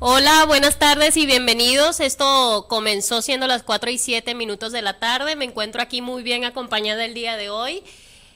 Hola, 0.00 0.44
buenas 0.46 0.78
tardes 0.80 1.16
y 1.16 1.24
bienvenidos. 1.24 2.00
Esto 2.00 2.66
comenzó 2.68 3.22
siendo 3.22 3.46
las 3.46 3.62
4 3.62 3.90
y 3.90 3.98
7 3.98 4.34
minutos 4.34 4.72
de 4.72 4.82
la 4.82 4.98
tarde. 4.98 5.36
Me 5.36 5.44
encuentro 5.44 5.80
aquí 5.80 6.02
muy 6.02 6.24
bien 6.24 6.44
acompañada 6.44 7.04
el 7.04 7.14
día 7.14 7.36
de 7.36 7.48
hoy. 7.48 7.84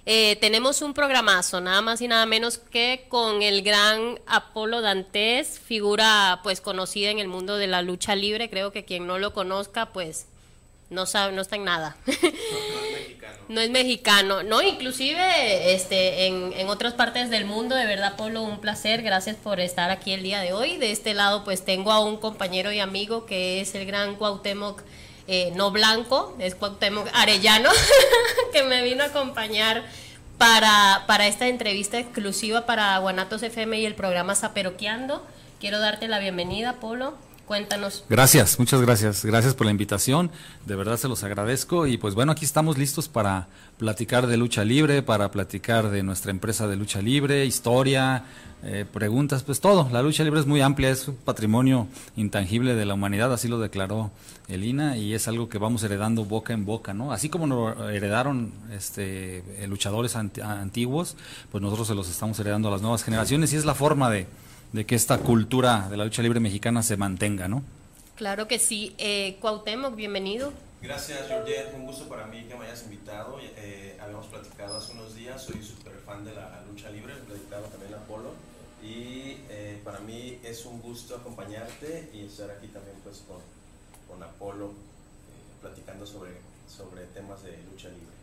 Eh, 0.07 0.37
tenemos 0.41 0.83
un 0.83 0.95
programazo, 0.95 1.61
nada 1.61 1.83
más 1.83 2.01
y 2.01 2.07
nada 2.07 2.25
menos 2.27 2.59
que 2.59 3.07
con 3.09 3.43
el 3.43 3.63
gran 3.63 4.21
Apolo 4.27 4.81
Dantes, 4.81 5.59
figura 5.59 6.41
pues 6.45 6.61
conocida 6.61 7.11
en 7.11 7.19
el 7.19 7.29
mundo 7.29 7.57
de 7.57 7.67
la 7.67 7.83
lucha 7.83 8.15
libre. 8.15 8.49
Creo 8.49 8.73
que 8.73 8.85
quien 8.85 9.07
no 9.07 9.19
lo 9.19 9.35
conozca, 9.35 9.87
pues 9.87 10.27
no 10.91 11.07
sabe, 11.07 11.35
no 11.35 11.43
está 11.43 11.57
en 11.57 11.65
nada. 11.65 11.97
No, 13.49 13.61
es 13.61 13.71
mexicano. 13.71 14.43
No 14.43 14.63
inclusive 14.63 15.75
este, 15.75 16.27
en, 16.27 16.53
en, 16.55 16.69
otras 16.69 16.95
partes 16.95 17.31
del 17.31 17.45
mundo, 17.45 17.75
de 17.75 17.87
verdad, 17.87 18.17
Polo, 18.17 18.43
un 18.43 18.61
placer. 18.61 19.03
Gracias 19.03 19.37
por 19.37 19.61
estar 19.61 19.91
aquí 19.91 20.13
el 20.13 20.23
día 20.23 20.41
de 20.41 20.53
hoy. 20.53 20.77
De 20.77 20.93
este 20.93 21.15
lado, 21.15 21.45
pues 21.45 21.65
tengo 21.65 21.93
a 21.93 22.01
un 22.01 22.17
compañero 22.17 22.73
y 22.73 22.81
amigo 22.81 23.27
que 23.27 23.61
es 23.61 23.75
el 23.75 23.87
gran 23.87 24.17
Cuauhtémoc 24.17 24.83
eh, 25.31 25.53
no 25.55 25.71
blanco, 25.71 26.35
es 26.39 26.55
Cuauhtémoc 26.55 27.07
Arellano, 27.13 27.69
que 28.53 28.63
me 28.63 28.83
vino 28.83 29.03
a 29.03 29.09
acompañar 29.09 29.85
para, 30.39 31.05
para 31.07 31.27
esta 31.27 31.49
entrevista 31.49 31.99
exclusiva 31.99 32.65
para 32.65 32.97
Guanatos 32.97 33.43
FM 33.43 33.79
y 33.79 33.85
el 33.85 33.95
programa 33.95 34.35
Zaperoqueando. 34.35 35.23
Quiero 35.61 35.81
darte 35.81 36.09
la 36.09 36.19
bienvenida, 36.19 36.75
Polo. 36.81 37.15
Cuéntanos. 37.49 38.05
Gracias, 38.11 38.59
muchas 38.59 38.83
gracias. 38.83 39.25
Gracias 39.25 39.55
por 39.55 39.65
la 39.65 39.71
invitación. 39.71 40.31
De 40.67 40.77
verdad 40.77 40.99
se 40.99 41.09
los 41.09 41.25
agradezco. 41.25 41.87
Y 41.87 41.97
pues 41.97 42.15
bueno, 42.15 42.31
aquí 42.31 42.45
estamos 42.45 42.77
listos 42.77 43.09
para 43.09 43.49
platicar 43.79 44.27
de 44.27 44.37
lucha 44.37 44.65
libre, 44.65 45.03
para 45.03 45.31
platicar 45.31 45.89
de 45.89 46.03
nuestra 46.03 46.31
empresa 46.31 46.69
de 46.69 46.77
lucha 46.77 47.01
libre, 47.01 47.47
historia, 47.47 48.25
eh, 48.63 48.85
preguntas, 48.93 49.45
pues 49.45 49.61
todo. 49.61 49.89
La 49.91 50.03
lucha 50.03 50.25
libre 50.25 50.41
es 50.41 50.47
muy 50.47 50.61
amplia, 50.61 50.91
es 50.91 51.09
un 51.09 51.17
patrimonio 51.17 51.87
intangible 52.17 52.75
de 52.75 52.85
la 52.85 52.93
humanidad, 52.93 53.33
así 53.33 53.49
lo 53.49 53.59
declaró 53.59 54.11
Elina, 54.49 54.99
y 54.99 55.15
es 55.15 55.27
algo 55.27 55.49
que 55.49 55.57
vamos 55.57 55.83
heredando 55.85 56.27
boca 56.27 56.53
en 56.53 56.67
boca, 56.67 56.93
¿no? 56.93 57.13
Así 57.13 57.31
como 57.31 57.47
nos 57.47 57.79
heredaron 57.91 58.53
este, 58.73 59.43
luchadores 59.69 60.17
antiguos, 60.17 61.17
pues 61.51 61.63
nosotros 61.63 61.89
se 61.89 61.95
los 61.95 62.11
estamos 62.11 62.39
heredando 62.41 62.69
a 62.69 62.73
las 62.73 62.83
nuevas 62.83 63.05
generaciones 63.05 63.55
y 63.55 63.57
es 63.57 63.65
la 63.65 63.75
forma 63.75 64.11
de 64.11 64.27
de 64.73 64.87
que 64.87 64.95
esta 64.95 65.19
cultura 65.19 65.89
de 65.89 65.97
la 65.97 66.05
lucha 66.05 66.23
libre 66.23 66.41
mexicana 66.41 66.83
se 66.83 66.97
mantenga, 66.97 67.49
¿no? 67.49 67.63
Claro 68.17 68.49
que 68.49 68.59
sí. 68.59 68.95
Eh, 68.99 69.37
Cuauhtémoc, 69.41 69.95
bienvenido. 69.95 70.53
Gracias, 70.83 71.27
Georgette. 71.27 71.75
Un 71.75 71.87
gusto 71.87 72.09
para 72.09 72.27
mí 72.27 72.45
que 72.45 72.55
me 72.55 72.67
hayas 72.67 72.85
invitado. 72.85 73.39
Eh, 73.41 73.97
habíamos 74.01 74.27
platicado 74.27 74.77
hace 74.77 74.93
unos 74.93 75.15
días, 75.15 75.43
soy 75.43 75.63
súper 75.63 75.95
fan 76.07 76.25
de 76.25 76.35
la 76.35 76.63
lucha 76.71 76.91
libre, 76.91 77.15
he 77.15 77.17
platicado 77.17 77.65
también 77.65 77.95
a 77.95 77.99
Polo. 78.07 78.33
Y 78.83 79.39
eh, 79.51 79.81
para 79.85 79.99
mí 80.01 80.39
es 80.45 80.65
un 80.67 80.81
gusto 80.81 81.17
acompañarte 81.17 82.11
y 82.15 82.27
estar 82.27 82.51
aquí 82.51 82.69
también 82.69 82.97
pues, 83.03 83.25
con, 83.27 83.39
con 84.07 84.23
Apolo 84.23 84.67
eh, 84.67 85.61
platicando 85.61 86.07
sobre, 86.07 86.31
sobre 86.69 87.05
temas 87.07 87.43
de 87.43 87.59
lucha 87.71 87.89
libre. 87.89 88.18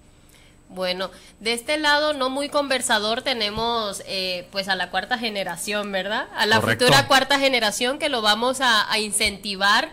Bueno, 0.70 1.12
de 1.40 1.54
este 1.54 1.78
lado 1.78 2.14
no 2.14 2.30
muy 2.30 2.50
conversador 2.50 3.22
tenemos 3.22 4.04
eh, 4.08 4.48
pues 4.52 4.68
a 4.68 4.76
la 4.76 4.90
cuarta 4.90 5.18
generación, 5.18 5.92
¿verdad? 5.92 6.28
A 6.36 6.46
la 6.46 6.60
futura 6.60 7.08
cuarta 7.08 7.40
generación 7.40 8.00
que 8.00 8.10
lo 8.10 8.22
vamos 8.22 8.60
a, 8.62 8.86
incentivar 9.00 9.90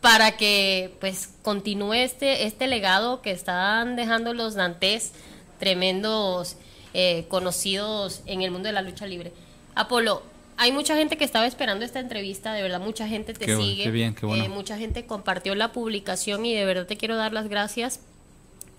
para 0.00 0.36
que 0.36 0.94
pues 1.00 1.30
continúe 1.42 1.94
este, 1.94 2.44
este 2.44 2.66
legado 2.66 3.22
que 3.22 3.30
están 3.30 3.96
dejando 3.96 4.34
los 4.34 4.54
Dantes, 4.54 5.12
tremendos 5.58 6.56
eh, 6.92 7.26
conocidos 7.28 8.22
en 8.26 8.42
el 8.42 8.50
mundo 8.50 8.66
de 8.66 8.72
la 8.72 8.82
lucha 8.82 9.06
libre. 9.06 9.32
Apolo, 9.74 10.22
hay 10.56 10.72
mucha 10.72 10.96
gente 10.96 11.16
que 11.16 11.24
estaba 11.24 11.46
esperando 11.46 11.84
esta 11.84 12.00
entrevista, 12.00 12.52
de 12.52 12.62
verdad 12.62 12.80
mucha 12.80 13.06
gente 13.06 13.34
te 13.34 13.56
sigue, 13.56 13.90
bien, 13.90 14.14
qué 14.14 14.26
bueno. 14.26 14.44
Eh, 14.44 14.48
mucha 14.48 14.78
gente 14.78 15.06
compartió 15.06 15.54
la 15.54 15.72
publicación 15.72 16.46
y 16.46 16.54
de 16.54 16.64
verdad 16.64 16.86
te 16.86 16.96
quiero 16.96 17.16
dar 17.16 17.32
las 17.32 17.48
gracias. 17.48 18.00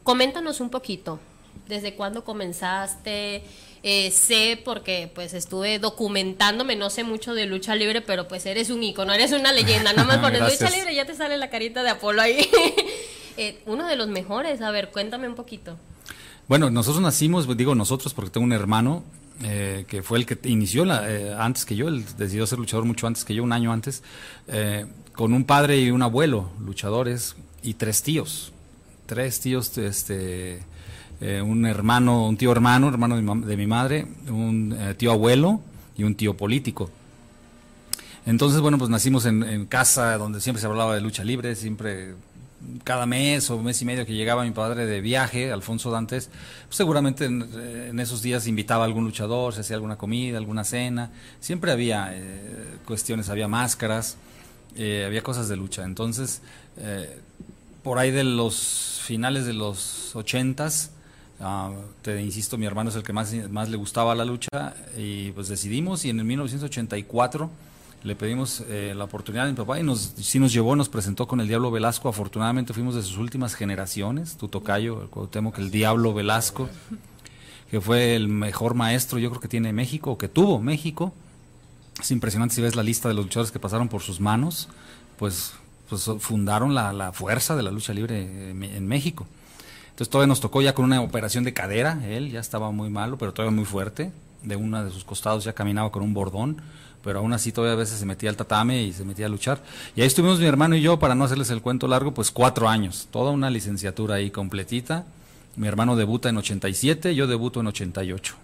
Coméntanos 0.04 0.60
un 0.60 0.70
poquito, 0.70 1.20
desde 1.68 1.96
cuándo 1.96 2.24
comenzaste. 2.24 3.44
Eh, 3.84 4.12
sé 4.12 4.60
porque 4.66 5.10
pues 5.14 5.34
estuve 5.34 5.80
documentándome, 5.80 6.76
no 6.76 6.90
sé 6.90 7.04
mucho 7.04 7.34
de 7.34 7.46
lucha 7.46 7.76
libre, 7.76 8.02
pero 8.02 8.28
pues 8.28 8.46
eres 8.46 8.70
un 8.70 8.84
icono, 8.84 9.14
eres 9.14 9.32
una 9.32 9.54
leyenda. 9.54 9.94
Nada 9.94 10.04
más 10.08 10.18
pones 10.18 10.42
lucha 10.42 10.70
libre 10.70 10.96
ya 10.96 11.06
te 11.06 11.16
sale 11.16 11.38
la 11.38 11.50
carita 11.50 11.84
de 11.84 11.90
Apolo 11.90 12.22
ahí. 12.22 12.48
Eh, 13.40 13.62
uno 13.68 13.86
de 13.88 13.96
los 13.96 14.08
mejores, 14.08 14.64
a 14.64 14.72
ver, 14.72 14.90
cuéntame 14.90 15.28
un 15.28 15.36
poquito. 15.36 15.78
Bueno, 16.48 16.72
nosotros 16.72 17.04
nacimos, 17.04 17.56
digo 17.56 17.76
nosotros 17.76 18.16
porque 18.16 18.32
tengo 18.32 18.46
un 18.46 18.52
hermano 18.52 19.04
eh, 19.44 19.86
que 19.88 20.02
fue 20.02 20.18
el 20.18 20.26
que 20.26 20.40
inició 20.50 20.86
la, 20.86 21.06
antes 21.38 21.64
que 21.64 21.76
yo, 21.76 21.88
él 21.88 22.04
decidió 22.18 22.48
ser 22.48 22.58
luchador 22.58 22.86
mucho 22.86 23.06
antes 23.06 23.24
que 23.24 23.36
yo, 23.36 23.44
un 23.44 23.54
año 23.54 23.72
antes, 23.72 24.02
con 25.14 25.34
un 25.34 25.44
padre 25.44 25.78
y 25.78 25.92
un 25.92 26.02
abuelo, 26.02 26.50
luchadores, 26.66 27.36
y 27.62 27.74
tres 27.74 28.02
tíos, 28.02 28.54
tres 29.06 29.40
tíos, 29.40 29.78
este 29.78 30.64
eh, 31.20 31.42
un 31.42 31.66
hermano, 31.66 32.28
un 32.28 32.38
tío 32.38 32.52
hermano, 32.52 32.90
hermano 32.90 33.16
de 33.16 33.58
mi, 33.58 33.66
madre, 33.66 34.06
un 34.30 34.76
eh, 34.78 34.94
tío 34.94 35.12
abuelo 35.12 35.62
y 35.98 36.04
un 36.04 36.14
tío 36.14 36.38
político. 36.38 36.92
Entonces, 38.28 38.62
bueno, 38.62 38.78
pues 38.78 38.90
nacimos 38.90 39.26
en, 39.26 39.66
casa 39.66 40.18
donde 40.18 40.42
siempre 40.42 40.62
se 40.62 40.68
hablaba 40.68 40.94
de 40.94 41.02
lucha 41.02 41.24
libre, 41.24 41.56
siempre 41.56 42.14
cada 42.84 43.06
mes 43.06 43.50
o 43.50 43.62
mes 43.64 43.82
y 43.82 43.86
medio 43.86 44.06
que 44.06 44.14
llegaba 44.14 44.44
mi 44.44 44.52
padre 44.52 44.86
de 44.86 45.00
viaje, 45.00 45.52
Alfonso 45.52 45.90
Dantes, 45.90 46.30
pues 46.66 46.76
seguramente 46.76 47.26
en, 47.26 48.00
esos 48.00 48.22
días 48.22 48.46
invitaba 48.46 48.84
a 48.84 48.86
algún 48.86 49.06
luchador, 49.06 49.54
se 49.54 49.62
hacía 49.62 49.76
alguna 49.76 49.96
comida, 49.96 50.38
alguna 50.38 50.66
cena, 50.66 51.12
siempre 51.40 51.72
había 51.72 52.10
eh, 52.12 52.78
cuestiones, 52.86 53.30
había 53.30 53.48
máscaras, 53.48 54.18
había 54.76 55.24
cosas 55.24 55.48
de 55.48 55.56
lucha. 55.56 55.84
Entonces, 55.86 56.42
por 57.82 57.98
ahí 57.98 58.12
de 58.12 58.26
los 58.26 59.02
finales 59.04 59.46
de 59.46 59.54
los 59.54 60.16
ochentas, 60.16 60.92
Ah, 61.40 61.72
te 62.02 62.22
insisto, 62.22 62.58
mi 62.58 62.66
hermano 62.66 62.90
es 62.90 62.96
el 62.96 63.04
que 63.04 63.14
más, 63.14 63.34
más 63.52 63.70
le 63.70 63.78
gustaba 63.78 64.16
la 64.16 64.26
lucha 64.26 64.76
y 64.98 65.32
pues 65.34 65.48
decidimos 65.48 66.04
y 66.04 66.10
en 66.10 66.20
el 66.20 66.26
1984 66.26 67.50
le 68.04 68.16
pedimos 68.16 68.64
eh, 68.70 68.94
la 68.96 69.04
oportunidad 69.04 69.46
a 69.46 69.50
mi 69.50 69.56
papá 69.56 69.80
y 69.80 69.84
nos, 69.84 70.14
sí 70.18 70.40
nos 70.40 70.54
llevó, 70.54 70.76
nos 70.76 70.90
presentó 70.90 71.28
con 71.28 71.40
el 71.40 71.48
Diablo 71.48 71.70
Velasco. 71.72 72.10
Afortunadamente 72.10 72.74
fuimos 72.74 72.96
de 72.96 73.04
sus 73.04 73.18
últimas 73.18 73.54
generaciones, 73.54 74.38
tu 74.38 74.48
tocayo, 74.48 75.04
el 75.04 75.52
que 75.52 75.62
el 75.62 75.72
Diablo 75.72 76.14
Velasco, 76.14 76.70
que 77.70 77.82
fue 77.82 78.16
el 78.16 78.30
mejor 78.30 78.74
maestro 78.76 79.20
yo 79.20 79.30
creo 79.30 79.42
que 79.42 79.48
tiene 79.48 79.74
México, 79.74 80.18
que 80.18 80.28
tuvo 80.28 80.60
México. 80.60 81.14
Es 82.00 82.12
impresionante 82.12 82.56
si 82.56 82.62
ves 82.62 82.76
la 82.76 82.84
lista 82.84 83.10
de 83.10 83.16
los 83.16 83.26
luchadores 83.26 83.52
que 83.52 83.60
pasaron 83.60 83.90
por 83.90 84.02
sus 84.02 84.20
manos, 84.20 84.70
pues, 85.18 85.54
pues 85.90 86.10
fundaron 86.20 86.76
la, 86.76 86.94
la 86.94 87.12
fuerza 87.12 87.56
de 87.56 87.64
la 87.64 87.72
lucha 87.72 87.94
libre 87.94 88.22
eh, 88.22 88.50
en 88.52 88.88
México. 88.88 89.28
Entonces 89.98 90.12
todavía 90.12 90.28
nos 90.28 90.42
tocó 90.42 90.62
ya 90.62 90.76
con 90.76 90.86
una 90.86 91.02
operación 91.02 91.44
de 91.44 91.56
cadera, 91.56 92.00
él 92.08 92.30
ya 92.30 92.40
estaba 92.40 92.70
muy 92.70 92.88
malo, 92.88 93.18
pero 93.18 93.34
todavía 93.34 93.56
muy 93.56 93.66
fuerte, 93.66 94.12
de 94.44 94.56
una 94.56 94.84
de 94.84 94.92
sus 94.92 95.04
costados 95.04 95.44
ya 95.44 95.54
caminaba 95.54 95.92
con 95.92 96.04
un 96.04 96.14
bordón, 96.14 96.62
pero 97.04 97.18
aún 97.18 97.34
así 97.34 97.52
todavía 97.52 97.74
a 97.74 97.78
veces 97.78 97.98
se 97.98 98.06
metía 98.06 98.30
al 98.30 98.38
tatame 98.38 98.84
y 98.84 98.94
se 98.94 99.04
metía 99.04 99.26
a 99.26 99.30
luchar. 99.30 99.60
Y 99.96 100.02
ahí 100.02 100.08
estuvimos 100.08 100.40
mi 100.40 100.46
hermano 100.46 100.76
y 100.76 100.84
yo, 100.84 101.00
para 101.00 101.16
no 101.16 101.24
hacerles 101.24 101.50
el 101.50 101.64
cuento 101.64 101.88
largo, 101.88 102.14
pues 102.14 102.30
cuatro 102.30 102.70
años, 102.70 103.08
toda 103.10 103.32
una 103.32 103.50
licenciatura 103.50 104.18
ahí 104.18 104.30
completita. 104.30 105.04
Mi 105.56 105.68
hermano 105.68 105.96
debuta 105.96 106.30
en 106.30 106.38
87, 106.38 107.16
yo 107.16 107.26
debuto 107.26 107.62
en 107.62 107.66
88. 107.66 108.36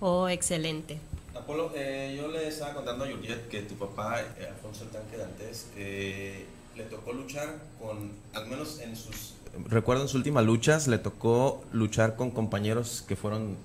Oh, 0.00 0.28
excelente. 0.28 0.98
Apolo, 1.34 1.72
eh, 1.74 2.14
yo 2.18 2.28
le 2.28 2.48
estaba 2.48 2.74
contando 2.74 3.06
a 3.06 3.08
Juliet 3.08 3.48
que 3.48 3.62
tu 3.62 3.76
papá, 3.76 4.20
eh, 4.20 4.46
Alfonso 4.46 4.84
el 4.84 4.90
Tanque 4.90 5.16
Dantes, 5.16 5.68
eh, 5.74 6.44
le 6.76 6.82
tocó 6.82 7.14
luchar 7.14 7.56
con, 7.80 8.10
al 8.34 8.46
menos 8.48 8.78
en 8.80 8.94
sus 8.94 9.32
recuerdo 9.66 10.02
en 10.02 10.08
sus 10.08 10.16
últimas 10.16 10.44
luchas 10.44 10.88
le 10.88 10.98
tocó 10.98 11.64
luchar 11.72 12.16
con 12.16 12.30
compañeros 12.30 13.04
que 13.06 13.16
fueron 13.16 13.56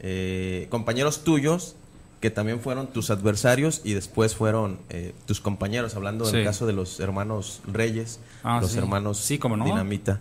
eh, 0.00 0.66
compañeros 0.70 1.24
tuyos 1.24 1.76
que 2.20 2.30
también 2.30 2.60
fueron 2.60 2.86
tus 2.88 3.10
adversarios 3.10 3.80
y 3.82 3.94
después 3.94 4.34
fueron 4.34 4.78
eh, 4.90 5.14
tus 5.26 5.40
compañeros, 5.40 5.96
hablando 5.96 6.30
del 6.30 6.44
caso 6.44 6.66
de 6.66 6.74
los 6.74 7.00
hermanos 7.00 7.62
Reyes, 7.66 8.20
ah, 8.44 8.58
los 8.60 8.76
hermanos 8.76 9.18
sí, 9.18 9.38
¿cómo 9.38 9.56
no? 9.56 9.64
Dinamita. 9.64 10.20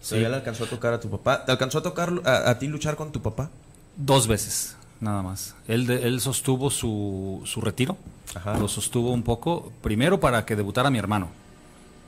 Sí. 0.00 0.18
¿Ya 0.20 0.30
le 0.30 0.36
alcanzó 0.36 0.64
a 0.64 0.66
tocar 0.66 0.94
a 0.94 1.00
tu 1.00 1.10
papá? 1.10 1.44
¿Te 1.44 1.52
alcanzó 1.52 1.78
a 1.78 1.82
tocar 1.82 2.10
a, 2.24 2.58
ti 2.58 2.68
luchar 2.68 2.96
con 2.96 3.12
tu 3.12 3.20
papá? 3.20 3.50
Dos 3.96 4.26
veces, 4.26 4.76
nada 5.00 5.22
más. 5.22 5.54
Él, 5.68 5.90
él 5.90 6.20
sostuvo 6.20 6.70
su, 6.70 7.42
su 7.44 7.60
retiro, 7.60 7.98
lo 8.58 8.68
sostuvo 8.68 9.12
un 9.12 9.22
poco, 9.22 9.72
primero 9.82 10.18
para 10.18 10.46
que 10.46 10.56
debutara 10.56 10.90
mi 10.90 10.98
hermano 10.98 11.28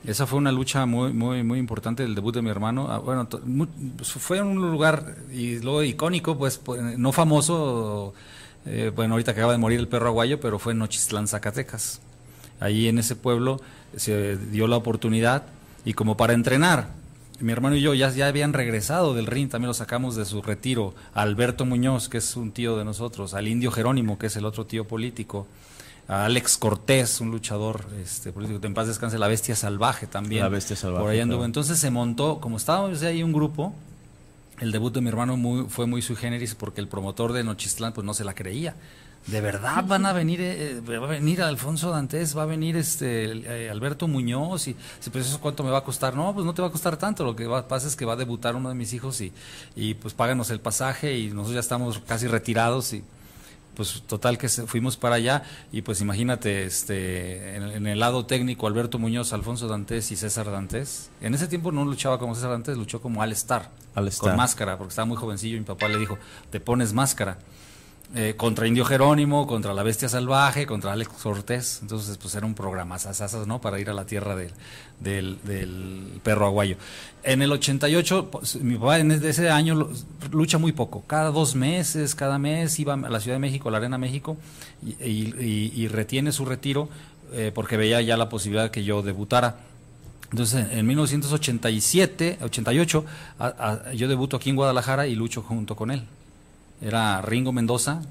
esa 0.05 0.25
fue 0.25 0.39
una 0.39 0.51
lucha 0.51 0.85
muy 0.85 1.11
muy 1.11 1.43
muy 1.43 1.59
importante 1.59 2.03
del 2.03 2.15
debut 2.15 2.33
de 2.33 2.41
mi 2.41 2.49
hermano. 2.49 2.87
Ah, 2.89 2.99
bueno, 2.99 3.27
pues, 3.27 4.11
fue 4.11 4.41
un 4.41 4.55
lugar 4.55 5.15
y 5.31 5.59
luego 5.59 5.83
icónico, 5.83 6.37
pues, 6.37 6.57
pues 6.57 6.81
no 6.97 7.11
famoso. 7.11 8.13
Eh, 8.65 8.91
bueno, 8.95 9.13
ahorita 9.13 9.31
acaba 9.31 9.51
de 9.51 9.57
morir 9.57 9.79
el 9.79 9.87
perro 9.87 10.07
aguayo, 10.07 10.39
pero 10.39 10.59
fue 10.59 10.73
en 10.73 10.79
Nochistlán, 10.79 11.27
Zacatecas. 11.27 12.01
Ahí 12.59 12.87
en 12.87 12.99
ese 12.99 13.15
pueblo 13.15 13.61
se 13.95 14.37
dio 14.37 14.67
la 14.67 14.77
oportunidad 14.77 15.43
y 15.85 15.93
como 15.93 16.17
para 16.17 16.33
entrenar, 16.33 16.89
mi 17.39 17.53
hermano 17.53 17.77
y 17.77 17.81
yo 17.81 17.93
ya, 17.93 18.09
ya 18.11 18.27
habían 18.27 18.51
regresado 18.53 19.13
del 19.13 19.25
ring, 19.25 19.49
también 19.49 19.67
lo 19.67 19.73
sacamos 19.73 20.15
de 20.15 20.25
su 20.25 20.41
retiro. 20.41 20.93
Alberto 21.13 21.65
Muñoz, 21.65 22.09
que 22.09 22.17
es 22.17 22.35
un 22.35 22.51
tío 22.51 22.77
de 22.77 22.83
nosotros, 22.83 23.33
al 23.33 23.47
indio 23.47 23.71
Jerónimo, 23.71 24.19
que 24.19 24.27
es 24.27 24.35
el 24.35 24.45
otro 24.45 24.65
tío 24.65 24.85
político 24.85 25.47
a 26.09 26.25
Alex 26.25 26.57
Cortés, 26.57 27.21
un 27.21 27.29
luchador 27.29 27.85
este, 28.03 28.33
político, 28.33 28.65
en 28.65 28.73
paz 28.73 28.87
descanse, 28.87 29.19
la 29.19 29.27
bestia 29.27 29.55
salvaje 29.55 30.07
también. 30.07 30.41
La 30.41 30.49
bestia 30.49 30.75
salvaje. 30.75 31.03
Por 31.03 31.11
ahí 31.11 31.19
anduvo. 31.19 31.37
claro. 31.37 31.45
Entonces 31.45 31.77
se 31.77 31.91
montó, 31.91 32.39
como 32.41 32.57
estábamos 32.57 33.03
ahí 33.03 33.21
un 33.21 33.31
grupo, 33.31 33.75
el 34.59 34.71
debut 34.71 34.91
de 34.91 35.01
mi 35.01 35.09
hermano 35.09 35.37
muy, 35.37 35.69
fue 35.69 35.85
muy 35.85 36.01
sui 36.01 36.15
generis 36.15 36.55
porque 36.55 36.81
el 36.81 36.87
promotor 36.87 37.31
de 37.31 37.43
Nochistlán 37.43 37.93
pues 37.93 38.05
no 38.05 38.15
se 38.15 38.23
la 38.23 38.33
creía. 38.33 38.75
De 39.27 39.39
verdad 39.39 39.83
van 39.85 40.07
a 40.07 40.13
venir, 40.13 40.39
eh, 40.41 40.81
va 40.81 41.05
a 41.05 41.09
venir 41.09 41.43
Alfonso 41.43 41.91
Dantes, 41.91 42.35
va 42.35 42.43
a 42.43 42.45
venir 42.47 42.75
este 42.75 43.65
eh, 43.65 43.69
Alberto 43.69 44.07
Muñoz 44.07 44.67
y 44.67 44.75
si 44.99 45.09
pues 45.11 45.27
eso 45.27 45.39
cuánto 45.39 45.63
me 45.63 45.69
va 45.69 45.79
a 45.79 45.83
costar, 45.83 46.15
no, 46.15 46.33
pues 46.33 46.43
no 46.43 46.55
te 46.55 46.63
va 46.63 46.69
a 46.69 46.71
costar 46.71 46.97
tanto, 46.97 47.23
lo 47.23 47.35
que 47.35 47.45
va, 47.45 47.67
pasa 47.67 47.87
es 47.87 47.95
que 47.95 48.05
va 48.05 48.13
a 48.13 48.15
debutar 48.15 48.55
uno 48.55 48.69
de 48.69 48.75
mis 48.75 48.93
hijos 48.93 49.21
y, 49.21 49.31
y 49.75 49.93
pues 49.93 50.15
páganos 50.15 50.49
el 50.49 50.59
pasaje 50.59 51.19
y 51.19 51.27
nosotros 51.27 51.53
ya 51.53 51.59
estamos 51.59 51.99
casi 51.99 52.25
retirados 52.25 52.93
y 52.93 53.03
pues 53.79 54.03
total 54.05 54.37
que 54.37 54.49
fuimos 54.49 54.97
para 54.97 55.15
allá 55.15 55.43
y 55.71 55.83
pues 55.83 56.01
imagínate 56.01 56.65
este 56.65 57.55
en, 57.55 57.63
en 57.63 57.87
el 57.87 57.97
lado 57.97 58.25
técnico 58.25 58.67
Alberto 58.67 58.99
Muñoz, 58.99 59.31
Alfonso 59.31 59.69
Dantes 59.69 60.11
y 60.11 60.17
César 60.17 60.51
Dantes. 60.51 61.09
En 61.21 61.33
ese 61.33 61.47
tiempo 61.47 61.71
no 61.71 61.85
luchaba 61.85 62.19
como 62.19 62.35
César 62.35 62.49
Dantes, 62.49 62.75
luchó 62.75 63.01
como 63.01 63.21
Al 63.21 63.31
Star, 63.31 63.71
Al 63.95 64.03
con 64.03 64.07
Star. 64.09 64.35
máscara, 64.35 64.77
porque 64.77 64.89
estaba 64.89 65.05
muy 65.05 65.15
jovencillo 65.15 65.55
y 65.55 65.59
mi 65.59 65.65
papá 65.65 65.87
le 65.87 65.97
dijo, 65.97 66.17
"Te 66.49 66.59
pones 66.59 66.91
máscara." 66.91 67.37
Eh, 68.15 68.33
contra 68.35 68.65
Indio 68.65 68.85
Jerónimo, 68.85 69.45
contra 69.45 69.71
la 69.71 69.83
Bestia 69.83 70.09
Salvaje, 70.09 70.65
contra 70.65 70.93
Alex 70.93 71.09
Cortés. 71.21 71.77
Entonces, 71.83 72.17
pues 72.17 72.33
era 72.33 72.43
un 72.47 72.55
programa 72.55 72.97
¿no? 73.45 73.61
Para 73.61 73.79
ir 73.79 73.87
a 73.91 73.93
la 73.93 74.05
tierra 74.05 74.35
del, 74.35 74.51
del, 74.99 75.37
perro 76.23 76.47
aguayo. 76.47 76.75
En 77.21 77.43
el 77.43 77.51
88, 77.51 78.29
pues, 78.31 78.55
mi 78.63 78.77
papá 78.77 78.97
en 78.97 79.11
ese- 79.11 79.51
año 79.51 79.89
lucha 80.31 80.57
muy 80.57 80.71
poco. 80.71 81.03
Cada 81.05 81.29
dos 81.29 81.53
meses, 81.53 82.15
cada 82.15 82.39
mes 82.39 82.79
iba 82.79 82.95
a 82.95 82.97
la 82.97 83.19
Ciudad 83.19 83.35
de 83.35 83.41
México, 83.41 83.69
a 83.69 83.71
la 83.73 83.77
Arena 83.77 83.99
México, 83.99 84.37
y 84.81 85.87
retiene 85.87 86.31
su 86.31 86.45
retiro 86.45 86.89
eh, 87.33 87.51
porque 87.53 87.77
veía 87.77 88.01
ya 88.01 88.17
la 88.17 88.27
posibilidad 88.27 88.71
que 88.71 88.83
yo 88.83 89.03
debutara. 89.03 89.57
Entonces, 90.31 90.65
en 90.71 90.85
1987, 90.87 92.39
88, 92.41 93.05
a- 93.37 93.45
a- 93.87 93.93
yo 93.93 94.07
debuto 94.07 94.37
aquí 94.37 94.49
en 94.49 94.55
Guadalajara 94.55 95.05
y 95.05 95.13
lucho 95.13 95.43
junto 95.43 95.75
con 95.75 95.91
él. 95.91 96.03
Era 96.81 97.21
Ringo 97.21 97.51
Mendoza, 97.51 98.01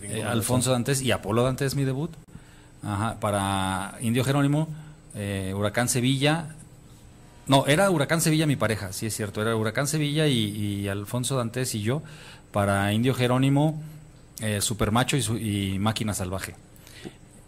Ringo 0.00 0.06
eh, 0.14 0.16
Mendoza. 0.16 0.32
Alfonso 0.32 0.70
Dantes 0.72 1.02
y 1.02 1.10
Apolo 1.12 1.42
Dantes 1.42 1.74
mi 1.74 1.84
debut. 1.84 2.10
Ajá, 2.82 3.20
para 3.20 3.96
Indio 4.00 4.24
Jerónimo, 4.24 4.68
eh, 5.14 5.52
Huracán 5.56 5.88
Sevilla. 5.88 6.48
No, 7.46 7.66
era 7.66 7.90
Huracán 7.90 8.20
Sevilla 8.20 8.46
mi 8.46 8.56
pareja, 8.56 8.92
sí 8.92 9.06
es 9.06 9.14
cierto. 9.16 9.42
Era 9.42 9.54
Huracán 9.56 9.86
Sevilla 9.86 10.26
y, 10.26 10.38
y 10.82 10.88
Alfonso 10.88 11.36
Dantes 11.36 11.74
y 11.74 11.82
yo. 11.82 12.02
Para 12.52 12.92
Indio 12.92 13.14
Jerónimo, 13.14 13.82
eh, 14.40 14.60
Supermacho 14.60 15.16
y, 15.16 15.22
su- 15.22 15.38
y 15.38 15.78
Máquina 15.78 16.14
Salvaje. 16.14 16.54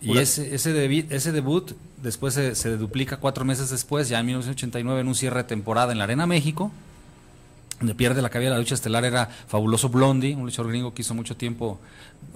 Y 0.01 0.19
ese, 0.19 0.55
ese, 0.55 0.75
debi- 0.75 1.07
ese 1.11 1.33
debut 1.33 1.73
después 2.03 2.35
se, 2.35 2.55
se 2.55 2.77
duplica 2.77 3.17
cuatro 3.17 3.45
meses 3.45 3.71
después, 3.71 4.09
ya 4.09 4.21
en 4.21 4.27
1989, 4.27 5.01
en 5.01 5.09
un 5.09 5.15
cierre 5.15 5.39
de 5.39 5.45
temporada 5.45 5.93
en 5.93 5.99
la 5.99 6.05
Arena 6.05 6.27
México, 6.27 6.71
donde 7.79 7.95
pierde 7.95 8.23
la 8.23 8.31
cabeza 8.31 8.51
la 8.51 8.59
lucha 8.59 8.75
estelar 8.75 9.05
era 9.05 9.29
Fabuloso 9.47 9.89
Blondie, 9.89 10.35
un 10.35 10.45
luchador 10.45 10.71
gringo 10.71 10.95
que 10.95 11.03
hizo 11.03 11.15
mucho 11.15 11.37
tiempo 11.37 11.79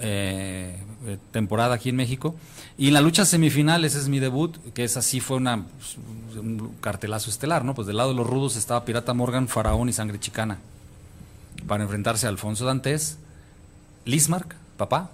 eh, 0.00 0.76
eh, 1.06 1.19
temporada 1.31 1.75
aquí 1.75 1.88
en 1.88 1.96
México. 1.96 2.35
Y 2.76 2.88
en 2.88 2.94
la 2.94 3.00
lucha 3.00 3.25
semifinal, 3.25 3.85
ese 3.85 3.99
es 3.99 4.08
mi 4.08 4.19
debut, 4.19 4.56
que 4.75 4.85
es 4.85 4.96
así, 4.96 5.20
fue 5.20 5.37
una, 5.37 5.64
pues, 5.64 5.96
un 6.37 6.75
cartelazo 6.81 7.31
estelar, 7.31 7.64
¿no? 7.64 7.75
Pues 7.75 7.87
del 7.87 7.96
lado 7.96 8.11
de 8.11 8.17
los 8.17 8.26
rudos 8.26 8.56
estaba 8.56 8.85
Pirata 8.85 9.14
Morgan, 9.14 9.49
Faraón 9.49 9.88
y 9.88 9.93
Sangre 9.93 10.20
Chicana, 10.20 10.58
para 11.67 11.82
enfrentarse 11.85 12.26
a 12.26 12.29
Alfonso 12.29 12.64
Dantes, 12.64 13.19
Lismark, 14.05 14.55
papá, 14.76 15.11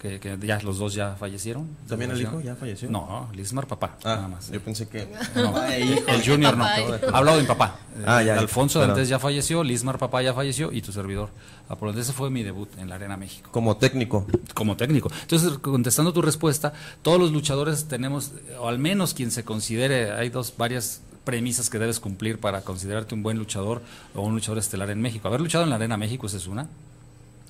que, 0.00 0.18
que 0.18 0.38
ya 0.42 0.58
los 0.62 0.78
dos 0.78 0.94
ya 0.94 1.14
fallecieron. 1.18 1.68
¿También 1.86 2.10
el 2.10 2.20
hijo 2.22 2.40
ya 2.40 2.56
falleció? 2.56 2.88
No, 2.90 3.28
Lismar 3.34 3.66
papá, 3.66 3.96
Ah, 4.02 4.16
nada 4.16 4.28
más. 4.28 4.50
yo 4.50 4.60
pensé 4.60 4.88
que. 4.88 5.06
No, 5.34 5.52
Papá 5.52 5.76
e 5.76 5.84
hijo. 5.84 6.04
el 6.08 6.24
Junior 6.24 6.56
no. 6.56 6.64
Papá. 6.64 7.16
Hablado 7.18 7.36
de 7.36 7.42
mi 7.42 7.48
papá. 7.48 7.76
Ah, 8.06 8.22
Eh, 8.22 8.26
ya. 8.26 8.38
Alfonso 8.38 8.78
Perdón. 8.80 8.96
Dantes 8.96 9.08
ya 9.10 9.18
falleció, 9.18 9.62
Lismar 9.62 9.98
papá 9.98 10.22
ya 10.22 10.32
falleció 10.32 10.72
y 10.72 10.80
tu 10.80 10.90
servidor. 10.90 11.28
Apolo. 11.68 11.92
Ese 11.98 12.12
fue 12.14 12.30
mi 12.30 12.42
debut 12.42 12.68
en 12.78 12.88
la 12.88 12.94
Arena 12.96 13.16
México 13.16 13.50
Como 13.52 13.76
técnico. 13.76 14.26
como 14.54 14.76
técnico. 14.76 15.10
Entonces, 15.22 15.58
contestando 15.58 16.12
tu 16.12 16.22
respuesta, 16.22 16.72
todos 17.02 17.20
los 17.20 17.30
luchadores 17.30 17.84
tenemos, 17.86 18.32
o 18.58 18.68
al 18.68 18.78
menos 18.78 19.12
quien 19.14 19.30
se 19.30 19.44
considere, 19.44 20.12
hay 20.12 20.30
dos, 20.30 20.54
varias 20.56 21.02
premisas 21.24 21.68
que 21.68 21.78
debes 21.78 22.00
cumplir 22.00 22.40
para 22.40 22.62
considerarte 22.62 23.14
un 23.14 23.22
buen 23.22 23.36
luchador 23.38 23.82
o 24.14 24.22
un 24.22 24.32
luchador 24.32 24.58
estelar 24.58 24.88
en 24.90 25.00
México. 25.02 25.28
Haber 25.28 25.40
luchado 25.42 25.62
en 25.64 25.70
la 25.70 25.76
Arena 25.76 25.96
México, 25.98 26.26
esa 26.26 26.38
es 26.38 26.46
una. 26.46 26.66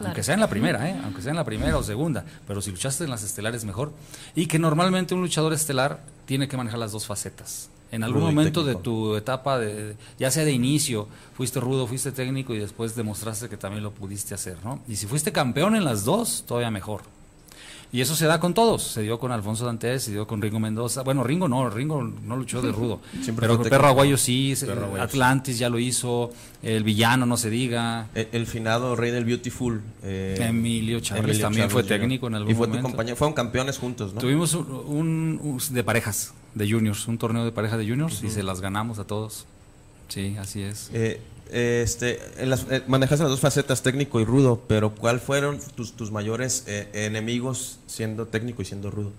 Claro. 0.01 0.13
Aunque 0.13 0.23
sea 0.23 0.33
en 0.33 0.41
la 0.41 0.49
primera, 0.49 0.89
¿eh? 0.89 0.99
aunque 1.05 1.21
sea 1.21 1.31
en 1.31 1.37
la 1.37 1.45
primera 1.45 1.77
o 1.77 1.83
segunda, 1.83 2.25
pero 2.47 2.63
si 2.63 2.71
luchaste 2.71 3.05
en 3.05 3.11
las 3.11 3.23
estelares 3.23 3.67
mejor. 3.67 3.93
Y 4.35 4.47
que 4.47 4.59
normalmente 4.59 5.15
un 5.15 5.21
luchador 5.21 5.53
estelar 5.53 6.01
tiene 6.25 6.49
que 6.49 6.57
manejar 6.57 6.79
las 6.79 6.93
dos 6.93 7.05
facetas. 7.05 7.69
En 7.93 8.03
algún 8.03 8.23
Rudo 8.23 8.33
momento 8.33 8.65
de 8.65 8.77
tu 8.77 9.15
etapa, 9.15 9.59
de, 9.59 9.97
ya 10.19 10.31
sea 10.31 10.47
de 10.47 10.53
inicio, 10.53 11.07
fuiste 11.35 11.61
rudo, 11.61 11.87
fuiste 11.87 12.13
técnico 12.13 12.55
y 12.55 12.59
después 12.59 12.97
demostraste 12.97 13.51
que 13.51 13.59
también 13.59 13.83
lo 13.83 13.91
pudiste 13.91 14.33
hacer, 14.33 14.57
¿no? 14.65 14.81
Y 14.89 14.97
si 14.97 15.07
fuiste 15.07 15.33
campeón 15.33 15.77
en 15.77 15.85
las 15.85 16.05
dos, 16.05 16.45
todavía 16.47 16.71
mejor. 16.71 17.03
Y 17.93 18.01
eso 18.01 18.15
se 18.15 18.27
da 18.27 18.39
con 18.39 18.55
todos. 18.55 18.85
Se 18.85 19.03
dio 19.03 19.19
con 19.19 19.33
Alfonso 19.33 19.67
Dantes, 19.67 20.05
se 20.05 20.13
dio 20.13 20.25
con 20.27 20.41
Ringo 20.41 20.61
Mendoza. 20.61 21.03
Bueno, 21.03 21.25
Ringo 21.25 21.49
no, 21.49 21.69
Ringo 21.71 22.03
no 22.03 22.37
luchó 22.37 22.63
de 22.63 22.71
rudo. 22.71 23.01
Siempre 23.23 23.49
pero 23.49 23.61
Perro. 23.63 23.89
Aguayo 23.89 24.17
sí, 24.17 24.55
Perro 24.65 24.85
Aguayo. 24.85 25.03
Atlantis 25.03 25.59
ya 25.59 25.69
lo 25.69 25.79
hizo, 25.81 26.31
el 26.63 26.85
villano 26.85 27.27
no 27.27 27.37
se 27.37 27.51
diga. 27.51 28.07
El, 28.15 28.29
el 28.31 28.47
finado 28.47 28.95
rey 28.95 29.11
del 29.11 29.25
Beautiful. 29.25 29.81
eh, 30.05 30.37
Emilio 30.41 31.01
Charles 31.01 31.25
Emilio 31.25 31.43
también 31.43 31.69
fue 31.69 31.83
técnico 31.83 32.29
en 32.29 32.37
algún 32.37 32.53
Y 32.53 32.55
fue 32.55 32.69
momento. 32.69 32.87
tu 32.87 32.93
compañero. 32.93 33.17
Fueron 33.17 33.35
campeones 33.35 33.79
juntos, 33.79 34.15
¿no? 34.15 34.21
Tuvimos 34.21 34.55
un, 34.55 34.67
un- 34.71 35.41
un- 35.43 35.75
de 35.75 35.83
parejas, 35.83 36.33
de 36.55 36.71
juniors, 36.71 37.09
un 37.09 37.19
torneo 37.19 37.45
de 37.45 37.51
pareja 37.51 37.77
de 37.77 37.89
juniors 37.89 38.23
y 38.23 38.31
se 38.31 38.45
las 38.45 38.61
ganamos 38.61 39.01
a 39.01 39.05
todos. 39.05 39.47
Sí, 40.09 40.37
así 40.39 40.63
es. 40.63 40.91
Eh, 40.95 41.21
este, 41.53 42.21
en 42.39 42.51
las, 42.51 42.67
eh, 42.71 42.83
manejaste 42.87 43.25
las 43.25 43.31
dos 43.31 43.41
facetas, 43.41 43.83
técnico 43.83 44.21
y 44.21 44.25
rudo, 44.25 44.63
pero 44.67 44.95
¿cuál 44.95 45.21
fueron 45.21 45.59
tus, 45.75 45.93
tus 45.93 46.11
mayores 46.11 46.65
eh, 46.67 46.89
enemigos 46.93 47.79
siendo 47.87 48.27
técnico 48.27 48.63
y 48.63 48.65
siendo 48.65 48.91
rudo? 48.91 49.13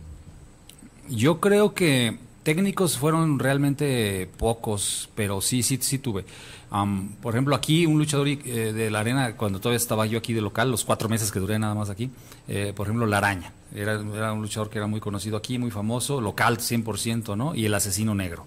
Yo 1.10 1.40
creo 1.40 1.74
que 1.74 2.18
técnicos 2.44 2.98
fueron 2.98 3.40
realmente 3.40 4.30
pocos, 4.38 5.10
pero 5.16 5.42
sí, 5.42 5.64
sí, 5.64 5.78
sí 5.82 6.00
tuve. 6.00 6.26
Am, 6.70 7.16
por 7.22 7.34
ejemplo, 7.34 7.56
aquí 7.56 7.86
un 7.86 7.98
luchador 7.98 8.28
eh, 8.30 8.38
de 8.74 8.90
la 8.90 9.02
arena, 9.02 9.36
cuando 9.36 9.60
todavía 9.60 9.78
estaba 9.78 10.06
yo 10.06 10.18
aquí 10.18 10.34
de 10.34 10.42
local, 10.42 10.72
los 10.72 10.86
cuatro 10.86 11.10
meses 11.10 11.32
que 11.32 11.40
duré 11.40 11.60
nada 11.60 11.76
más 11.76 11.90
aquí, 11.90 12.10
eh, 12.48 12.74
por 12.76 12.88
ejemplo, 12.88 13.06
La 13.06 13.18
Araña. 13.18 13.54
Era, 13.76 13.94
era 13.94 14.34
un 14.34 14.42
luchador 14.42 14.70
que 14.70 14.78
era 14.78 14.88
muy 14.88 15.00
conocido 15.00 15.38
aquí, 15.38 15.58
muy 15.58 15.72
famoso, 15.72 16.22
local 16.22 16.58
100%, 16.58 17.36
¿no? 17.36 17.56
Y 17.56 17.66
el 17.66 17.74
asesino 17.74 18.16
negro. 18.16 18.46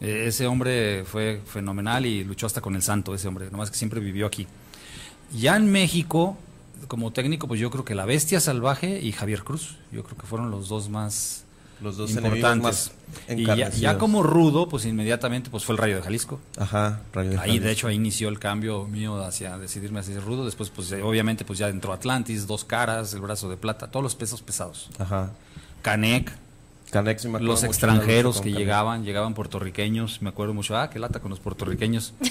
Eh, 0.00 0.24
ese 0.28 0.46
hombre 0.46 1.04
fue 1.04 1.40
fenomenal 1.46 2.06
y 2.06 2.24
luchó 2.24 2.46
hasta 2.46 2.60
con 2.60 2.76
el 2.76 2.82
santo, 2.82 3.14
ese 3.14 3.28
hombre, 3.28 3.50
nomás 3.50 3.70
que 3.70 3.76
siempre 3.76 4.00
vivió 4.00 4.26
aquí. 4.26 4.46
Ya 5.34 5.56
en 5.56 5.70
México, 5.70 6.36
como 6.86 7.12
técnico, 7.12 7.48
pues 7.48 7.60
yo 7.60 7.70
creo 7.70 7.84
que 7.84 7.94
La 7.94 8.04
Bestia 8.06 8.40
Salvaje 8.40 9.00
y 9.00 9.12
Javier 9.12 9.44
Cruz, 9.44 9.76
yo 9.92 10.04
creo 10.04 10.16
que 10.16 10.26
fueron 10.26 10.50
los 10.50 10.68
dos 10.68 10.88
más 10.88 11.44
Los 11.82 11.96
dos 11.96 12.10
importantes. 12.12 12.62
más 12.62 12.92
y 13.28 13.44
ya, 13.80 13.98
como 13.98 14.22
rudo, 14.22 14.68
pues 14.68 14.84
inmediatamente 14.84 15.50
pues 15.50 15.64
fue 15.64 15.74
el 15.74 15.78
Rayo 15.78 15.96
de 15.96 16.02
Jalisco. 16.02 16.40
Ajá, 16.56 17.00
Rayo 17.12 17.30
de 17.30 17.38
Ahí, 17.38 17.58
de 17.58 17.70
hecho, 17.70 17.88
ahí 17.88 17.96
inició 17.96 18.28
el 18.28 18.38
cambio 18.38 18.86
mío 18.86 19.22
hacia 19.24 19.58
decidirme 19.58 20.00
hacia 20.00 20.14
ser 20.14 20.24
rudo. 20.24 20.44
Después, 20.44 20.70
pues 20.70 20.92
eh, 20.92 21.02
obviamente, 21.02 21.44
pues 21.44 21.58
ya 21.58 21.68
entró 21.68 21.92
Atlantis, 21.92 22.46
Dos 22.46 22.64
Caras, 22.64 23.12
El 23.14 23.20
Brazo 23.20 23.48
de 23.48 23.56
Plata, 23.56 23.90
todos 23.90 24.02
los 24.02 24.14
pesos 24.14 24.42
pesados. 24.42 24.90
Ajá. 24.98 25.30
Canec, 25.82 26.32
Canex, 26.90 27.26
me 27.26 27.40
los 27.40 27.60
de 27.62 27.66
extranjeros 27.68 28.40
que 28.40 28.50
llegaban, 28.52 29.04
llegaban 29.04 29.34
puertorriqueños, 29.34 30.22
me 30.22 30.30
acuerdo 30.30 30.54
mucho, 30.54 30.76
ah, 30.76 30.88
qué 30.90 30.98
lata 30.98 31.20
con 31.20 31.30
los 31.30 31.40
puertorriqueños. 31.40 32.14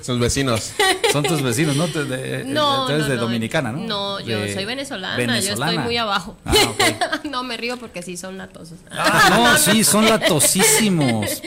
Sus 0.00 0.18
vecinos. 0.18 0.72
Son 1.12 1.22
tus 1.22 1.42
vecinos, 1.42 1.76
¿no? 1.76 1.86
Te- 1.88 2.04
de- 2.04 2.44
No, 2.44 2.86
tú 2.86 2.92
eres 2.92 3.04
no, 3.04 3.10
de 3.10 3.16
no. 3.16 3.22
Dominicana, 3.22 3.72
¿no? 3.72 3.78
No, 3.80 4.20
yo 4.20 4.40
De- 4.40 4.54
soy 4.54 4.64
venezolana, 4.64 5.16
venezolana. 5.16 5.72
yo 5.72 5.78
estoy 5.78 5.84
muy 5.84 5.96
abajo. 5.98 6.36
Ah, 6.44 6.54
ok. 6.68 7.24
no 7.30 7.42
me 7.44 7.56
río 7.56 7.76
porque 7.76 8.02
sí 8.02 8.16
son 8.16 8.38
latosos. 8.38 8.78
Ah, 8.90 9.28
no, 9.30 9.58
sí, 9.72 9.84
son 9.84 10.06
latosísimos. 10.06 11.42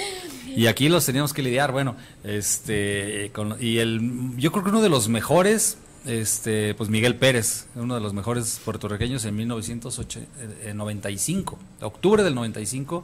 Y 0.55 0.67
aquí 0.67 0.89
los 0.89 1.05
teníamos 1.05 1.33
que 1.33 1.41
lidiar, 1.41 1.71
bueno, 1.71 1.95
este, 2.23 3.31
con- 3.33 3.57
y 3.59 3.77
el, 3.79 4.31
yo 4.37 4.51
creo 4.51 4.63
que 4.63 4.69
uno 4.69 4.81
de 4.81 4.89
los 4.89 5.07
mejores, 5.07 5.77
este, 6.05 6.75
pues 6.75 6.89
Miguel 6.89 7.15
Pérez, 7.15 7.67
uno 7.75 7.95
de 7.95 8.01
los 8.01 8.13
mejores 8.13 8.59
puertorriqueños 8.63 9.25
en 9.25 9.35
1995, 9.35 11.59
octubre 11.81 12.23
del 12.23 12.35
95, 12.35 13.03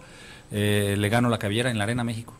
eh, 0.51 0.95
le 0.97 1.09
ganó 1.09 1.29
la 1.29 1.37
caviera 1.37 1.69
en 1.69 1.77
la 1.77 1.83
Arena 1.83 2.03
México. 2.03 2.33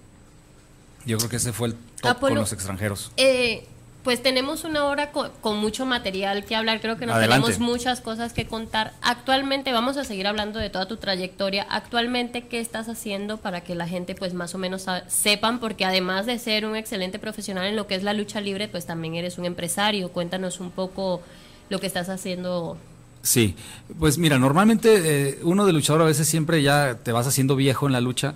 Yo 1.06 1.18
creo 1.18 1.30
que 1.30 1.36
ese 1.38 1.54
fue 1.54 1.70
el 1.70 1.76
top 2.02 2.12
Apolo, 2.12 2.32
con 2.32 2.40
los 2.40 2.52
extranjeros. 2.54 3.12
Eh, 3.18 3.66
pues 4.08 4.24
tenemos 4.24 4.64
una 4.64 4.86
hora 4.86 5.12
con, 5.12 5.32
con 5.42 5.58
mucho 5.58 5.86
material 5.86 6.46
que 6.46 6.56
hablar, 6.56 6.80
creo 6.80 6.96
que 6.96 7.06
nos 7.06 7.18
Adelante. 7.18 7.52
tenemos 7.52 7.60
muchas 7.60 8.00
cosas 8.00 8.32
que 8.32 8.48
contar. 8.48 8.94
Actualmente 9.02 9.74
vamos 9.74 9.98
a 9.98 10.06
seguir 10.06 10.28
hablando 10.28 10.60
de 10.60 10.70
toda 10.70 10.88
tu 10.88 10.96
trayectoria. 10.96 11.68
Actualmente, 11.70 12.48
¿qué 12.48 12.62
estás 12.62 12.88
haciendo 12.88 13.36
para 13.36 13.66
que 13.66 13.76
la 13.76 13.86
gente 13.86 14.16
pues 14.16 14.34
más 14.34 14.56
o 14.56 14.60
menos 14.60 14.86
sepan? 15.08 15.60
Porque 15.60 15.84
además 15.84 16.26
de 16.26 16.40
ser 16.40 16.66
un 16.66 16.78
excelente 16.78 17.20
profesional 17.20 17.66
en 17.66 17.76
lo 17.76 17.86
que 17.86 17.96
es 17.96 18.04
la 18.04 18.14
lucha 18.14 18.40
libre, 18.40 18.70
pues 18.70 18.86
también 18.86 19.16
eres 19.16 19.38
un 19.38 19.44
empresario. 19.44 20.08
Cuéntanos 20.14 20.62
un 20.62 20.72
poco 20.72 21.22
lo 21.68 21.82
que 21.82 21.88
estás 21.88 22.08
haciendo 22.08 22.78
Sí, 23.24 23.56
pues 24.00 24.18
mira, 24.18 24.40
normalmente 24.40 25.32
eh, 25.32 25.40
uno 25.44 25.66
de 25.66 25.74
luchador 25.74 26.04
a 26.04 26.06
veces 26.06 26.30
siempre 26.30 26.64
ya 26.64 26.98
te 27.04 27.12
vas 27.12 27.28
haciendo 27.28 27.58
viejo 27.58 27.88
en 27.88 27.92
la 27.92 28.00
lucha 28.00 28.36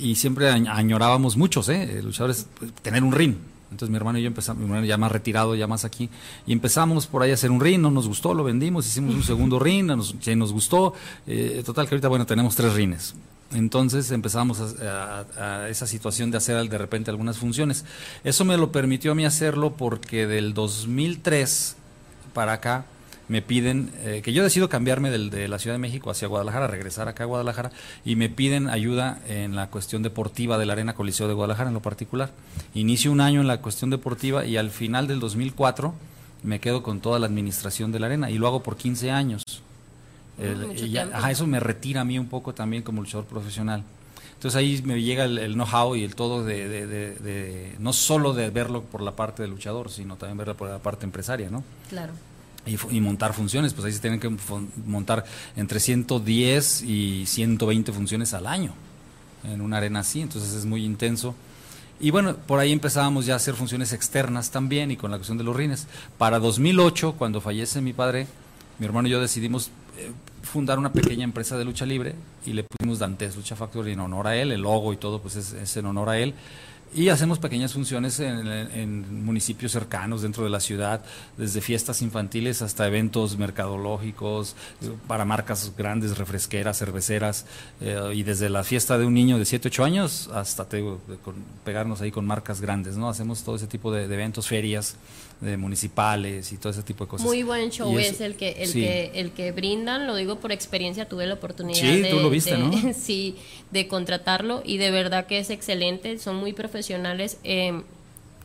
y 0.00 0.14
siempre 0.14 0.48
añorábamos 0.48 1.36
muchos, 1.36 1.68
¿eh? 1.68 2.00
Luchadores, 2.02 2.46
pues, 2.58 2.72
tener 2.76 3.04
un 3.04 3.12
ring. 3.12 3.34
Entonces 3.74 3.90
mi 3.90 3.96
hermano 3.96 4.20
y 4.20 4.22
yo 4.22 4.28
empezamos, 4.28 4.60
mi 4.60 4.66
hermano 4.66 4.86
ya 4.86 4.96
más 4.96 5.10
retirado, 5.10 5.56
ya 5.56 5.66
más 5.66 5.84
aquí, 5.84 6.08
y 6.46 6.52
empezamos 6.52 7.08
por 7.08 7.22
ahí 7.22 7.32
a 7.32 7.34
hacer 7.34 7.50
un 7.50 7.60
ring, 7.60 7.80
no 7.80 7.90
nos 7.90 8.06
gustó, 8.06 8.32
lo 8.32 8.44
vendimos, 8.44 8.86
hicimos 8.86 9.16
un 9.16 9.24
segundo 9.24 9.58
ring, 9.58 9.86
nos, 9.86 10.14
nos 10.36 10.52
gustó, 10.52 10.94
eh, 11.26 11.60
total 11.66 11.88
que 11.88 11.96
ahorita, 11.96 12.06
bueno, 12.06 12.24
tenemos 12.24 12.54
tres 12.54 12.72
rines. 12.72 13.16
Entonces 13.52 14.12
empezamos 14.12 14.60
a, 14.60 15.68
esa 15.68 15.88
situación 15.88 16.30
de 16.30 16.36
hacer 16.36 16.68
de 16.68 16.78
repente 16.78 17.10
algunas 17.10 17.36
funciones. 17.36 17.84
Eso 18.22 18.44
me 18.44 18.56
lo 18.56 18.70
permitió 18.70 19.10
a 19.12 19.14
mí 19.16 19.24
hacerlo 19.24 19.74
porque 19.76 20.28
del 20.28 20.54
2003 20.54 21.76
para 22.32 22.52
acá 22.52 22.86
me 23.28 23.42
piden, 23.42 23.90
eh, 24.02 24.20
que 24.22 24.32
yo 24.32 24.42
decido 24.42 24.68
cambiarme 24.68 25.10
del, 25.10 25.30
de 25.30 25.48
la 25.48 25.58
Ciudad 25.58 25.74
de 25.74 25.78
México 25.78 26.10
hacia 26.10 26.28
Guadalajara, 26.28 26.66
regresar 26.66 27.08
acá 27.08 27.24
a 27.24 27.26
Guadalajara, 27.26 27.70
y 28.04 28.16
me 28.16 28.28
piden 28.28 28.68
ayuda 28.68 29.20
en 29.28 29.56
la 29.56 29.70
cuestión 29.70 30.02
deportiva 30.02 30.58
de 30.58 30.66
la 30.66 30.74
Arena 30.74 30.94
Coliseo 30.94 31.28
de 31.28 31.34
Guadalajara 31.34 31.68
en 31.68 31.74
lo 31.74 31.82
particular. 31.82 32.30
Inicio 32.74 33.12
un 33.12 33.20
año 33.20 33.40
en 33.40 33.46
la 33.46 33.60
cuestión 33.60 33.90
deportiva 33.90 34.44
y 34.44 34.56
al 34.56 34.70
final 34.70 35.06
del 35.06 35.20
2004 35.20 35.94
me 36.42 36.60
quedo 36.60 36.82
con 36.82 37.00
toda 37.00 37.18
la 37.18 37.26
administración 37.26 37.90
de 37.90 38.00
la 38.00 38.06
arena 38.06 38.30
y 38.30 38.36
lo 38.36 38.46
hago 38.46 38.62
por 38.62 38.76
15 38.76 39.10
años. 39.10 39.42
Ah, 41.14 41.30
eso 41.30 41.46
me 41.46 41.60
retira 41.60 42.02
a 42.02 42.04
mí 42.04 42.18
un 42.18 42.26
poco 42.26 42.52
también 42.52 42.82
como 42.82 43.00
luchador 43.00 43.24
profesional. 43.24 43.82
Entonces 44.34 44.58
ahí 44.58 44.82
me 44.84 45.00
llega 45.00 45.24
el, 45.24 45.54
know-how 45.54 45.96
y 45.96 46.04
el 46.04 46.14
todo 46.14 46.44
de, 46.44 46.68
de, 46.68 47.74
no 47.78 47.94
solo 47.94 48.34
de 48.34 48.50
verlo 48.50 48.82
por 48.82 49.00
la 49.00 49.12
parte 49.12 49.42
del 49.42 49.52
luchador, 49.52 49.90
sino 49.90 50.16
también 50.16 50.36
verlo 50.36 50.54
por 50.54 50.68
la 50.68 50.80
parte 50.80 51.06
empresaria, 51.06 51.48
¿no? 51.48 51.64
Claro 51.88 52.12
y, 52.66 53.00
montar 53.00 53.34
funciones, 53.34 53.74
pues 53.74 53.86
ahí 53.86 53.92
se 53.92 54.00
tienen 54.00 54.20
que 54.20 54.34
montar 54.86 55.24
entre 55.56 55.80
110 55.80 56.82
y 56.82 57.26
120 57.26 57.92
funciones 57.92 58.34
al 58.34 58.46
año 58.46 58.72
en 59.44 59.60
una 59.60 59.76
arena 59.76 60.00
así, 60.00 60.20
entonces 60.20 60.54
es 60.54 60.64
muy 60.64 60.84
intenso. 60.84 61.34
Y 62.00 62.10
bueno, 62.10 62.36
por 62.36 62.58
ahí 62.58 62.72
empezábamos 62.72 63.26
ya 63.26 63.34
a 63.34 63.36
hacer 63.36 63.54
funciones 63.54 63.92
externas 63.92 64.50
también 64.50 64.90
y 64.90 64.96
con 64.96 65.10
la 65.10 65.18
cuestión 65.18 65.38
de 65.38 65.44
los 65.44 65.54
rines. 65.54 65.86
Para 66.18 66.38
2008, 66.38 67.14
cuando 67.18 67.40
fallece 67.40 67.80
mi 67.80 67.92
padre, 67.92 68.26
mi 68.78 68.86
hermano 68.86 69.08
y 69.08 69.12
yo 69.12 69.20
decidimos 69.20 69.70
eh, 69.96 70.10
fundar 70.42 70.78
una 70.78 70.92
pequeña 70.92 71.24
empresa 71.24 71.56
de 71.56 71.64
lucha 71.64 71.86
libre 71.86 72.14
y 72.44 72.52
le 72.52 72.64
pusimos 72.64 72.98
Dantes 72.98 73.36
Lucha 73.36 73.54
Factory 73.54 73.92
en 73.92 74.00
honor 74.00 74.26
a 74.26 74.36
él, 74.36 74.50
el 74.50 74.62
logo 74.62 74.92
y 74.92 74.96
todo 74.96 75.20
pues 75.20 75.36
es 75.36 75.76
en 75.76 75.86
honor 75.86 76.08
a 76.08 76.18
él. 76.18 76.34
Y 76.96 77.08
hacemos 77.08 77.40
pequeñas 77.40 77.72
funciones 77.72 78.20
en, 78.20 79.24
municipios 79.24 79.72
cercanos 79.72 80.22
dentro 80.22 80.44
de 80.44 80.50
la 80.50 80.60
ciudad, 80.60 81.04
desde 81.36 81.60
fiestas 81.60 82.02
infantiles 82.02 82.62
hasta 82.62 82.86
eventos 82.86 83.36
mercadológicos, 83.36 84.54
para 85.08 85.24
marcas 85.24 85.72
grandes, 85.76 86.16
refresqueras, 86.16 86.78
cerveceras, 86.78 87.46
eh, 87.80 88.12
y 88.14 88.22
desde 88.22 88.48
la 88.48 88.62
fiesta 88.62 88.96
de 88.96 89.06
un 89.06 89.14
niño 89.14 89.38
de 89.38 89.44
7, 89.44 89.68
8 89.68 89.84
años 89.84 90.30
hasta 90.32 90.68
pegarnos 91.64 92.00
ahí 92.00 92.12
con 92.12 92.26
marcas 92.26 92.60
grandes, 92.60 92.96
¿no? 92.96 93.08
Hacemos 93.08 93.42
todo 93.42 93.56
ese 93.56 93.66
tipo 93.66 93.90
de 93.90 94.04
eventos, 94.04 94.46
ferias 94.46 94.94
de 95.40 95.56
municipales 95.56 96.52
y 96.52 96.56
todo 96.56 96.70
ese 96.70 96.82
tipo 96.82 97.04
de 97.04 97.10
cosas. 97.10 97.26
Muy 97.26 97.42
buen 97.42 97.70
show 97.70 97.98
es, 97.98 98.20
el 98.20 98.36
que 98.36 98.62
el 98.62 98.72
que 98.72 99.10
el 99.14 99.32
que 99.32 99.52
brindan, 99.52 100.06
lo 100.06 100.16
digo 100.16 100.40
por 100.40 100.52
experiencia, 100.52 101.08
tuve 101.08 101.26
la 101.26 101.34
oportunidad 101.34 101.82
de, 101.82 102.94
sí, 102.98 103.36
de 103.70 103.88
contratarlo 103.88 104.62
y 104.64 104.78
de 104.78 104.90
verdad 104.90 105.26
que 105.26 105.38
es 105.38 105.50
excelente, 105.50 106.18
son 106.18 106.36
muy 106.36 106.52
profesionales. 106.52 107.38
Eh, 107.44 107.82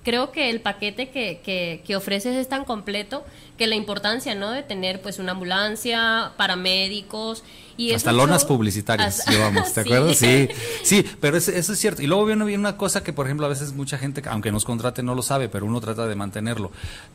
creo 0.04 0.32
que 0.32 0.50
el 0.50 0.62
paquete 0.62 1.10
que, 1.10 1.42
que, 1.44 1.82
que, 1.86 1.96
ofreces 1.96 2.36
es 2.36 2.48
tan 2.48 2.66
completo 2.66 3.24
que 3.60 3.68
la 3.68 3.76
importancia 3.76 4.34
no 4.36 4.52
de 4.52 4.64
tener 4.64 5.02
pues 5.02 5.20
una 5.20 5.34
ambulancia, 5.34 6.32
paramédicos 6.38 7.44
y 7.76 7.92
hasta 7.92 8.14
lonas 8.14 8.46
publicitarias 8.46 9.26
llevamos, 9.28 9.74
¿te 9.74 9.82
acuerdas? 9.82 10.18
Sí, 10.18 10.48
sí, 10.84 11.06
pero 11.20 11.38
eso, 11.38 11.52
es 11.52 11.68
cierto. 11.78 12.02
Y 12.02 12.08
luego 12.08 12.26
viene, 12.26 12.46
viene 12.46 12.62
una 12.62 12.78
cosa 12.78 13.04
que, 13.04 13.12
por 13.12 13.26
ejemplo, 13.26 13.46
a 13.46 13.50
veces 13.50 13.74
mucha 13.74 13.98
gente, 13.98 14.24
aunque 14.30 14.52
nos 14.52 14.64
contrate, 14.64 15.04
no 15.04 15.14
lo 15.14 15.22
sabe, 15.22 15.50
pero 15.50 15.66
uno 15.66 15.82
trata 15.82 16.08
de 16.08 16.16
mantenerlo. 16.16 16.72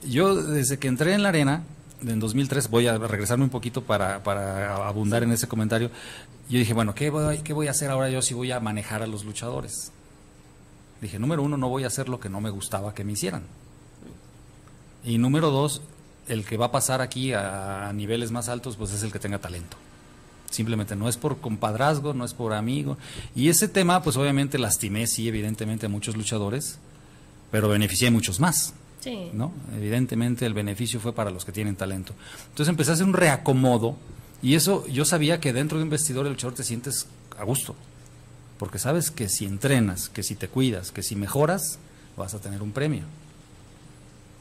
Yo, 0.06 0.34
desde 0.34 0.78
que 0.78 0.88
entré 0.88 1.14
en 1.14 1.22
la 1.22 1.30
arena, 1.30 1.64
en 2.02 2.20
2003, 2.20 2.68
voy 2.68 2.88
a 2.88 2.98
regresarme 2.98 3.44
un 3.44 3.50
poquito 3.50 3.82
para, 3.82 4.22
para 4.22 4.86
abundar 4.86 5.22
en 5.22 5.32
ese 5.32 5.48
comentario, 5.48 5.90
yo 6.50 6.58
dije, 6.58 6.74
bueno, 6.74 6.94
¿qué 6.94 7.08
voy, 7.08 7.38
¿qué 7.38 7.54
voy 7.54 7.68
a 7.68 7.70
hacer 7.70 7.90
ahora 7.90 8.10
yo 8.10 8.20
si 8.20 8.34
voy 8.34 8.52
a 8.52 8.60
manejar 8.60 9.02
a 9.02 9.06
los 9.06 9.24
luchadores? 9.24 9.92
Dije, 11.00 11.18
número 11.18 11.42
uno, 11.42 11.56
no 11.56 11.70
voy 11.70 11.84
a 11.84 11.86
hacer 11.86 12.10
lo 12.10 12.20
que 12.20 12.28
no 12.28 12.42
me 12.42 12.50
gustaba 12.50 12.94
que 12.94 13.02
me 13.02 13.12
hicieran. 13.12 13.44
Y 15.04 15.18
número 15.18 15.50
dos, 15.50 15.82
el 16.28 16.44
que 16.44 16.56
va 16.56 16.66
a 16.66 16.72
pasar 16.72 17.00
aquí 17.00 17.32
a, 17.32 17.92
niveles 17.94 18.30
más 18.30 18.48
altos, 18.48 18.76
pues 18.76 18.92
es 18.92 19.02
el 19.02 19.12
que 19.12 19.18
tenga 19.18 19.38
talento. 19.38 19.76
Simplemente 20.50 20.94
no 20.94 21.08
es 21.08 21.16
por 21.16 21.38
compadrazgo, 21.38 22.14
no 22.14 22.24
es 22.24 22.34
por 22.34 22.52
amigo. 22.52 22.96
Y 23.34 23.48
ese 23.48 23.68
tema, 23.68 24.02
pues 24.02 24.16
obviamente 24.16 24.58
lastimé, 24.58 25.06
sí, 25.06 25.26
evidentemente 25.28 25.86
a 25.86 25.88
muchos 25.88 26.16
luchadores, 26.16 26.78
pero 27.50 27.68
beneficié 27.68 28.08
a 28.08 28.10
muchos 28.10 28.40
más. 28.40 28.74
Sí. 29.00 29.30
¿no? 29.32 29.52
Evidentemente 29.76 30.46
el 30.46 30.54
beneficio 30.54 30.98
fue 30.98 31.12
para 31.12 31.30
los 31.30 31.44
que 31.44 31.52
tienen 31.52 31.76
talento. 31.76 32.14
Entonces 32.48 32.68
empecé 32.70 32.92
a 32.92 32.94
hacer 32.94 33.06
un 33.06 33.12
reacomodo 33.12 33.96
y 34.42 34.54
eso 34.54 34.86
yo 34.86 35.04
sabía 35.04 35.40
que 35.40 35.52
dentro 35.52 35.78
de 35.78 35.84
un 35.84 35.90
vestidor 35.90 36.26
el 36.26 36.32
luchador 36.32 36.54
te 36.54 36.64
sientes 36.64 37.06
a 37.38 37.44
gusto. 37.44 37.74
Porque 38.58 38.78
sabes 38.78 39.10
que 39.10 39.28
si 39.28 39.44
entrenas, 39.44 40.08
que 40.08 40.22
si 40.22 40.36
te 40.36 40.48
cuidas, 40.48 40.90
que 40.90 41.02
si 41.02 41.16
mejoras, 41.16 41.78
vas 42.16 42.34
a 42.34 42.38
tener 42.38 42.62
un 42.62 42.72
premio. 42.72 43.04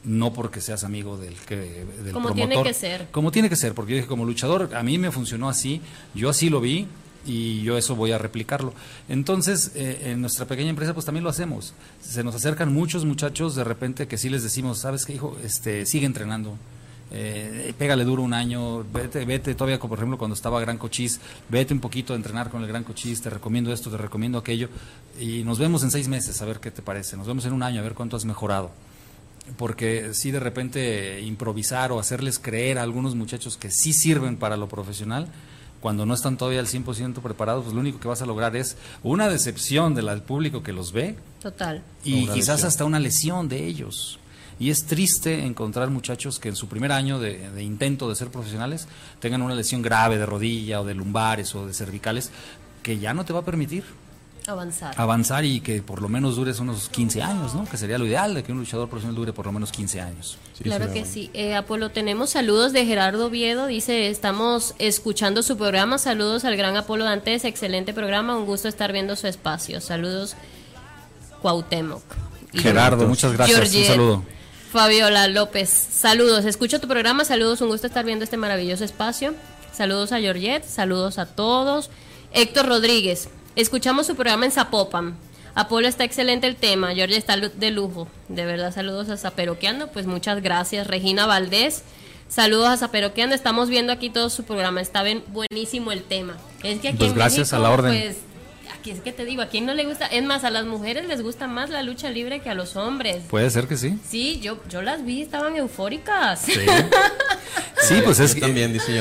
No 0.04 0.32
porque 0.32 0.60
seas 0.60 0.84
amigo 0.84 1.16
del, 1.16 1.34
que, 1.34 1.86
del 2.04 2.12
como 2.12 2.32
tiene 2.32 2.62
que 2.62 2.74
ser. 2.74 3.08
Como 3.10 3.30
tiene 3.30 3.48
que 3.48 3.56
ser, 3.56 3.74
porque 3.74 3.92
yo 3.92 3.96
dije, 3.96 4.08
como 4.08 4.24
luchador, 4.24 4.74
a 4.74 4.82
mí 4.82 4.98
me 4.98 5.10
funcionó 5.10 5.48
así, 5.48 5.80
yo 6.14 6.28
así 6.28 6.50
lo 6.50 6.60
vi 6.60 6.86
y 7.26 7.62
yo 7.62 7.78
eso 7.78 7.96
voy 7.96 8.12
a 8.12 8.18
replicarlo. 8.18 8.74
Entonces, 9.08 9.72
eh, 9.74 10.10
en 10.10 10.20
nuestra 10.20 10.44
pequeña 10.46 10.70
empresa, 10.70 10.92
pues 10.92 11.06
también 11.06 11.24
lo 11.24 11.30
hacemos. 11.30 11.72
Se 12.02 12.22
nos 12.22 12.34
acercan 12.34 12.72
muchos 12.72 13.04
muchachos 13.06 13.54
de 13.54 13.64
repente 13.64 14.06
que 14.06 14.18
sí 14.18 14.28
les 14.28 14.42
decimos, 14.42 14.78
¿sabes 14.78 15.06
qué, 15.06 15.14
hijo? 15.14 15.36
Este, 15.42 15.86
sigue 15.86 16.04
entrenando 16.04 16.58
eh, 17.16 17.72
pégale 17.78 18.04
duro 18.04 18.22
un 18.22 18.34
año, 18.34 18.84
vete, 18.92 19.24
vete 19.24 19.54
todavía, 19.54 19.78
por 19.78 19.96
ejemplo, 19.96 20.18
cuando 20.18 20.34
estaba 20.34 20.60
Gran 20.60 20.78
Cochís, 20.78 21.20
vete 21.48 21.72
un 21.72 21.78
poquito 21.78 22.12
a 22.12 22.16
entrenar 22.16 22.50
con 22.50 22.60
el 22.62 22.66
Gran 22.66 22.82
Cochís, 22.82 23.22
te 23.22 23.30
recomiendo 23.30 23.72
esto, 23.72 23.88
te 23.88 23.96
recomiendo 23.96 24.36
aquello, 24.36 24.68
y 25.20 25.44
nos 25.44 25.60
vemos 25.60 25.84
en 25.84 25.92
seis 25.92 26.08
meses 26.08 26.42
a 26.42 26.44
ver 26.44 26.58
qué 26.58 26.72
te 26.72 26.82
parece, 26.82 27.16
nos 27.16 27.28
vemos 27.28 27.44
en 27.44 27.52
un 27.52 27.62
año 27.62 27.80
a 27.80 27.84
ver 27.84 27.94
cuánto 27.94 28.16
has 28.16 28.24
mejorado. 28.24 28.72
Porque 29.56 30.14
si 30.14 30.30
de 30.30 30.40
repente 30.40 31.20
improvisar 31.20 31.92
o 31.92 31.98
hacerles 31.98 32.38
creer 32.38 32.78
a 32.78 32.82
algunos 32.82 33.14
muchachos 33.14 33.56
que 33.56 33.70
sí 33.70 33.92
sirven 33.92 34.36
para 34.36 34.56
lo 34.56 34.68
profesional, 34.68 35.28
cuando 35.80 36.06
no 36.06 36.14
están 36.14 36.38
todavía 36.38 36.60
al 36.60 36.66
100% 36.66 37.20
preparados, 37.20 37.64
pues 37.64 37.74
lo 37.74 37.80
único 37.80 38.00
que 38.00 38.08
vas 38.08 38.22
a 38.22 38.26
lograr 38.26 38.56
es 38.56 38.78
una 39.02 39.28
decepción 39.28 39.94
del 39.94 40.22
público 40.22 40.62
que 40.62 40.72
los 40.72 40.92
ve. 40.92 41.16
Total. 41.42 41.82
Y 42.02 42.26
quizás 42.28 42.64
hasta 42.64 42.86
una 42.86 42.98
lesión 42.98 43.48
de 43.50 43.66
ellos. 43.66 44.18
Y 44.58 44.70
es 44.70 44.86
triste 44.86 45.44
encontrar 45.44 45.90
muchachos 45.90 46.38
que 46.38 46.48
en 46.48 46.56
su 46.56 46.68
primer 46.68 46.92
año 46.92 47.18
de, 47.18 47.62
intento 47.62 48.08
de 48.08 48.14
ser 48.14 48.30
profesionales 48.30 48.88
tengan 49.20 49.42
una 49.42 49.54
lesión 49.54 49.82
grave 49.82 50.16
de 50.16 50.26
rodilla 50.26 50.80
o 50.80 50.84
de 50.84 50.94
lumbares 50.94 51.54
o 51.54 51.66
de 51.66 51.74
cervicales 51.74 52.30
que 52.82 52.98
ya 52.98 53.12
no 53.14 53.24
te 53.24 53.32
va 53.32 53.40
a 53.40 53.44
permitir 53.44 53.84
avanzar. 54.46 54.94
Avanzar 54.96 55.44
y 55.44 55.60
que 55.60 55.82
por 55.82 56.02
lo 56.02 56.08
menos 56.08 56.36
dures 56.36 56.60
unos 56.60 56.88
15 56.88 57.22
años, 57.22 57.54
¿no? 57.54 57.64
Que 57.64 57.76
sería 57.76 57.98
lo 57.98 58.06
ideal 58.06 58.34
de 58.34 58.42
que 58.42 58.52
un 58.52 58.58
luchador 58.58 58.88
profesional 58.88 59.14
dure 59.14 59.32
por 59.32 59.46
lo 59.46 59.52
menos 59.52 59.72
15 59.72 60.00
años. 60.00 60.38
claro 60.62 60.92
que 60.92 61.04
sí. 61.04 61.30
Eh, 61.34 61.54
Apolo, 61.54 61.90
tenemos 61.90 62.30
saludos 62.30 62.72
de 62.72 62.86
Gerardo 62.86 63.30
Viedo. 63.30 63.66
Dice, 63.66 64.08
estamos 64.08 64.74
escuchando 64.78 65.42
su 65.42 65.56
programa. 65.56 65.98
Saludos 65.98 66.44
al 66.44 66.56
gran 66.56 66.76
Apolo 66.76 67.04
Dantes. 67.04 67.44
Excelente 67.44 67.94
programa. 67.94 68.36
Un 68.36 68.46
gusto 68.46 68.68
estar 68.68 68.92
viendo 68.92 69.16
su 69.16 69.26
espacio. 69.26 69.80
Saludos, 69.80 70.36
Cuauhtémoc. 71.42 72.02
Gerardo, 72.52 73.06
muchas 73.06 73.32
gracias. 73.32 73.74
Un 73.74 73.84
saludo. 73.84 74.34
Fabiola 74.74 75.28
López, 75.28 75.68
saludos, 75.68 76.44
escucho 76.46 76.80
tu 76.80 76.88
programa, 76.88 77.24
saludos, 77.24 77.60
un 77.60 77.68
gusto 77.68 77.86
estar 77.86 78.04
viendo 78.04 78.24
este 78.24 78.36
maravilloso 78.36 78.82
espacio. 78.82 79.32
Saludos 79.72 80.10
a 80.10 80.18
Georgette, 80.18 80.64
saludos 80.64 81.18
a 81.18 81.26
todos. 81.26 81.90
Héctor 82.32 82.66
Rodríguez, 82.66 83.28
escuchamos 83.56 84.06
su 84.06 84.14
programa 84.14 84.46
en 84.46 84.52
Zapopan. 84.52 85.14
Apolo 85.54 85.86
está 85.86 86.02
excelente 86.02 86.46
el 86.48 86.56
tema, 86.56 86.94
George 86.94 87.16
está 87.16 87.36
de 87.36 87.70
lujo. 87.70 88.08
De 88.28 88.44
verdad, 88.44 88.74
saludos 88.74 89.08
a 89.08 89.16
Zaperoqueando, 89.16 89.88
pues 89.88 90.06
muchas 90.06 90.42
gracias. 90.42 90.88
Regina 90.88 91.26
Valdés, 91.26 91.84
saludos 92.28 92.68
a 92.68 92.76
Zaperoqueando, 92.76 93.36
estamos 93.36 93.68
viendo 93.68 93.92
aquí 93.92 94.10
todo 94.10 94.30
su 94.30 94.42
programa, 94.44 94.80
está 94.80 95.04
bien, 95.04 95.22
buenísimo 95.28 95.92
el 95.92 96.02
tema. 96.02 96.36
Es 96.64 96.80
que 96.80 96.88
aquí 96.88 96.98
pues 96.98 97.14
gracias 97.14 97.52
a 97.52 97.60
la 97.60 97.70
orden. 97.70 97.92
Pues, 97.92 98.16
aquí 98.76 98.90
es 98.90 99.00
que 99.00 99.12
te 99.12 99.24
digo, 99.24 99.42
a 99.42 99.46
quién 99.46 99.64
no 99.64 99.74
le 99.74 99.84
gusta, 99.84 100.06
es 100.06 100.24
más, 100.24 100.42
a 100.42 100.50
las 100.50 100.66
mujeres 100.66 101.06
les 101.06 101.22
gusta 101.22 101.46
más 101.46 101.70
la 101.70 101.84
lucha 101.84 102.10
libre 102.10 102.40
que 102.40 102.50
a 102.50 102.54
los 102.54 102.74
hombres. 102.74 103.22
Puede 103.30 103.48
ser 103.50 103.68
que 103.68 103.76
sí. 103.76 103.96
Sí, 104.08 104.40
yo, 104.40 104.58
yo 104.68 104.82
las 104.82 105.04
vi, 105.04 105.22
estaban 105.22 105.56
eufóricas. 105.56 106.40
Sí, 106.40 106.52
sí 107.88 108.00
pues 108.04 108.20
es 108.20 108.34
que, 108.34 108.40
también, 108.40 108.72
dice 108.72 108.92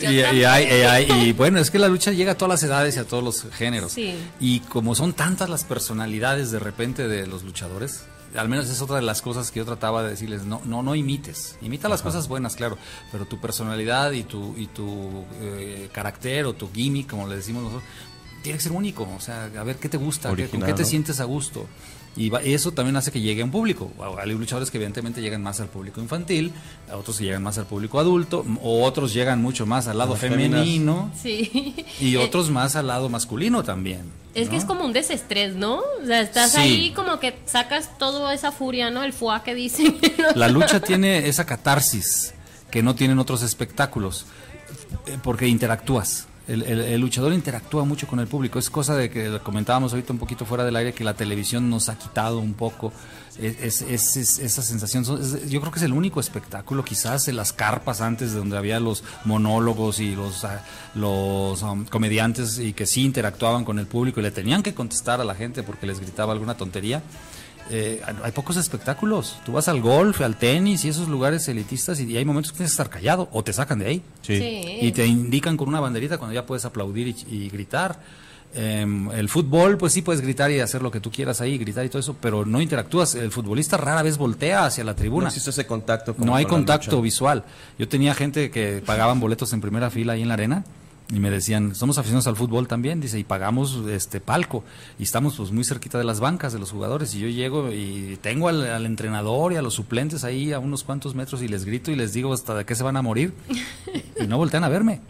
Y, 0.00 1.12
y, 1.12 1.32
bueno, 1.32 1.58
es 1.58 1.70
que 1.70 1.78
la 1.78 1.88
lucha 1.88 2.12
llega 2.12 2.32
a 2.32 2.34
todas 2.36 2.50
las 2.50 2.62
edades 2.62 2.96
y 2.96 2.98
a 2.98 3.04
todos 3.04 3.22
los 3.22 3.46
géneros. 3.52 3.92
Sí. 3.92 4.14
Y 4.40 4.60
como 4.60 4.94
son 4.94 5.12
tantas 5.12 5.48
las 5.48 5.64
personalidades 5.64 6.50
de 6.50 6.58
repente 6.58 7.08
de 7.08 7.26
los 7.26 7.42
luchadores, 7.42 8.04
al 8.36 8.48
menos 8.48 8.68
es 8.70 8.80
otra 8.80 8.96
de 8.96 9.02
las 9.02 9.22
cosas 9.22 9.50
que 9.50 9.58
yo 9.58 9.64
trataba 9.64 10.02
de 10.02 10.10
decirles, 10.10 10.44
no, 10.44 10.60
no, 10.64 10.82
no 10.82 10.94
imites, 10.94 11.56
imita 11.62 11.88
las 11.88 12.02
cosas 12.02 12.28
buenas, 12.28 12.56
claro, 12.56 12.78
pero 13.10 13.26
tu 13.26 13.40
personalidad 13.40 14.12
y 14.12 14.22
tu, 14.22 14.56
y 14.56 14.66
tu 14.66 15.24
eh, 15.40 15.88
carácter 15.92 16.46
o 16.46 16.52
tu 16.52 16.70
gimmick, 16.72 17.08
como 17.08 17.26
le 17.26 17.36
decimos 17.36 17.64
nosotros, 17.64 17.88
tiene 18.42 18.58
que 18.58 18.62
ser 18.62 18.72
único, 18.72 19.08
o 19.16 19.20
sea, 19.20 19.44
a 19.44 19.64
ver 19.64 19.76
qué 19.76 19.88
te 19.88 19.96
gusta, 19.96 20.34
qué, 20.34 20.48
con 20.48 20.62
qué 20.62 20.72
te 20.72 20.84
sientes 20.84 21.20
a 21.20 21.24
gusto. 21.24 21.66
Y 22.16 22.32
eso 22.52 22.72
también 22.72 22.96
hace 22.96 23.12
que 23.12 23.20
llegue 23.20 23.42
a 23.42 23.44
un 23.44 23.50
público. 23.50 23.92
Hay 24.18 24.30
luchadores 24.32 24.70
que 24.70 24.78
evidentemente 24.78 25.22
llegan 25.22 25.42
más 25.42 25.60
al 25.60 25.68
público 25.68 26.00
infantil, 26.00 26.52
otros 26.92 27.18
que 27.18 27.24
llegan 27.24 27.42
más 27.42 27.56
al 27.58 27.66
público 27.66 28.00
adulto, 28.00 28.44
o 28.62 28.84
otros 28.84 29.14
llegan 29.14 29.40
mucho 29.40 29.64
más 29.64 29.86
al 29.86 29.98
lado 29.98 30.16
femenino. 30.16 31.10
Sí. 31.20 31.84
Y 32.00 32.16
otros 32.16 32.50
más 32.50 32.74
al 32.74 32.88
lado 32.88 33.08
masculino 33.08 33.62
también. 33.62 34.10
Es 34.34 34.48
que 34.48 34.56
es 34.56 34.64
como 34.64 34.84
un 34.84 34.92
desestrés, 34.92 35.54
¿no? 35.54 35.78
O 35.78 36.06
sea, 36.06 36.20
estás 36.20 36.54
ahí 36.56 36.92
como 36.92 37.18
que 37.20 37.36
sacas 37.46 37.96
toda 37.98 38.32
esa 38.34 38.52
furia, 38.52 38.90
¿no? 38.90 39.02
El 39.02 39.12
fuá 39.12 39.42
que 39.42 39.54
dicen. 39.54 39.98
La 40.34 40.48
lucha 40.48 40.80
tiene 40.80 41.28
esa 41.28 41.46
catarsis 41.46 42.34
que 42.70 42.82
no 42.82 42.94
tienen 42.94 43.18
otros 43.18 43.42
espectáculos, 43.42 44.26
eh, 45.06 45.18
porque 45.22 45.48
interactúas 45.48 46.28
el, 46.50 47.00
luchador 47.00 47.32
interactúa 47.32 47.84
mucho 47.84 48.06
con 48.06 48.20
el 48.20 48.26
público. 48.26 48.58
Es 48.58 48.70
cosa 48.70 48.96
de 48.96 49.10
que 49.10 49.40
comentábamos 49.42 49.92
ahorita 49.92 50.12
un 50.12 50.18
poquito 50.18 50.44
fuera 50.44 50.64
del 50.64 50.76
aire 50.76 50.92
que 50.92 51.04
la 51.04 51.14
televisión 51.14 51.70
nos 51.70 51.88
ha 51.88 51.96
quitado 51.96 52.38
un 52.38 52.54
poco 52.54 52.92
es, 53.38 53.82
esa 53.82 54.62
sensación. 54.62 55.04
yo 55.48 55.60
creo 55.60 55.72
que 55.72 55.78
es 55.78 55.84
el 55.84 55.92
único 55.92 56.20
espectáculo, 56.20 56.84
quizás 56.84 57.28
en 57.28 57.36
las 57.36 57.52
carpas 57.52 58.00
antes, 58.00 58.32
de 58.32 58.38
donde 58.38 58.56
había 58.56 58.80
los 58.80 59.04
monólogos 59.24 60.00
y 60.00 60.14
los, 60.14 60.44
ah, 60.44 60.62
um, 60.94 61.84
comediantes 61.86 62.58
y 62.58 62.72
que 62.72 62.86
sí 62.86 63.04
interactuaban 63.04 63.64
con 63.64 63.78
el 63.78 63.86
público 63.86 64.20
y 64.20 64.22
le 64.22 64.30
tenían 64.30 64.62
que 64.62 64.74
contestar 64.74 65.20
a 65.20 65.24
la 65.24 65.34
gente 65.34 65.62
porque 65.62 65.86
les 65.86 66.00
gritaba 66.00 66.32
alguna 66.32 66.56
tontería. 66.56 67.02
Eh, 67.70 68.02
hay 68.22 68.32
pocos 68.32 68.56
espectáculos. 68.56 69.38
Tú 69.44 69.52
vas 69.52 69.68
al 69.68 69.80
golf, 69.80 70.20
al 70.20 70.36
tenis 70.36 70.84
y 70.84 70.88
esos 70.88 71.08
lugares 71.08 71.46
elitistas 71.48 72.00
y, 72.00 72.16
hay 72.16 72.24
momentos 72.24 72.52
que 72.52 72.58
tienes 72.58 72.72
que 72.72 72.82
estar 72.82 72.90
callado 72.90 73.28
o 73.32 73.44
te 73.44 73.52
sacan 73.52 73.78
de 73.78 73.86
ahí. 73.86 74.02
Y 74.28 74.92
te 74.92 75.06
indican 75.06 75.56
con 75.56 75.68
una 75.68 75.80
banderita 75.80 76.18
cuando 76.18 76.34
ya 76.34 76.46
puedes 76.46 76.64
aplaudir 76.64 77.14
y, 77.28 77.48
gritar. 77.48 78.00
Em, 78.52 79.08
el 79.12 79.28
fútbol, 79.28 79.78
pues 79.78 79.92
sí 79.92 80.02
puedes 80.02 80.20
gritar 80.20 80.50
y 80.50 80.58
hacer 80.58 80.82
lo 80.82 80.90
que 80.90 80.98
tú 80.98 81.12
quieras 81.12 81.40
ahí, 81.40 81.56
gritar 81.56 81.84
y 81.84 81.88
todo 81.88 82.00
eso, 82.00 82.16
pero 82.20 82.44
no 82.44 82.60
interactúas. 82.60 83.14
El 83.14 83.30
futbolista 83.30 83.76
rara 83.76 84.02
vez 84.02 84.18
voltea 84.18 84.66
hacia 84.66 84.82
la 84.82 84.96
tribuna. 84.96 85.24
No 85.24 85.28
existe 85.28 85.50
ese 85.50 85.66
contacto. 85.66 86.16
no 86.18 86.34
hay 86.34 86.46
contacto 86.46 87.00
visual. 87.00 87.44
Yo 87.78 87.88
tenía 87.88 88.14
gente 88.14 88.50
que 88.50 88.82
pagaban 88.84 89.20
boletos 89.20 89.52
en 89.52 89.60
primera 89.60 89.90
fila 89.90 90.14
ahí 90.14 90.22
en 90.22 90.28
la 90.28 90.34
arena 90.34 90.64
y 91.12 91.18
me 91.18 91.30
decían, 91.30 91.74
somos 91.74 91.98
aficionados 91.98 92.26
al 92.28 92.36
fútbol 92.36 92.68
también, 92.68 93.00
dice, 93.00 93.18
y 93.18 93.24
pagamos 93.24 93.80
este 93.88 94.20
palco, 94.20 94.62
y 94.98 95.02
estamos 95.02 95.36
pues 95.36 95.50
muy 95.50 95.64
cerquita 95.64 95.98
de 95.98 96.04
las 96.04 96.20
bancas 96.20 96.52
de 96.52 96.58
los 96.58 96.70
jugadores, 96.70 97.14
y 97.14 97.20
yo 97.20 97.28
llego 97.28 97.72
y 97.72 98.18
tengo 98.22 98.48
al, 98.48 98.86
entrenador 98.86 99.52
y 99.52 99.56
a 99.56 99.62
los 99.62 99.74
suplentes 99.74 100.24
ahí 100.24 100.52
a 100.52 100.58
unos 100.58 100.84
cuantos 100.84 101.14
metros 101.14 101.42
y 101.42 101.48
les 101.48 101.64
grito 101.64 101.90
y 101.90 101.96
les 101.96 102.12
digo 102.12 102.32
hasta 102.32 102.54
de 102.54 102.64
qué 102.64 102.74
se 102.74 102.84
van 102.84 102.96
a 102.96 103.02
morir, 103.02 103.34
y 104.20 104.26
no 104.26 104.38
voltean 104.38 104.64
a 104.64 104.68
verme. 104.68 105.00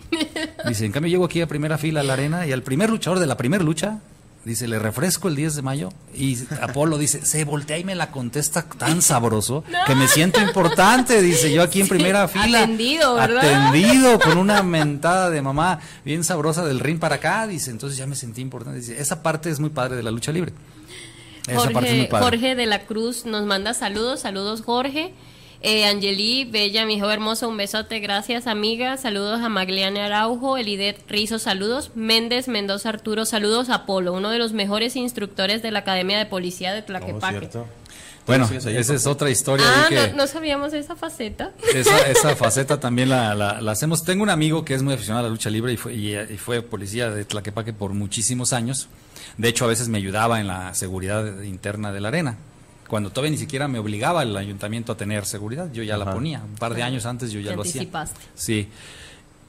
Dice, 0.67 0.87
en 0.87 0.93
cambio 0.93 1.11
llego 1.11 1.25
aquí 1.25 1.41
a 1.43 1.49
primera 1.49 1.77
fila 1.77 2.01
a 2.01 2.05
la 2.05 2.15
arena 2.15 2.47
y 2.47 2.53
al 2.53 2.63
primer 2.63 2.91
luchador 2.91 3.19
de 3.19 3.27
la 3.27 3.37
primera 3.37 3.63
lucha, 3.63 4.01
Dice, 4.45 4.67
le 4.69 4.79
refresco 4.79 5.29
el 5.29 5.37
10 5.37 5.57
de 5.57 5.63
mayo. 5.63 5.91
Y 6.15 6.39
Apolo 6.63 6.97
dice, 6.97 7.27
se 7.27 7.45
voltea 7.45 7.77
y 7.77 7.85
me 7.85 7.95
la 7.95 8.11
contesta 8.11 8.63
tan 8.63 9.03
sabroso 9.03 9.65
que 9.87 9.95
me 9.95 10.09
siento 10.09 10.41
importante. 10.41 11.21
Dice, 11.21 11.53
yo 11.53 11.63
aquí 11.63 11.83
en 11.83 11.89
primera 11.89 12.27
fila. 12.27 12.63
Atendido, 12.63 13.15
¿verdad? 13.17 13.45
Atendido 13.45 14.19
con 14.19 14.39
una 14.39 14.63
mentada 14.63 15.29
de 15.29 15.43
mamá 15.43 15.81
bien 16.07 16.25
sabrosa 16.25 16.65
del 16.65 16.81
ring 16.81 16.99
para 16.99 17.17
acá. 17.17 17.47
Dice, 17.47 17.71
entonces 17.71 17.99
ya 17.99 18.07
me 18.07 18.17
sentí 18.17 18.41
importante. 18.41 18.81
Dice, 18.81 18.99
esa 18.99 19.23
parte 19.23 19.51
es 19.51 19.61
muy 19.61 19.71
padre 19.71 19.97
de 19.97 20.03
la 20.03 20.11
lucha 20.11 20.33
libre. 20.33 20.55
Esa 21.47 21.69
parte 21.71 21.91
es 21.91 21.97
muy 21.97 22.07
padre. 22.07 22.25
Jorge 22.25 22.55
de 22.55 22.67
la 22.67 22.87
Cruz 22.87 23.27
nos 23.27 23.45
manda 23.45 23.75
saludos. 23.75 24.21
Saludos, 24.21 24.63
Jorge. 24.63 25.13
Eh, 25.63 25.85
Angeli, 25.85 26.47
Bella, 26.47 26.87
mi 26.87 26.95
hijo 26.95 27.11
hermoso, 27.11 27.47
un 27.47 27.59
besote, 27.59 28.01
gracias 28.01 28.47
amiga, 28.47 28.97
saludos 28.97 29.43
a 29.43 29.51
Magliane 29.51 30.01
Araujo, 30.01 30.57
Elidet 30.57 30.97
Rizo, 31.07 31.39
saludos, 31.39 31.91
Méndez 31.95 32.49
Mendoza 32.49 32.89
Arturo, 32.89 33.27
saludos 33.27 33.69
a 33.69 33.85
Polo, 33.85 34.15
uno 34.15 34.31
de 34.31 34.39
los 34.39 34.55
mejores 34.55 34.97
instructores 34.97 35.61
de 35.61 35.71
la 35.71 35.81
Academia 35.81 36.17
de 36.17 36.25
Policía 36.25 36.73
de 36.73 36.81
Tlaquepaque. 36.81 37.51
Oh, 37.59 37.67
bueno, 38.27 38.49
esa 38.51 38.95
es 38.95 39.07
otra 39.07 39.29
historia. 39.29 39.67
Ah, 39.69 40.13
no, 40.15 40.27
sabíamos 40.27 40.73
esa 40.73 40.97
faceta. 40.97 41.53
Esa, 41.75 42.37
faceta 42.37 42.81
también 42.81 43.11
la, 43.11 43.59
hacemos. 43.71 44.05
Tengo 44.05 44.23
un 44.23 44.31
amigo 44.31 44.65
que 44.65 44.75
es 44.75 44.83
muy 44.83 44.95
aficionado 44.95 45.27
a 45.27 45.29
la 45.29 45.33
lucha 45.33 45.51
libre 45.51 45.73
y 45.73 45.77
fue, 45.77 45.95
y 45.95 46.37
fue 46.39 46.63
policía 46.63 47.11
de 47.11 47.25
Tlaquepaque 47.25 47.73
por 47.73 47.93
muchísimos 47.93 48.53
años. 48.53 48.89
De 49.37 49.49
hecho, 49.49 49.65
a 49.65 49.69
veces 49.69 49.89
me 49.89 49.99
ayudaba 49.99 50.41
en 50.41 50.47
la 50.47 50.73
seguridad 50.75 51.43
interna 51.43 51.93
de 51.93 52.01
la 52.01 52.09
arena 52.09 52.39
cuando 52.91 53.11
todavía 53.11 53.31
ni 53.31 53.39
siquiera 53.39 53.69
me 53.69 53.79
obligaba 53.79 54.25
el 54.25 54.37
ayuntamiento 54.37 54.91
a 54.91 54.97
tener 54.97 55.25
seguridad, 55.25 55.73
yo 55.73 55.85
ya 55.85 55.97
la 55.97 56.13
ponía. 56.13 56.43
Un 56.43 56.57
par 56.57 56.75
de 56.75 56.83
años 56.83 57.07
antes 57.07 57.31
yo 57.31 57.39
ya 57.39 57.55
lo 57.55 57.63
hacía. 57.63 57.87
Sí. 58.35 58.69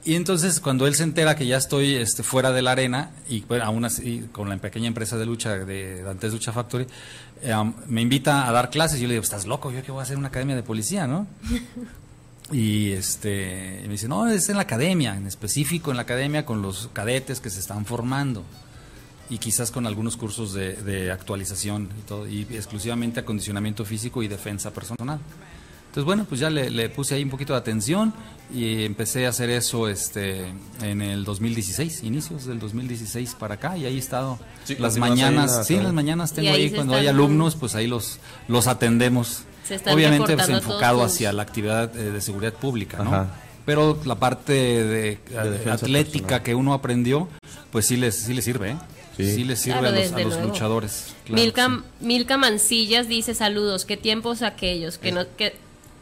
Y 0.04 0.14
entonces 0.14 0.60
cuando 0.60 0.86
él 0.86 0.94
se 0.94 1.02
entera 1.02 1.34
que 1.34 1.44
ya 1.44 1.56
estoy 1.56 1.96
este, 1.96 2.22
fuera 2.22 2.52
de 2.52 2.62
la 2.62 2.70
arena 2.70 3.10
y 3.28 3.40
bueno, 3.40 3.64
aún 3.64 3.84
así 3.84 4.28
con 4.30 4.48
la 4.48 4.56
pequeña 4.58 4.86
empresa 4.86 5.16
de 5.16 5.26
lucha 5.26 5.56
de 5.56 6.04
Dantes 6.04 6.32
Lucha 6.32 6.52
Factory, 6.52 6.86
eh, 7.42 7.52
me 7.88 8.00
invita 8.00 8.48
a 8.48 8.52
dar 8.52 8.70
clases. 8.70 9.00
Yo 9.00 9.08
le 9.08 9.14
digo, 9.14 9.24
estás 9.24 9.44
loco, 9.44 9.72
yo 9.72 9.82
que 9.82 9.90
voy 9.90 10.00
a 10.00 10.02
hacer 10.04 10.16
una 10.16 10.28
academia 10.28 10.54
de 10.54 10.62
policía, 10.62 11.08
¿no? 11.08 11.26
y 12.52 12.92
este 12.92 13.80
me 13.82 13.88
dice, 13.88 14.06
no, 14.06 14.28
es 14.28 14.48
en 14.50 14.56
la 14.56 14.62
academia, 14.62 15.16
en 15.16 15.26
específico 15.26 15.90
en 15.90 15.96
la 15.96 16.04
academia 16.04 16.46
con 16.46 16.62
los 16.62 16.90
cadetes 16.92 17.40
que 17.40 17.50
se 17.50 17.58
están 17.58 17.86
formando 17.86 18.44
y 19.30 19.38
quizás 19.38 19.70
con 19.70 19.86
algunos 19.86 20.16
cursos 20.16 20.52
de, 20.52 21.10
actualización 21.10 21.88
y 21.98 22.02
todo, 22.02 22.28
y 22.28 22.42
exclusivamente 22.50 23.20
acondicionamiento 23.20 23.84
físico 23.84 24.22
y 24.22 24.28
defensa 24.28 24.72
personal. 24.72 25.20
Entonces, 25.92 26.06
bueno, 26.06 26.24
pues 26.26 26.40
ya 26.40 26.48
le, 26.48 26.88
puse 26.88 27.14
ahí 27.14 27.22
un 27.22 27.28
poquito 27.28 27.52
de 27.52 27.58
atención 27.58 28.14
y 28.54 28.84
empecé 28.84 29.26
a 29.26 29.28
hacer 29.28 29.50
eso 29.50 29.88
este 29.88 30.46
en 30.80 31.02
el 31.02 31.22
2016, 31.24 32.02
inicios 32.02 32.46
del 32.46 32.58
2016 32.58 33.34
para 33.38 33.56
acá, 33.56 33.76
y 33.76 33.84
ahí 33.84 33.96
he 33.96 33.98
estado 33.98 34.38
las 34.78 34.96
mañanas, 34.96 35.66
sí, 35.66 35.76
las 35.76 35.92
mañanas 35.92 36.32
tengo 36.32 36.50
ahí, 36.50 36.70
cuando 36.70 36.94
hay 36.94 37.08
alumnos, 37.08 37.56
pues 37.56 37.74
ahí 37.74 37.86
los, 37.86 38.20
los 38.48 38.68
atendemos. 38.68 39.42
Obviamente 39.86 40.34
pues, 40.34 40.48
enfocado 40.48 41.04
hacia 41.04 41.30
la 41.32 41.42
actividad 41.42 41.94
eh, 41.96 42.10
de 42.10 42.20
seguridad 42.22 42.54
pública, 42.54 43.04
¿no? 43.04 43.26
Pero 43.66 44.00
la 44.04 44.16
parte 44.16 44.52
de, 44.52 45.18
atlética 45.70 46.42
que 46.42 46.54
uno 46.54 46.72
aprendió, 46.72 47.28
pues 47.70 47.86
sí 47.86 47.96
les, 47.96 48.16
sí 48.16 48.32
les 48.32 48.44
sirve, 48.44 48.70
¿eh? 48.70 48.76
Sí, 49.16 49.44
les 49.44 49.60
sirve 49.60 49.88
a 49.88 49.90
los, 49.90 50.40
luchadores. 50.40 51.14
Milka, 51.28 51.82
Milka, 52.00 52.36
Mancillas 52.36 53.08
dice 53.08 53.34
saludos, 53.34 53.84
qué 53.84 53.96
tiempos 53.96 54.42
aquellos, 54.42 54.98
que 54.98 55.12
no... 55.12 55.24
Que... 55.36 55.54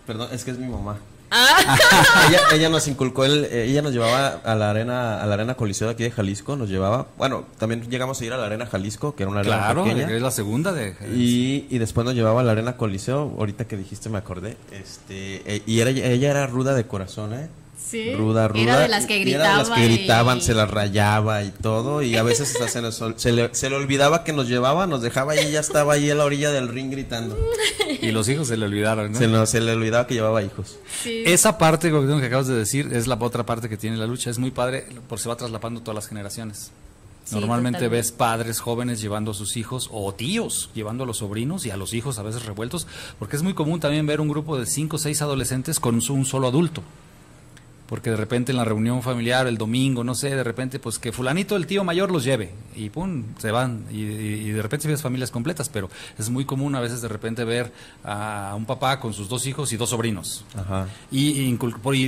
Perdón, 0.06 0.28
es 0.32 0.44
que 0.44 0.52
es 0.52 0.58
mi 0.58 0.68
mamá. 0.68 0.98
Ah. 1.32 2.28
ella, 2.52 2.68
nos 2.68 2.88
inculcó, 2.88 3.24
el, 3.24 3.44
ella 3.44 3.82
nos 3.82 3.92
llevaba 3.92 4.40
a 4.42 4.54
la 4.56 4.70
arena 4.70 5.22
a 5.22 5.26
la 5.26 5.34
arena 5.34 5.54
Coliseo 5.54 5.86
de 5.86 5.94
aquí 5.94 6.02
de 6.02 6.10
Jalisco, 6.10 6.56
nos 6.56 6.68
llevaba, 6.68 7.06
bueno, 7.18 7.44
también 7.56 7.88
llegamos 7.88 8.20
a 8.20 8.24
ir 8.24 8.32
a 8.32 8.36
la 8.36 8.46
arena 8.46 8.66
Jalisco, 8.66 9.14
que 9.14 9.22
era 9.22 9.30
una 9.30 9.40
arena 9.40 9.56
claro, 9.58 9.86
es 9.86 10.22
la 10.22 10.30
segunda 10.32 10.72
de 10.72 10.96
y, 11.14 11.66
y, 11.70 11.78
después 11.78 12.04
nos 12.04 12.16
llevaba 12.16 12.40
a 12.40 12.44
la 12.44 12.50
arena 12.50 12.76
Coliseo, 12.76 13.32
ahorita 13.38 13.66
que 13.66 13.76
dijiste 13.76 14.08
me 14.08 14.18
acordé, 14.18 14.56
este, 14.72 15.42
eh, 15.46 15.62
y 15.66 15.78
era, 15.78 15.90
ella 15.90 16.30
era 16.32 16.48
ruda 16.48 16.74
de 16.74 16.84
corazón, 16.84 17.32
¿eh? 17.32 17.48
Ruda, 18.16 18.48
ruda. 18.48 18.62
Era 18.62 18.78
de 18.80 18.88
las 18.88 19.06
que 19.06 19.18
gritaban. 19.18 19.58
las 19.58 19.70
que 19.70 19.84
gritaban, 19.84 20.40
se 20.40 20.54
las 20.54 20.70
rayaba 20.70 21.42
y 21.42 21.50
todo. 21.50 22.02
Y 22.02 22.16
a 22.16 22.22
veces 22.22 22.48
se, 22.48 22.82
le, 23.32 23.54
se, 23.54 23.70
le, 23.70 23.76
olvidaba 23.76 24.24
que 24.24 24.32
nos 24.32 24.48
llevaba, 24.48 24.86
nos 24.86 25.02
dejaba 25.02 25.36
y 25.36 25.38
ella 25.40 25.60
estaba 25.60 25.94
ahí 25.94 26.10
a 26.10 26.14
la 26.14 26.24
orilla 26.24 26.50
del 26.50 26.68
ring 26.68 26.90
gritando. 26.90 27.36
Y 28.00 28.12
los 28.12 28.28
hijos 28.28 28.48
se 28.48 28.56
le 28.56 28.66
olvidaron, 28.66 29.12
¿no? 29.12 29.46
Se, 29.46 29.60
le 29.60 29.72
olvidaba 29.72 30.06
que 30.06 30.14
llevaba 30.14 30.42
hijos. 30.42 30.78
Esa 31.04 31.58
parte 31.58 31.90
que 31.90 32.26
acabas 32.26 32.46
de 32.46 32.54
decir 32.54 32.90
es 32.92 33.06
la 33.06 33.16
otra 33.20 33.44
parte 33.44 33.68
que 33.68 33.76
tiene 33.76 33.96
la 33.96 34.06
lucha. 34.06 34.30
Es 34.30 34.38
muy 34.38 34.50
padre 34.50 34.86
porque 35.08 35.22
se 35.22 35.28
va 35.28 35.36
traslapando 35.36 35.80
todas 35.80 35.96
las 35.96 36.08
generaciones. 36.08 36.72
Normalmente 37.32 37.88
ves 37.88 38.10
padres 38.10 38.58
jóvenes 38.58 39.00
llevando 39.00 39.30
a 39.30 39.34
sus 39.34 39.56
hijos 39.56 39.88
o 39.92 40.12
tíos 40.12 40.70
llevando 40.74 41.04
a 41.04 41.06
los 41.06 41.18
sobrinos 41.18 41.64
y 41.64 41.70
a 41.70 41.76
los 41.76 41.94
hijos 41.94 42.18
a 42.18 42.22
veces 42.22 42.44
revueltos, 42.44 42.88
porque 43.18 43.36
es 43.36 43.42
muy 43.42 43.54
común 43.54 43.78
también 43.78 44.06
ver 44.06 44.20
un 44.20 44.28
grupo 44.28 44.58
de 44.58 44.66
cinco 44.66 44.96
o 44.96 44.98
seis 44.98 45.22
adolescentes 45.22 45.78
con 45.78 45.94
un 45.94 46.24
solo 46.24 46.48
adulto 46.48 46.82
porque 47.90 48.10
de 48.10 48.16
repente 48.16 48.52
en 48.52 48.56
la 48.56 48.64
reunión 48.64 49.02
familiar, 49.02 49.48
el 49.48 49.58
domingo, 49.58 50.04
no 50.04 50.14
sé, 50.14 50.30
de 50.30 50.44
repente, 50.44 50.78
pues 50.78 51.00
que 51.00 51.10
fulanito, 51.10 51.56
el 51.56 51.66
tío 51.66 51.82
mayor 51.82 52.12
los 52.12 52.22
lleve, 52.22 52.52
y 52.76 52.88
pum, 52.88 53.24
se 53.36 53.50
van, 53.50 53.84
y, 53.90 54.04
de 54.50 54.62
repente 54.62 54.86
ves 54.86 55.02
familias 55.02 55.32
completas, 55.32 55.68
pero 55.68 55.90
es 56.16 56.30
muy 56.30 56.44
común 56.44 56.76
a 56.76 56.80
veces 56.80 57.02
de 57.02 57.08
repente 57.08 57.42
ver 57.42 57.72
a 58.04 58.54
un 58.56 58.64
papá 58.64 59.00
con 59.00 59.12
sus 59.12 59.28
dos 59.28 59.44
hijos 59.44 59.72
y 59.72 59.76
dos 59.76 59.90
sobrinos. 59.90 60.44
Ajá. 60.56 60.86
Y, 61.10 61.52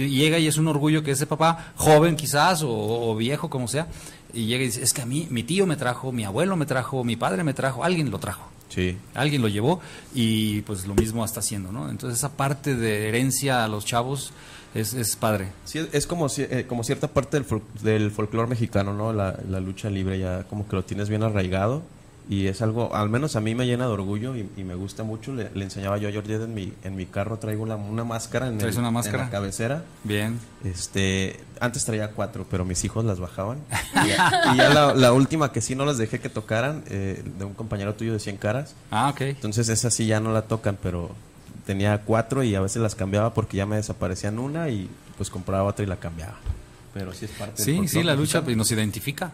llega 0.08 0.38
y 0.38 0.46
es 0.46 0.56
un 0.56 0.68
orgullo 0.68 1.02
que 1.02 1.10
ese 1.10 1.26
papá, 1.26 1.72
joven 1.74 2.14
quizás, 2.14 2.62
o, 2.64 3.16
viejo, 3.16 3.50
como 3.50 3.66
sea, 3.66 3.88
y 4.32 4.46
llega 4.46 4.62
y 4.62 4.66
dice, 4.66 4.84
es 4.84 4.92
que 4.92 5.02
a 5.02 5.06
mí, 5.06 5.26
mi 5.30 5.42
tío 5.42 5.66
me 5.66 5.74
trajo, 5.74 6.12
mi 6.12 6.22
abuelo 6.22 6.56
me 6.56 6.64
trajo, 6.64 7.02
mi 7.02 7.16
padre 7.16 7.42
me 7.42 7.54
trajo, 7.54 7.82
alguien 7.82 8.08
lo 8.08 8.20
trajo. 8.20 8.48
Sí. 8.68 8.96
Alguien 9.14 9.42
lo 9.42 9.48
llevó 9.48 9.80
y 10.14 10.60
pues 10.62 10.86
lo 10.86 10.94
mismo 10.94 11.24
está 11.24 11.40
haciendo, 11.40 11.72
¿no? 11.72 11.90
Entonces 11.90 12.20
esa 12.20 12.36
parte 12.36 12.74
de 12.76 13.08
herencia 13.08 13.64
a 13.64 13.68
los 13.68 13.84
chavos 13.84 14.32
es, 14.74 14.94
es 14.94 15.16
padre. 15.16 15.48
Sí, 15.64 15.86
es 15.92 16.06
como, 16.06 16.26
eh, 16.38 16.66
como 16.68 16.84
cierta 16.84 17.08
parte 17.08 17.38
del, 17.40 17.46
del 17.82 18.10
folclore 18.10 18.48
mexicano, 18.48 18.92
¿no? 18.94 19.12
La, 19.12 19.36
lucha 19.60 19.90
libre 19.90 20.18
ya 20.18 20.44
como 20.44 20.66
que 20.68 20.76
lo 20.76 20.84
tienes 20.84 21.08
bien 21.08 21.22
arraigado 21.22 21.82
y 22.28 22.46
es 22.46 22.62
algo, 22.62 22.94
al 22.94 23.08
menos 23.10 23.34
a 23.34 23.40
mí 23.40 23.54
me 23.56 23.66
llena 23.66 23.86
de 23.86 23.92
orgullo 23.92 24.36
y, 24.36 24.48
y 24.56 24.62
me 24.62 24.76
gusta 24.76 25.02
mucho. 25.02 25.34
Le, 25.34 25.50
le 25.54 25.64
enseñaba 25.64 25.98
yo 25.98 26.08
a 26.08 26.12
Georgette 26.12 26.42
en 26.42 26.54
mi, 26.54 26.72
en 26.84 26.94
mi 26.94 27.04
carro, 27.06 27.38
traigo 27.38 27.64
una, 27.64 27.74
una 27.74 28.04
máscara 28.04 28.46
en, 28.46 28.58
¿Traes 28.58 28.74
el- 28.76 28.80
una 28.80 28.88
en 28.88 28.94
máscara? 28.94 29.24
la 29.24 29.30
cabecera. 29.30 29.82
Bien. 30.04 30.38
Este, 30.64 31.40
antes 31.60 31.84
traía 31.84 32.12
cuatro, 32.12 32.46
pero 32.50 32.64
mis 32.64 32.84
hijos 32.84 33.04
las 33.04 33.18
bajaban. 33.20 33.58
Y 34.04 34.08
ya, 34.08 34.52
y 34.54 34.56
ya 34.56 34.68
la, 34.70 34.94
la 34.94 35.12
última 35.12 35.52
que 35.52 35.60
sí 35.60 35.74
no 35.74 35.84
las 35.84 35.98
dejé 35.98 36.18
que 36.20 36.28
tocaran, 36.28 36.82
eh, 36.88 37.22
de 37.38 37.44
un 37.44 37.54
compañero 37.54 37.94
tuyo 37.94 38.12
de 38.12 38.20
100 38.20 38.36
caras. 38.38 38.74
Ah, 38.90 39.10
ok. 39.10 39.20
Entonces 39.22 39.68
esa 39.68 39.90
sí 39.90 40.06
ya 40.06 40.18
no 40.20 40.32
la 40.32 40.42
tocan, 40.42 40.78
pero 40.82 41.10
tenía 41.66 41.98
cuatro 42.02 42.42
y 42.42 42.54
a 42.54 42.60
veces 42.60 42.82
las 42.82 42.94
cambiaba 42.94 43.34
porque 43.34 43.56
ya 43.56 43.66
me 43.66 43.76
desaparecían 43.76 44.38
una 44.38 44.68
y 44.68 44.88
pues 45.16 45.30
compraba 45.30 45.64
otra 45.64 45.84
y 45.84 45.88
la 45.88 45.96
cambiaba. 45.96 46.34
Pero 46.94 47.12
sí 47.14 47.24
es 47.26 47.30
parte 47.32 47.62
Sí, 47.62 47.88
sí, 47.88 48.02
la 48.02 48.14
lucha 48.14 48.42
pues, 48.44 48.56
nos 48.56 48.70
identifica. 48.72 49.32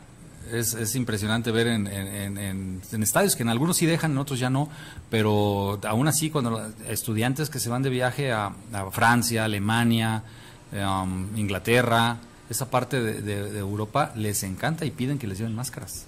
Es, 0.53 0.73
es 0.75 0.95
impresionante 0.95 1.51
ver 1.51 1.67
en, 1.67 1.87
en- 1.87 2.07
en- 2.07 2.39
en- 2.39 2.83
en 2.91 3.03
estadios 3.03 3.37
que 3.37 3.43
en 3.43 3.49
algunos 3.51 3.77
sí 3.77 3.85
dejan, 3.87 4.13
en 4.13 4.19
otros 4.19 4.39
ya 4.39 4.49
no, 4.49 4.71
pero 5.11 5.79
aún 5.87 6.09
así 6.09 6.31
cuando 6.31 6.71
estudiantes 6.89 7.51
que 7.51 7.59
se 7.59 7.69
van 7.69 7.83
de 7.83 7.91
viaje 7.91 8.33
a, 8.33 8.53
a 8.73 8.91
Francia, 8.91 9.45
Alemania, 9.45 10.23
um, 10.73 11.37
Inglaterra, 11.37 12.17
esa 12.49 12.71
parte 12.71 13.01
de, 13.03 13.21
de- 13.21 13.51
de 13.53 13.59
Europa 13.59 14.13
les 14.17 14.43
encanta 14.43 14.87
y 14.87 14.91
piden 14.91 15.19
que 15.19 15.27
les 15.27 15.37
lleven 15.39 15.55
máscaras. 15.55 16.07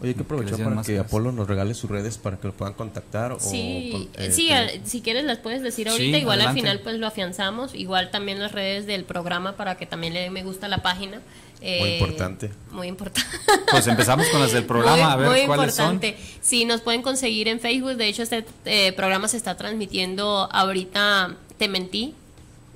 Oye, 0.00 0.10
hay 0.10 0.14
que 0.14 0.22
aprovechar 0.22 0.58
para 0.62 0.82
que. 0.82 0.98
Apolo 0.98 1.32
nos 1.32 1.48
regale 1.48 1.74
sus 1.74 1.90
redes 1.90 2.18
para 2.18 2.36
que 2.38 2.46
lo 2.48 2.52
puedan 2.54 2.74
contactar. 2.74 3.36
Sí, 3.40 4.08
o, 4.16 4.20
eh, 4.20 4.30
sí, 4.30 4.50
al- 4.52 4.80
si 4.86 5.00
quieres 5.00 5.24
las 5.24 5.38
puedes 5.38 5.62
decir 5.62 5.86
Sí, 5.88 5.92
ahorita, 5.92 6.18
igual 6.18 6.38
adelante. 6.40 6.60
al 6.60 6.64
final 6.66 6.80
pues 6.84 6.96
lo 6.98 7.06
afianzamos, 7.06 7.74
igual 7.74 8.10
también 8.10 8.38
las 8.40 8.52
redes 8.52 8.86
del 8.86 9.04
programa 9.04 9.56
para 9.56 9.76
que 9.76 9.86
también 9.86 10.14
le 10.14 10.20
dé 10.20 10.30
me 10.30 10.44
gusta 10.44 10.66
a 10.66 10.68
la 10.68 10.78
página. 10.82 11.20
Eh, 11.60 11.98
importante. 12.00 12.50
Muy 12.70 12.86
importante. 12.86 13.28
Pues 13.70 13.86
empezamos 13.88 14.26
con 14.28 14.40
las 14.40 14.52
del 14.52 14.64
programa, 14.64 14.96
Muy- 15.02 15.12
a 15.12 15.16
ver 15.16 15.28
muy 15.28 15.46
cuáles 15.46 15.74
importante. 15.78 16.16
Sí, 16.40 16.64
nos 16.64 16.80
pueden 16.80 17.02
conseguir 17.02 17.48
en 17.48 17.58
Facebook. 17.60 17.96
De 17.96 18.06
hecho, 18.08 18.22
este 18.22 18.44
eh, 18.64 18.92
programa 18.92 19.26
se 19.28 19.36
está 19.36 19.56
transmitiendo 19.56 20.48
ahorita. 20.52 21.34
Te 21.58 21.66
mentí, 21.68 22.14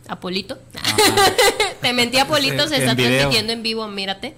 Apolito. 0.09 0.59
Te 1.81 1.93
mentí, 1.93 2.19
Apolito. 2.19 2.69
Se 2.69 2.77
En 2.77 2.83
está 2.83 2.95
video. 2.95 3.11
transmitiendo 3.13 3.53
en 3.53 3.63
vivo. 3.63 3.87
Mírate. 3.89 4.35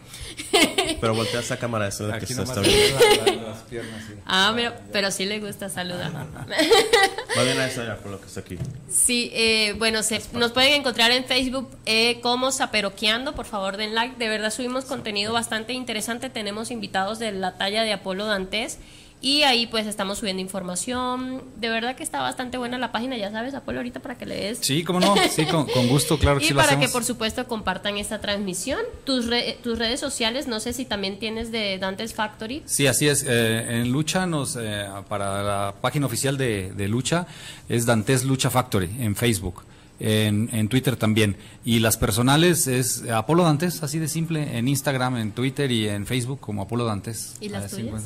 Pero 1.00 1.14
voltea 1.14 1.40
esa 1.40 1.57
cámara, 1.59 1.88
eso 1.88 2.07
de 2.07 2.18
que 2.18 2.24
Aquí 2.24 2.33
está, 2.33 2.61
bien. 2.61 2.94
la- 2.94 3.33
la- 3.33 3.42
las 3.50 3.59
piernas, 3.62 4.03
sí. 4.07 4.14
Ah, 4.27 4.53
mira, 4.55 4.81
pero 4.92 5.11
sí 5.11 5.27
le 5.27 5.38
gusta 5.40 5.68
saludar. 5.68 6.12
Va 6.12 7.42
bien 7.44 7.59
a 7.61 7.66
esa 7.66 7.92
Apolo 7.92 8.20
que 8.20 8.27
está 8.27 8.40
aquí. 8.40 8.57
Sí, 8.90 9.31
eh, 9.33 9.74
bueno, 9.79 10.03
se, 10.03 10.20
nos 10.33 10.53
pueden 10.53 10.72
encontrar 10.74 11.11
en 11.12 11.24
Facebook 11.24 11.68
eh, 11.87 12.20
como 12.20 12.50
Zaperoqueando, 12.50 13.35
por 13.35 13.46
favor 13.46 13.77
den 13.77 13.94
like, 13.94 14.16
de 14.16 14.29
verdad 14.29 14.50
subimos 14.50 14.85
contenido 14.87 15.33
bastante 15.33 15.72
interesante, 15.72 16.31
tenemos 16.31 16.70
invitados 16.70 17.18
de 17.18 17.33
la 17.33 17.57
talla 17.57 17.83
de 17.85 17.92
Apolo 17.92 18.27
Dantes 18.27 18.79
y 19.25 19.43
ahí 19.43 19.67
pues 19.67 19.87
estamos 19.87 20.19
subiendo 20.19 20.43
información, 20.43 21.43
de 21.59 21.71
verdad 21.71 21.97
que 21.97 22.03
está 22.03 22.21
bastante 22.21 22.59
buena 22.59 22.77
la 22.79 22.93
página, 22.93 23.17
ya 23.17 23.31
sabes 23.31 23.55
Apolo 23.55 23.79
ahorita 23.79 24.01
para 24.01 24.17
que 24.19 24.27
le 24.27 24.37
des 24.37 24.59
Sí, 24.61 24.85
cómo 24.85 25.01
no, 25.01 25.15
sí, 25.31 25.47
con, 25.47 25.67
con 25.67 25.89
gusto, 25.89 26.19
claro 26.19 26.39
que 26.39 26.45
y 26.45 26.49
sí 26.49 26.55
para 26.55 26.69
que 26.69 26.75
hacemos. 26.75 26.93
por 26.93 27.05
supuesto 27.05 27.47
compartan 27.47 27.97
esta 27.97 28.21
transmisión, 28.21 28.81
tus, 29.05 29.27
re- 29.27 29.57
tus 29.63 29.79
redes 29.79 29.99
sociales, 29.99 30.47
no 30.47 30.61
sé 30.61 30.73
si 30.75 30.85
también 30.85 31.19
tienes 31.19 31.51
de 31.51 31.79
Dantes 31.79 32.13
Factory. 32.13 32.63
Sí, 32.67 32.87
así 32.87 33.09
es. 33.09 33.25
Eh, 33.27 33.81
en 33.81 33.91
Lucha, 33.91 34.27
nos, 34.27 34.57
eh, 34.61 34.87
para 35.09 35.43
la 35.43 35.75
página 35.81 36.05
oficial 36.07 36.37
de, 36.37 36.73
de 36.73 36.89
Lucha, 36.89 37.27
es 37.69 37.87
Dantes 37.87 38.25
Lucha 38.25 38.51
Factory 38.51 38.91
en 39.01 39.17
Facebook. 39.17 39.65
En, 40.01 40.51
en 40.53 40.69
Twitter 40.69 40.97
también. 40.97 41.37
Y 41.65 41.79
las 41.79 41.97
personales 41.97 42.67
es 42.67 43.09
Apolo 43.09 43.45
Dantes, 43.45 43.81
así 43.85 44.01
de 44.01 44.09
simple, 44.09 44.59
en 44.59 44.67
Instagram, 44.67 45.17
en 45.17 45.31
Twitter 45.31 45.71
y 45.71 45.89
en 45.89 46.05
Facebook 46.05 46.41
como 46.41 46.63
Apolo 46.63 46.85
Dantes. 46.85 47.37
¿Y 47.41 47.49
las 47.49 47.71
tuyas? 47.71 48.03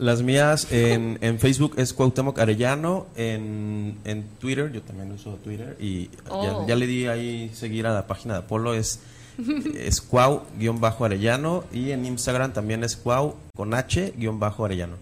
Las 0.00 0.22
mías 0.22 0.66
en, 0.72 1.18
en 1.20 1.38
Facebook 1.38 1.74
es 1.76 1.92
Cuauhtémoc 1.92 2.38
Arellano, 2.38 3.06
en, 3.16 3.98
en 4.04 4.24
Twitter, 4.40 4.72
yo 4.72 4.80
también 4.80 5.12
uso 5.12 5.34
Twitter 5.44 5.76
y 5.78 6.08
Oh. 6.30 6.62
ya, 6.62 6.68
ya 6.68 6.74
le 6.76 6.86
di 6.86 7.06
ahí 7.06 7.50
seguir 7.54 7.86
a 7.86 7.92
la 7.92 8.06
página 8.06 8.32
de 8.34 8.40
Apolo, 8.40 8.72
es, 8.74 9.00
es 9.74 10.00
Cuau-Arellano 10.00 11.64
y 11.72 11.90
en 11.90 12.06
Instagram 12.06 12.52
también 12.54 12.82
es 12.82 12.96
Cuau 12.96 13.36
con 13.54 13.74
H-Arellano. 13.74 14.96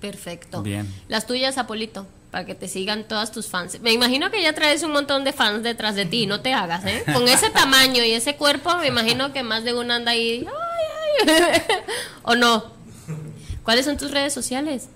Perfecto. 0.00 0.62
Bien. 0.62 0.86
Las 1.08 1.26
tuyas, 1.26 1.58
Apolito, 1.58 2.06
para 2.30 2.44
que 2.44 2.54
te 2.54 2.68
sigan 2.68 3.04
todas 3.08 3.30
tus 3.32 3.46
fans. 3.48 3.80
Me 3.80 3.92
imagino 3.92 4.30
que 4.30 4.42
ya 4.42 4.52
traes 4.52 4.82
un 4.82 4.92
montón 4.92 5.24
de 5.24 5.32
fans 5.32 5.62
detrás 5.62 5.94
de 5.96 6.06
ti, 6.06 6.26
no 6.26 6.40
te 6.40 6.52
hagas, 6.54 6.84
¿eh? 6.86 7.02
Con 7.12 7.26
ese 7.28 7.50
tamaño 7.54 8.04
y 8.04 8.12
ese 8.12 8.36
cuerpo, 8.36 8.76
me 8.78 8.88
imagino 8.88 9.32
que 9.32 9.42
más 9.42 9.64
de 9.64 9.74
uno 9.74 9.94
anda 9.94 10.12
ahí. 10.12 10.46
ay, 10.46 11.28
ay. 11.28 11.62
¿O 12.22 12.34
no? 12.34 12.81
¿Cuáles 13.64 13.84
son 13.84 13.96
tus 13.96 14.10
redes 14.10 14.32
sociales? 14.32 14.88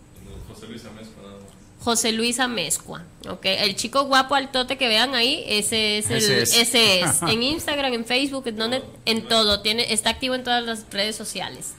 José 1.87 2.11
Luis 2.11 2.41
Amezcua, 2.41 3.05
ok. 3.29 3.45
El 3.45 3.77
chico 3.77 4.07
guapo 4.07 4.35
altote 4.35 4.77
que 4.77 4.89
vean 4.89 5.15
ahí, 5.15 5.45
ese 5.47 5.99
es 5.99 6.11
el, 6.11 6.17
Ese 6.17 6.43
es. 6.43 6.57
ese 6.57 7.01
es. 7.01 7.23
En 7.29 7.45
Instagram, 7.45 7.93
en 7.93 8.05
Facebook, 8.05 8.49
en 8.49 8.57
donde, 8.57 8.83
en 9.05 9.29
todo, 9.29 9.61
tiene, 9.61 9.93
está 9.93 10.11
activo 10.11 10.35
en 10.35 10.43
todas 10.43 10.65
las 10.65 10.85
redes 10.91 11.15
sociales. 11.15 11.75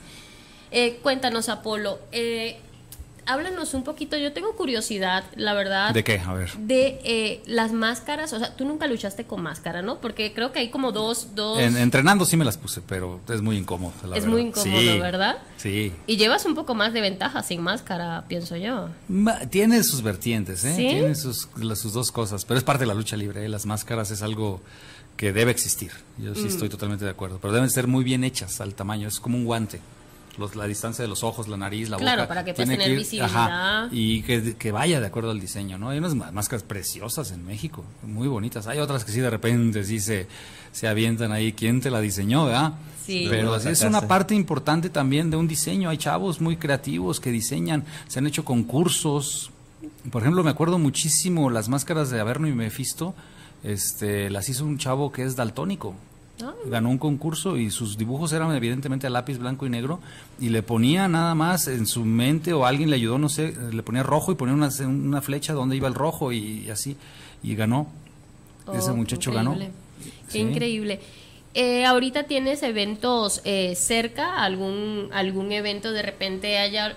Eh, 0.70 0.98
cuéntanos, 1.02 1.50
Apolo, 1.50 1.98
eh, 2.12 2.58
háblanos 3.28 3.74
un 3.74 3.84
poquito, 3.84 4.16
yo 4.16 4.32
tengo 4.32 4.56
curiosidad, 4.56 5.24
la 5.36 5.54
verdad. 5.54 5.92
¿De 5.94 6.02
qué? 6.02 6.18
A 6.18 6.32
ver. 6.32 6.50
De 6.58 7.00
eh, 7.04 7.42
las 7.46 7.72
máscaras, 7.72 8.32
o 8.32 8.38
sea, 8.38 8.56
tú 8.56 8.64
nunca 8.64 8.86
luchaste 8.86 9.24
con 9.24 9.42
máscara, 9.42 9.82
¿no? 9.82 10.00
Porque 10.00 10.32
creo 10.34 10.50
que 10.52 10.58
hay 10.60 10.70
como 10.70 10.90
dos, 10.92 11.34
dos... 11.34 11.58
En- 11.60 11.76
entrenando 11.76 12.24
sí 12.24 12.36
me 12.36 12.44
las 12.44 12.56
puse, 12.58 12.80
pero 12.80 13.20
es 13.28 13.40
muy 13.42 13.56
incómodo. 13.56 13.92
la 14.02 14.16
es 14.16 14.22
verdad. 14.24 14.28
muy 14.28 14.40
incómodo, 14.42 14.80
Sí, 14.80 14.98
¿verdad? 14.98 15.38
Sí. 15.58 15.92
Y 16.06 16.16
llevas 16.16 16.44
un 16.46 16.54
poco 16.54 16.74
más 16.74 16.92
de 16.92 17.00
ventaja 17.00 17.42
sin 17.42 17.60
máscara, 17.62 18.24
pienso 18.28 18.56
yo. 18.56 18.88
Ma- 19.08 19.40
Tiene 19.40 19.82
sus 19.84 20.02
vertientes, 20.02 20.64
¿eh? 20.64 20.72
¿Sí? 20.74 20.88
Tiene 20.88 21.14
sus, 21.14 21.48
las- 21.56 21.78
sus 21.78 21.92
dos 21.92 22.10
cosas, 22.10 22.44
pero 22.44 22.58
es 22.58 22.64
parte 22.64 22.84
de 22.84 22.86
la 22.88 22.94
lucha 22.94 23.16
libre. 23.16 23.44
¿eh? 23.44 23.48
Las 23.48 23.66
máscaras 23.66 24.10
es 24.10 24.22
algo 24.22 24.60
que 25.16 25.32
debe 25.32 25.50
existir. 25.50 25.90
Yo 26.16 26.30
Mm. 26.32 26.34
sí 26.36 26.46
estoy 26.46 26.68
totalmente 26.68 27.04
de 27.04 27.10
acuerdo, 27.10 27.38
pero 27.42 27.52
deben 27.52 27.68
ser 27.70 27.86
muy 27.88 28.04
bien 28.04 28.22
hechas 28.24 28.60
al 28.60 28.74
tamaño. 28.74 29.08
Es 29.08 29.18
como 29.20 29.36
un 29.36 29.44
guante. 29.44 29.80
Los- 30.38 30.54
la 30.56 30.66
distancia 30.66 31.02
de 31.02 31.08
los 31.08 31.24
ojos, 31.24 31.48
la 31.48 31.56
nariz, 31.56 31.88
la 31.88 31.96
Claro, 31.96 32.22
boca. 32.22 32.28
para 32.28 32.44
que 32.44 32.54
puedas 32.54 32.70
tener 32.70 32.90
ir- 32.92 32.98
visibilidad. 32.98 33.88
y 33.90 34.22
que, 34.22 34.54
que 34.56 34.72
vaya 34.72 35.00
de 35.00 35.06
acuerdo 35.06 35.30
al 35.32 35.40
diseño, 35.40 35.78
¿no? 35.78 35.90
Hay 35.90 35.98
unas 35.98 36.14
máscaras 36.14 36.62
preciosas 36.62 37.32
en 37.32 37.44
México, 37.44 37.84
muy 38.04 38.28
bonitas. 38.28 38.66
Hay 38.68 38.78
otras 38.78 39.04
que 39.04 39.12
sí 39.12 39.20
de 39.20 39.30
repente 39.30 39.82
sí 39.84 39.98
se, 40.00 40.26
se 40.72 40.86
avientan 40.88 41.32
ahí. 41.32 41.52
¿Quién 41.52 41.80
te 41.80 41.90
la 41.90 42.00
diseñó, 42.00 42.46
verdad? 42.46 42.74
Sí. 43.04 43.26
Pero 43.28 43.50
¿Dónde 43.50 43.56
así 43.56 43.66
la 43.66 43.72
es 43.72 43.82
una 43.82 44.06
parte 44.08 44.34
importante 44.34 44.90
también 44.90 45.30
de 45.30 45.36
un 45.36 45.48
diseño. 45.48 45.88
Hay 45.90 45.96
chavos 45.98 46.40
muy 46.40 46.56
creativos 46.56 47.20
que 47.20 47.30
diseñan, 47.30 47.84
se 48.06 48.18
han 48.20 48.26
hecho 48.26 48.44
concursos. 48.44 49.50
Por 50.10 50.22
ejemplo, 50.22 50.44
me 50.44 50.50
acuerdo 50.50 50.78
muchísimo 50.78 51.50
las 51.50 51.68
máscaras 51.68 52.10
de 52.10 52.20
Averno 52.20 52.46
y 52.48 52.52
Mephisto. 52.52 53.14
Este, 53.64 54.30
las 54.30 54.48
hizo 54.48 54.64
un 54.64 54.78
chavo 54.78 55.10
que 55.10 55.24
es 55.24 55.34
daltónico. 55.36 55.94
Ah. 56.42 56.52
Ganó 56.66 56.90
un 56.90 56.98
concurso 56.98 57.56
y 57.56 57.70
sus 57.70 57.98
dibujos 57.98 58.32
eran 58.32 58.54
evidentemente 58.54 59.06
a 59.06 59.10
lápiz 59.10 59.38
blanco 59.38 59.66
y 59.66 59.70
negro 59.70 60.00
y 60.40 60.50
le 60.50 60.62
ponía 60.62 61.08
nada 61.08 61.34
más 61.34 61.66
en 61.68 61.86
su 61.86 62.04
mente 62.04 62.52
o 62.52 62.64
alguien 62.64 62.90
le 62.90 62.96
ayudó, 62.96 63.18
no 63.18 63.28
sé, 63.28 63.54
le 63.72 63.82
ponía 63.82 64.02
rojo 64.04 64.30
y 64.32 64.36
ponía 64.36 64.54
una, 64.54 64.68
una 64.86 65.20
flecha 65.20 65.52
donde 65.52 65.76
iba 65.76 65.88
el 65.88 65.94
rojo 65.94 66.30
y, 66.32 66.70
así 66.70 66.96
y 67.42 67.54
ganó. 67.54 67.88
Ese 68.72 68.90
Oh, 68.90 68.96
muchacho 68.96 69.32
ganó. 69.32 69.56
Qué 69.58 69.70
Sí. 70.28 70.38
increíble. 70.38 71.00
Eh, 71.54 71.84
ahorita 71.86 72.24
tienes 72.24 72.62
eventos 72.62 73.40
eh, 73.44 73.74
cerca, 73.74 74.44
algún 74.44 75.08
algún 75.12 75.50
evento 75.50 75.90
de 75.92 76.02
repente 76.02 76.58
haya 76.58 76.94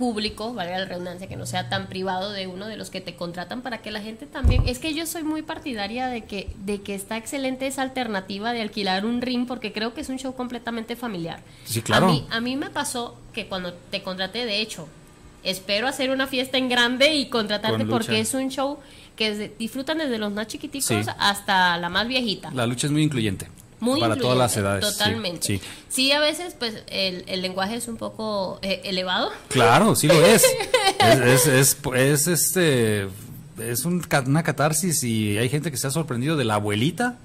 público, 0.00 0.54
valga 0.54 0.78
la 0.78 0.86
redundancia, 0.86 1.28
que 1.28 1.36
no 1.36 1.44
sea 1.44 1.68
tan 1.68 1.86
privado 1.86 2.32
de 2.32 2.46
uno 2.46 2.66
de 2.66 2.78
los 2.78 2.88
que 2.88 3.02
te 3.02 3.14
contratan 3.14 3.60
para 3.60 3.82
que 3.82 3.90
la 3.90 4.00
gente 4.00 4.24
también, 4.26 4.62
es 4.66 4.78
que 4.78 4.94
yo 4.94 5.04
soy 5.04 5.22
muy 5.24 5.42
partidaria 5.42 6.08
de 6.08 6.24
que 6.24 6.48
de 6.64 6.80
que 6.80 6.94
está 6.94 7.18
excelente 7.18 7.66
esa 7.66 7.82
alternativa 7.82 8.52
de 8.54 8.62
alquilar 8.62 9.04
un 9.04 9.20
ring 9.20 9.46
porque 9.46 9.72
creo 9.74 9.92
que 9.92 10.00
es 10.00 10.08
un 10.08 10.18
show 10.18 10.34
completamente 10.34 10.96
familiar. 10.96 11.40
Sí, 11.64 11.82
claro. 11.82 12.06
A 12.08 12.10
mí, 12.12 12.26
a 12.30 12.40
mí 12.40 12.56
me 12.56 12.70
pasó 12.70 13.16
que 13.34 13.46
cuando 13.46 13.74
te 13.74 14.02
contraté, 14.02 14.46
de 14.46 14.62
hecho, 14.62 14.88
espero 15.44 15.86
hacer 15.86 16.10
una 16.10 16.26
fiesta 16.26 16.56
en 16.56 16.68
grande 16.70 17.14
y 17.14 17.28
contratarte 17.28 17.84
porque 17.84 18.20
es 18.20 18.32
un 18.34 18.48
show 18.50 18.78
que 19.16 19.52
disfrutan 19.58 19.98
desde 19.98 20.16
los 20.16 20.32
más 20.32 20.46
chiquiticos 20.46 20.86
Sí. 20.86 21.10
hasta 21.18 21.76
la 21.76 21.90
más 21.90 22.08
viejita. 22.08 22.50
La 22.54 22.66
lucha 22.66 22.86
es 22.86 22.90
muy 22.92 23.02
incluyente. 23.02 23.48
Muy 23.80 23.98
para 24.00 24.16
todas 24.16 24.36
las 24.36 24.56
edades. 24.56 24.84
Totalmente. 24.96 25.46
Sí, 25.46 25.60
Sí, 25.88 26.12
a 26.12 26.20
veces 26.20 26.54
pues 26.58 26.82
el, 26.88 27.24
el 27.26 27.42
lenguaje 27.42 27.74
es 27.76 27.88
un 27.88 27.96
poco 27.96 28.58
eh, 28.62 28.82
elevado. 28.84 29.30
Claro, 29.48 29.96
sí 29.96 30.06
lo 30.06 30.24
es. 30.24 30.44
es, 30.98 31.46
es, 31.46 31.46
es, 31.46 31.76
es, 31.94 32.26
este 32.28 33.08
es 33.58 33.84
un 33.84 34.02
una 34.26 34.42
catarsis 34.42 35.02
y 35.04 35.36
hay 35.38 35.48
gente 35.48 35.70
que 35.70 35.76
se 35.76 35.86
ha 35.86 35.90
sorprendido 35.90 36.36
de 36.36 36.44
la 36.44 36.54
abuelita 36.54 37.18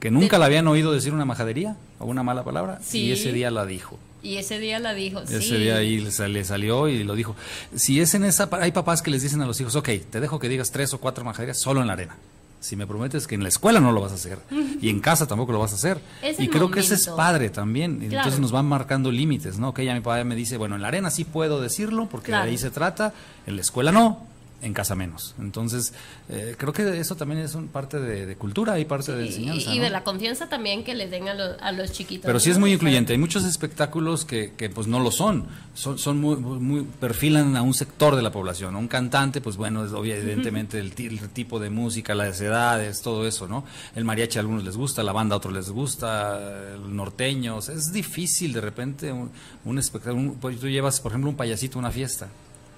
que 0.00 0.10
nunca 0.10 0.36
De- 0.36 0.40
la 0.40 0.46
habían 0.46 0.66
oído 0.68 0.92
decir 0.92 1.12
una 1.12 1.24
majadería 1.24 1.76
o 1.98 2.06
una 2.06 2.22
mala 2.22 2.42
palabra 2.44 2.80
Sí. 2.82 3.02
y 3.06 3.12
ese 3.12 3.32
día 3.32 3.50
la 3.50 3.64
dijo. 3.66 3.98
Y 4.22 4.36
ese 4.36 4.58
día 4.60 4.78
la 4.78 4.94
dijo. 4.94 5.20
Ese 5.22 5.40
sí. 5.42 5.56
día 5.56 5.76
ahí 5.76 5.98
le, 6.00 6.10
sal- 6.12 6.32
le 6.32 6.44
salió 6.44 6.86
y 6.88 7.02
lo 7.04 7.14
dijo. 7.16 7.34
Si 7.74 8.00
es 8.00 8.14
en 8.14 8.24
esa, 8.24 8.48
hay 8.60 8.70
papás 8.72 9.02
que 9.02 9.10
les 9.10 9.22
dicen 9.22 9.40
a 9.42 9.46
los 9.46 9.60
hijos, 9.60 9.74
ok, 9.76 9.88
te 10.10 10.20
dejo 10.20 10.38
que 10.38 10.48
digas 10.48 10.70
tres 10.70 10.92
o 10.94 10.98
cuatro 11.00 11.24
majaderías 11.24 11.58
solo 11.60 11.80
en 11.80 11.86
la 11.88 11.92
arena. 11.94 12.16
Si 12.62 12.76
me 12.76 12.86
prometes 12.86 13.26
que 13.26 13.34
en 13.34 13.42
la 13.42 13.48
escuela 13.48 13.80
no 13.80 13.92
lo 13.92 14.00
vas 14.00 14.12
a 14.12 14.14
hacer 14.14 14.38
y 14.80 14.88
en 14.88 15.00
casa 15.00 15.26
tampoco 15.26 15.52
lo 15.52 15.58
vas 15.58 15.72
a 15.72 15.74
hacer. 15.74 16.00
Es 16.22 16.38
y 16.40 16.48
creo 16.48 16.70
que 16.70 16.80
ese 16.80 16.94
es 16.94 17.08
padre 17.08 17.50
también. 17.50 17.98
Claro. 17.98 18.16
Entonces 18.16 18.40
nos 18.40 18.52
van 18.52 18.66
marcando 18.66 19.10
límites, 19.10 19.58
¿no? 19.58 19.74
Que 19.74 19.84
ya 19.84 19.92
mi 19.94 20.00
papá 20.00 20.22
me 20.24 20.36
dice, 20.36 20.56
bueno, 20.56 20.76
en 20.76 20.82
la 20.82 20.88
arena 20.88 21.10
sí 21.10 21.24
puedo 21.24 21.60
decirlo 21.60 22.08
porque 22.08 22.28
Claro. 22.28 22.44
de 22.44 22.52
ahí 22.52 22.58
se 22.58 22.70
trata, 22.70 23.12
en 23.46 23.56
la 23.56 23.60
escuela 23.62 23.92
no, 23.92 24.24
en 24.62 24.72
casa 24.72 24.94
menos. 24.94 25.34
Entonces, 25.40 25.92
eh, 26.28 26.54
creo 26.56 26.72
que 26.72 26.98
eso 27.00 27.16
también 27.16 27.40
es 27.40 27.54
un 27.54 27.68
parte 27.68 27.98
de, 28.00 28.26
de 28.26 28.36
cultura 28.36 28.78
y 28.78 28.84
parte 28.84 29.12
de 29.12 29.26
enseñanza. 29.26 29.74
y 29.74 29.78
¿no? 29.78 29.84
de 29.84 29.90
la 29.90 30.04
confianza 30.04 30.48
también 30.48 30.84
que 30.84 30.94
les 30.94 31.10
den 31.10 31.28
a, 31.28 31.34
los- 31.34 31.60
a 31.60 31.72
los 31.72 31.90
chiquitos. 31.92 32.26
Pero 32.26 32.38
sí 32.40 32.50
es 32.50 32.58
muy 32.58 32.72
incluyente. 32.72 33.12
Hay 33.12 33.18
muchos 33.18 33.44
espectáculos 33.44 34.24
que, 34.24 34.52
que 34.56 34.70
pues 34.70 34.86
no 34.86 35.00
lo 35.00 35.10
son. 35.10 35.46
Son, 35.74 35.98
son 35.98 36.20
muy, 36.20 36.36
muy- 36.36 36.82
perfilan 37.00 37.56
a 37.56 37.62
un 37.62 37.74
sector 37.74 38.14
de 38.16 38.22
la 38.22 38.30
población. 38.32 38.76
Un 38.76 38.88
cantante, 38.88 39.40
pues 39.40 39.56
bueno, 39.56 39.84
es 39.84 39.92
obvia- 39.92 40.16
evidentemente 40.16 40.78
el, 40.78 40.92
ti- 40.94 41.06
el 41.06 41.28
tipo 41.30 41.58
de 41.58 41.68
música, 41.70 42.14
las 42.14 42.40
edades, 42.40 43.02
todo 43.02 43.26
eso, 43.26 43.48
¿no? 43.48 43.64
El 43.96 44.04
mariachi 44.04 44.38
a 44.38 44.40
algunos 44.42 44.64
les 44.64 44.76
gusta, 44.76 45.02
la 45.02 45.12
banda 45.12 45.34
a 45.34 45.38
otros 45.38 45.52
les 45.52 45.70
gusta, 45.70 46.72
el 46.74 46.94
norteño. 46.94 47.56
o 47.56 47.62
sea, 47.62 47.74
es 47.74 47.92
difícil 47.92 48.52
de 48.52 48.60
repente 48.60 49.12
un, 49.12 49.30
un 49.64 49.78
espectáculo. 49.78 50.22
un- 50.22 50.34
pues 50.36 50.58
tú 50.60 50.68
llevas, 50.68 51.00
por 51.00 51.12
ejemplo, 51.12 51.30
un 51.30 51.36
payasito 51.36 51.78
a 51.78 51.80
una 51.80 51.90
fiesta. 51.90 52.28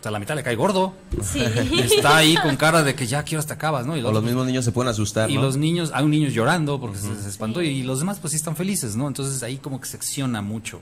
Sea, 0.05 0.11
la 0.11 0.19
mitad 0.19 0.35
le 0.37 0.43
cae 0.43 0.55
gordo. 0.55 0.93
Sí. 1.23 1.41
Está 1.83 2.19
ahí 2.19 2.37
con 2.37 2.57
cara 2.57 2.83
de 2.83 2.95
que 2.95 3.07
ya 3.07 3.23
quiero 3.23 3.41
hasta 3.41 3.55
acabas, 3.55 3.87
¿no? 3.87 3.97
Y 3.97 4.03
O 4.03 4.13
los 4.13 4.23
mismos 4.23 4.47
niños 4.47 4.63
se 4.65 4.71
pueden 4.71 4.91
asustar, 4.91 5.31
y 5.31 5.37
¿no? 5.37 5.41
los 5.43 5.57
niños, 5.57 5.91
hay 5.95 6.05
un 6.05 6.11
niño 6.11 6.29
llorando 6.29 6.79
porque 6.79 6.99
se, 6.99 7.15
se 7.23 7.29
espantó 7.29 7.63
y 7.63 7.83
los 7.85 8.01
demás 8.01 8.19
pues 8.21 8.33
sí 8.33 8.37
están 8.37 8.55
felices, 8.55 8.97
¿no? 8.97 9.09
Entonces 9.09 9.43
ahí 9.43 9.57
como 9.57 9.81
que 9.81 9.87
secciona 9.87 10.43
mucho. 10.43 10.81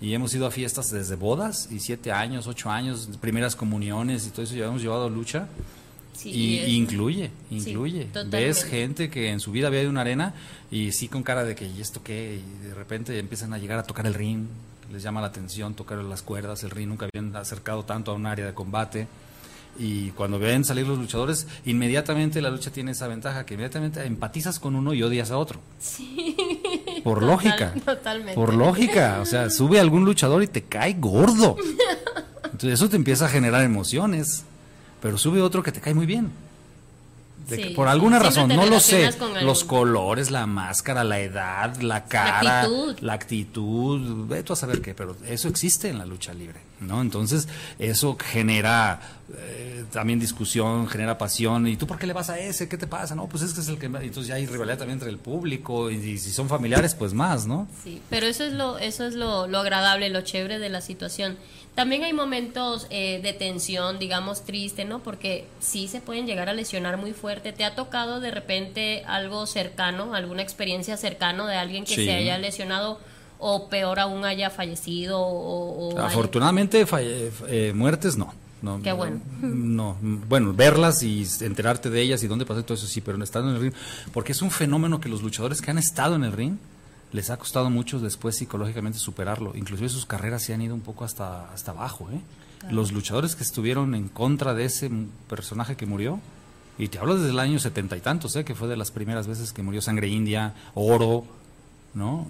Y 0.00 0.12
hemos 0.14 0.34
ido 0.34 0.46
a 0.46 0.50
fiestas 0.50 0.90
desde 0.90 1.14
bodas 1.14 1.68
y 1.70 1.78
siete 1.78 2.10
años, 2.12 2.46
ocho 2.48 2.68
años, 2.70 3.08
primeras 3.20 3.54
comuniones 3.56 4.26
y 4.26 4.30
todo 4.30 4.42
eso, 4.42 4.54
ya 4.56 4.66
hemos 4.66 4.82
llevado 4.82 5.08
lucha. 5.08 5.46
Sí, 6.12 6.30
y, 6.30 6.58
es- 6.58 6.68
incluye, 6.70 7.30
Sí, 7.50 7.56
incluye. 7.56 8.08
Ves 8.30 8.64
gente 8.64 9.10
que 9.10 9.30
en 9.30 9.38
su 9.38 9.52
vida 9.52 9.68
había 9.68 9.80
ido 9.82 9.90
a 9.90 9.92
una 9.92 10.00
arena 10.00 10.34
y 10.72 10.90
sí 10.92 11.08
con 11.08 11.22
cara 11.22 11.44
de 11.44 11.54
que, 11.54 11.66
¿y 11.68 11.80
esto 11.80 12.02
qué? 12.02 12.40
Y 12.42 12.66
de 12.66 12.74
repente 12.74 13.16
empiezan 13.18 13.52
a 13.52 13.58
llegar 13.58 13.78
a 13.78 13.82
tocar 13.84 14.06
el 14.06 14.14
ring, 14.14 14.46
les 14.92 15.02
llama 15.02 15.20
la 15.20 15.28
atención 15.28 15.74
tocar 15.74 15.98
las 15.98 16.22
cuerdas, 16.22 16.62
el 16.64 16.70
ring, 16.70 16.88
nunca 16.88 17.06
habían 17.12 17.34
acercado 17.36 17.84
tanto 17.84 18.10
a 18.10 18.14
un 18.14 18.26
área 18.26 18.46
de 18.46 18.54
combate. 18.54 19.06
Y 19.78 20.10
cuando 20.12 20.38
ven 20.38 20.64
salir 20.64 20.86
los 20.86 20.96
luchadores, 20.98 21.46
inmediatamente 21.66 22.40
la 22.40 22.48
lucha 22.50 22.70
tiene 22.70 22.92
esa 22.92 23.08
ventaja, 23.08 23.44
que 23.44 23.54
inmediatamente 23.54 24.02
empatizas 24.06 24.58
con 24.58 24.74
uno 24.74 24.94
y 24.94 25.02
odias 25.02 25.30
a 25.30 25.36
otro. 25.36 25.60
Por 27.04 27.20
Total- 27.20 27.28
lógica. 27.28 27.74
totalmente. 27.84 28.34
Por 28.34 28.54
lógica. 28.54 29.18
O 29.20 29.26
sea, 29.26 29.50
sube 29.50 29.78
algún 29.78 30.04
luchador 30.04 30.42
y 30.42 30.46
te 30.46 30.62
cae 30.62 30.94
gordo. 30.94 31.56
Entonces 32.44 32.70
eso 32.72 32.88
te 32.88 32.96
empieza 32.96 33.26
a 33.26 33.28
generar 33.28 33.62
emociones. 33.64 34.44
Pero 35.02 35.18
sube 35.18 35.42
otro 35.42 35.62
que 35.62 35.72
te 35.72 35.80
cae 35.80 35.92
muy 35.94 36.06
bien. 36.06 36.30
De 37.48 37.58
que 37.58 37.70
por 37.70 37.86
alguna 37.86 38.18
razón, 38.18 38.48
no 38.48 38.66
lo 38.66 38.80
sé, 38.80 39.08
los 39.42 39.62
colores, 39.62 40.32
la 40.32 40.46
máscara, 40.46 41.04
la 41.04 41.20
edad, 41.20 41.76
la 41.80 42.04
cara, 42.04 42.62
actitud. 42.62 42.96
la 43.00 43.12
actitud, 43.12 44.26
ve 44.26 44.42
tú 44.42 44.52
a 44.52 44.56
saber 44.56 44.80
qué, 44.80 44.94
pero 44.94 45.16
eso 45.28 45.48
existe 45.48 45.88
en 45.88 45.98
la 45.98 46.06
lucha 46.06 46.34
libre, 46.34 46.60
¿no? 46.80 47.00
Entonces, 47.00 47.46
eso 47.78 48.16
genera 48.20 49.00
eh, 49.32 49.84
también 49.92 50.18
discusión, 50.18 50.88
genera 50.88 51.18
pasión, 51.18 51.68
¿y 51.68 51.76
tú 51.76 51.86
por 51.86 51.98
qué 51.98 52.08
le 52.08 52.12
vas 52.12 52.30
a 52.30 52.38
ese? 52.38 52.68
¿Qué 52.68 52.76
te 52.76 52.88
pasa? 52.88 53.14
No, 53.14 53.28
pues 53.28 53.44
es 53.44 53.54
que 53.54 53.60
es 53.60 53.68
el 53.68 53.78
que... 53.78 53.86
Entonces 53.86 54.26
ya 54.26 54.34
hay 54.34 54.46
rivalidad 54.46 54.78
también 54.78 54.96
entre 54.98 55.10
el 55.10 55.18
público, 55.18 55.88
y, 55.88 55.94
y 55.94 56.18
si 56.18 56.32
son 56.32 56.48
familiares, 56.48 56.96
pues 56.96 57.14
más, 57.14 57.46
¿no? 57.46 57.68
Sí, 57.84 58.02
pero 58.10 58.26
eso 58.26 58.44
es 58.44 58.54
lo, 58.54 58.78
eso 58.78 59.06
es 59.06 59.14
lo, 59.14 59.46
lo 59.46 59.58
agradable, 59.58 60.08
lo 60.08 60.22
chévere 60.22 60.58
de 60.58 60.68
la 60.68 60.80
situación. 60.80 61.36
También 61.76 62.02
hay 62.02 62.12
momentos 62.12 62.88
eh, 62.90 63.20
de 63.22 63.32
tensión, 63.32 63.98
digamos, 64.00 64.44
triste, 64.44 64.84
¿no? 64.84 65.00
Porque 65.04 65.46
sí 65.60 65.86
se 65.86 66.00
pueden 66.00 66.26
llegar 66.26 66.48
a 66.48 66.54
lesionar 66.54 66.96
muy 66.96 67.12
fuerte. 67.12 67.52
¿Te 67.52 67.64
ha 67.64 67.76
tocado 67.76 68.18
de 68.18 68.32
repente 68.32 69.04
algo 69.06 69.46
cercano, 69.46 70.14
alguna 70.14 70.42
experiencia 70.42 70.96
cercano 70.96 71.46
de 71.46 71.54
alguien 71.56 71.84
que 71.84 71.94
Sí. 71.94 72.04
se 72.06 72.12
haya 72.14 72.38
lesionado 72.38 72.98
o 73.38 73.68
peor 73.68 74.00
aún 74.00 74.24
haya 74.24 74.48
fallecido 74.50 75.20
o, 75.20 75.90
o 75.90 75.98
haya- 75.98 76.06
Afortunadamente, 76.06 76.84
falle- 76.86 77.30
eh, 77.48 77.72
muertes 77.74 78.16
no. 78.16 78.32
no 78.62 78.80
Qué 78.82 78.92
bueno. 78.92 79.20
No, 79.42 79.98
bueno, 80.00 80.54
verlas 80.54 81.02
y 81.02 81.26
enterarte 81.42 81.90
de 81.90 82.00
ellas 82.00 82.22
y 82.22 82.26
dónde 82.26 82.46
pasó 82.46 82.64
todo 82.64 82.72
eso 82.74 82.86
sí, 82.86 83.02
pero 83.02 83.18
no 83.18 83.24
estando 83.24 83.50
en 83.50 83.56
el 83.56 83.60
ring, 83.62 83.74
porque 84.14 84.32
es 84.32 84.40
un 84.40 84.50
fenómeno 84.50 84.98
que 84.98 85.10
los 85.10 85.22
luchadores 85.22 85.60
que 85.60 85.70
han 85.70 85.76
estado 85.78 86.14
en 86.16 86.24
el 86.24 86.32
ring 86.32 86.56
les 87.16 87.30
ha 87.30 87.38
costado 87.38 87.70
mucho 87.70 87.98
después 87.98 88.36
psicológicamente 88.36 88.98
superarlo. 88.98 89.56
Inclusive 89.56 89.88
sus 89.88 90.04
carreras 90.04 90.42
se 90.42 90.52
han 90.52 90.60
ido 90.60 90.74
un 90.74 90.82
poco 90.82 91.04
hasta, 91.04 91.50
hasta 91.50 91.70
abajo. 91.70 92.08
¿eh? 92.12 92.20
Los 92.70 92.92
luchadores 92.92 93.34
que 93.34 93.42
estuvieron 93.42 93.94
en 93.94 94.08
contra 94.08 94.52
de 94.52 94.66
ese 94.66 94.90
personaje 95.26 95.76
que 95.76 95.86
murió, 95.86 96.20
y 96.78 96.88
te 96.88 96.98
hablo 96.98 97.16
desde 97.16 97.30
el 97.30 97.38
año 97.38 97.58
setenta 97.58 97.96
y 97.96 98.00
tantos, 98.00 98.36
¿eh? 98.36 98.44
que 98.44 98.54
fue 98.54 98.68
de 98.68 98.76
las 98.76 98.90
primeras 98.90 99.26
veces 99.26 99.54
que 99.54 99.62
murió 99.62 99.80
Sangre 99.80 100.08
India, 100.08 100.52
Oro, 100.74 101.24
¿no? 101.94 102.26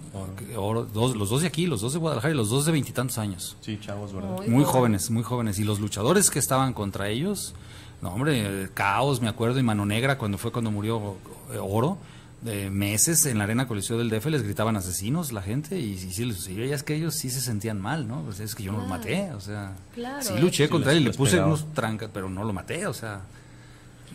Oro, 0.56 0.84
dos, 0.84 1.16
los 1.16 1.30
dos 1.30 1.40
de 1.40 1.48
aquí, 1.48 1.66
los 1.66 1.80
dos 1.80 1.92
de 1.92 1.98
Guadalajara 1.98 2.32
y 2.32 2.36
los 2.36 2.48
dos 2.48 2.64
de 2.64 2.70
veintitantos 2.70 3.18
años. 3.18 3.56
Sí, 3.60 3.80
chavos, 3.82 4.12
¿verdad? 4.12 4.46
Muy 4.46 4.62
jóvenes, 4.62 5.10
muy 5.10 5.24
jóvenes. 5.24 5.58
Y 5.58 5.64
los 5.64 5.80
luchadores 5.80 6.30
que 6.30 6.38
estaban 6.38 6.72
contra 6.72 7.08
ellos, 7.08 7.56
no, 8.00 8.10
hombre, 8.10 8.70
caos, 8.72 9.20
me 9.20 9.28
acuerdo, 9.28 9.58
y 9.58 9.64
Mano 9.64 9.84
Negra, 9.84 10.16
cuando 10.16 10.38
fue 10.38 10.52
cuando 10.52 10.70
murió 10.70 11.16
eh, 11.52 11.58
Oro, 11.60 11.98
de 12.42 12.70
meses 12.70 13.24
en 13.26 13.38
la 13.38 13.44
arena 13.44 13.66
Coliseo 13.66 13.96
del 13.98 14.10
DF 14.10 14.26
les 14.26 14.42
gritaban 14.42 14.76
asesinos 14.76 15.32
la 15.32 15.42
gente, 15.42 15.78
y, 15.80 15.96
sí, 15.96 16.24
les- 16.24 16.46
y 16.48 16.54
veías 16.54 16.82
que 16.82 16.94
ellos 16.94 17.14
sí 17.14 17.30
se 17.30 17.40
sentían 17.40 17.80
mal, 17.80 18.06
¿no? 18.06 18.22
Pues 18.22 18.40
es 18.40 18.54
que 18.54 18.62
yo 18.62 18.72
no 18.72 18.78
lo 18.78 18.84
Claro. 18.86 18.98
maté, 19.00 19.32
o 19.32 19.40
sea, 19.40 19.72
Claro. 19.94 20.22
sí 20.22 20.34
luché 20.38 20.64
Sí, 20.66 20.70
contra 20.70 20.92
él 20.92 20.98
y 20.98 21.00
le 21.00 21.06
les 21.08 21.16
puse 21.16 21.40
unos 21.40 21.72
trancas, 21.74 22.10
pero 22.12 22.28
no 22.28 22.44
lo 22.44 22.52
maté, 22.52 22.86
o 22.86 22.94
sea. 22.94 23.22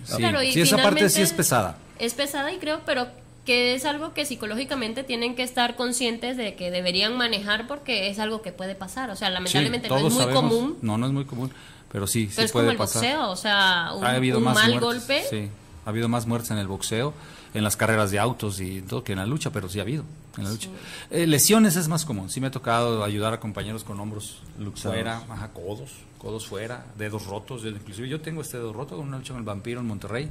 Sí, 0.05 0.17
Claro, 0.17 0.41
y 0.41 0.51
sí, 0.53 0.61
esa 0.61 0.77
parte 0.77 1.09
sí 1.09 1.21
es 1.21 1.33
pesada. 1.33 1.77
Es 1.99 2.13
pesada 2.13 2.51
y 2.53 2.57
creo, 2.57 2.81
pero 2.85 3.07
que 3.45 3.73
es 3.73 3.85
algo 3.85 4.13
que 4.13 4.25
psicológicamente 4.25 5.03
tienen 5.03 5.35
que 5.35 5.43
estar 5.43 5.75
conscientes 5.75 6.37
de 6.37 6.55
que 6.55 6.69
deberían 6.71 7.17
manejar 7.17 7.67
porque 7.67 8.09
es 8.09 8.19
algo 8.19 8.41
que 8.43 8.51
puede 8.51 8.75
pasar. 8.75 9.09
O 9.09 9.15
sea, 9.15 9.29
lamentablemente 9.31 9.87
Sí, 9.87 9.93
no 9.93 9.97
es 9.97 10.03
muy 10.13 10.21
sabemos- 10.23 10.41
común, 10.43 10.77
No, 10.83 10.97
no 10.97 11.07
es 11.07 11.11
muy 11.11 11.25
común, 11.25 11.51
pero 11.91 12.05
sí, 12.07 12.25
pero 12.27 12.35
sí 12.35 12.41
es 12.45 12.51
como 12.51 12.61
puede 12.63 12.71
el 12.73 12.77
pasar. 12.77 13.01
boxeo. 13.01 13.29
O 13.31 13.35
sea, 13.35 13.91
un, 13.95 14.05
ha 14.05 14.11
habido 14.11 14.37
un 14.37 14.43
más 14.43 14.53
mal 14.55 14.69
muertes, 14.69 14.83
golpe. 15.07 15.23
Sí, 15.29 15.49
ha 15.85 15.89
habido 15.89 16.07
más 16.07 16.27
muertes 16.27 16.51
en 16.51 16.57
el 16.59 16.67
boxeo, 16.67 17.13
en 17.53 17.63
las 17.63 17.75
carreras 17.75 18.11
de 18.11 18.19
autos 18.19 18.59
y 18.61 18.81
todo 18.81 19.03
que 19.03 19.11
en 19.13 19.19
la 19.19 19.25
lucha, 19.25 19.51
pero 19.51 19.67
sí 19.69 19.79
ha 19.79 19.81
habido 19.81 20.03
en 20.37 20.43
la 20.45 20.51
lucha. 20.51 20.69
Eh, 21.09 21.27
lesiones 21.27 21.75
es 21.75 21.87
más 21.87 22.05
común. 22.05 22.29
Sí 22.29 22.39
me 22.41 22.47
ha 22.47 22.51
tocado 22.51 23.03
ayudar 23.03 23.33
a 23.33 23.39
compañeros 23.39 23.83
con 23.83 23.99
hombros 23.99 24.39
Luxados. 24.59 24.95
fuera, 24.95 25.17
ajá, 25.29 25.49
codos, 25.49 25.91
codos 26.17 26.45
fuera, 26.47 26.85
dedos 26.97 27.25
rotos. 27.25 27.61
Yo- 27.63 27.69
Inclusive 27.69 28.07
yo 28.07 28.21
tengo 28.21 28.41
este 28.41 28.57
dedo 28.57 28.71
roto 28.73 28.95
con 28.97 29.07
una 29.07 29.17
lucha 29.17 29.33
con 29.33 29.39
el 29.39 29.45
vampiro 29.45 29.81
en 29.81 29.87
Monterrey. 29.87 30.29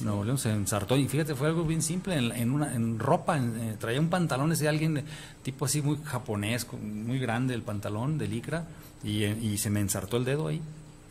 Nuevo 0.00 0.24
León 0.24 0.38
se 0.38 0.50
ensartó 0.50 0.96
y 0.96 1.06
fíjate, 1.06 1.34
fue 1.34 1.48
algo 1.48 1.64
bien 1.64 1.82
simple, 1.82 2.16
en, 2.16 2.32
en 2.32 2.50
una 2.50 2.74
en 2.74 2.98
ropa, 2.98 3.36
en- 3.36 3.56
eh, 3.60 3.76
traía 3.78 4.00
un 4.00 4.08
pantalón 4.08 4.50
ese 4.50 4.66
alguien 4.68 4.96
eh, 4.98 5.04
tipo 5.42 5.64
así 5.66 5.82
muy 5.82 5.98
japonés, 6.04 6.66
muy 6.80 7.18
grande 7.18 7.54
el 7.54 7.62
pantalón 7.62 8.16
de 8.18 8.26
licra 8.26 8.64
y, 9.04 9.24
eh, 9.24 9.36
y 9.40 9.58
se 9.58 9.68
me 9.70 9.80
ensartó 9.80 10.16
el 10.16 10.24
dedo 10.24 10.46
ahí 10.48 10.62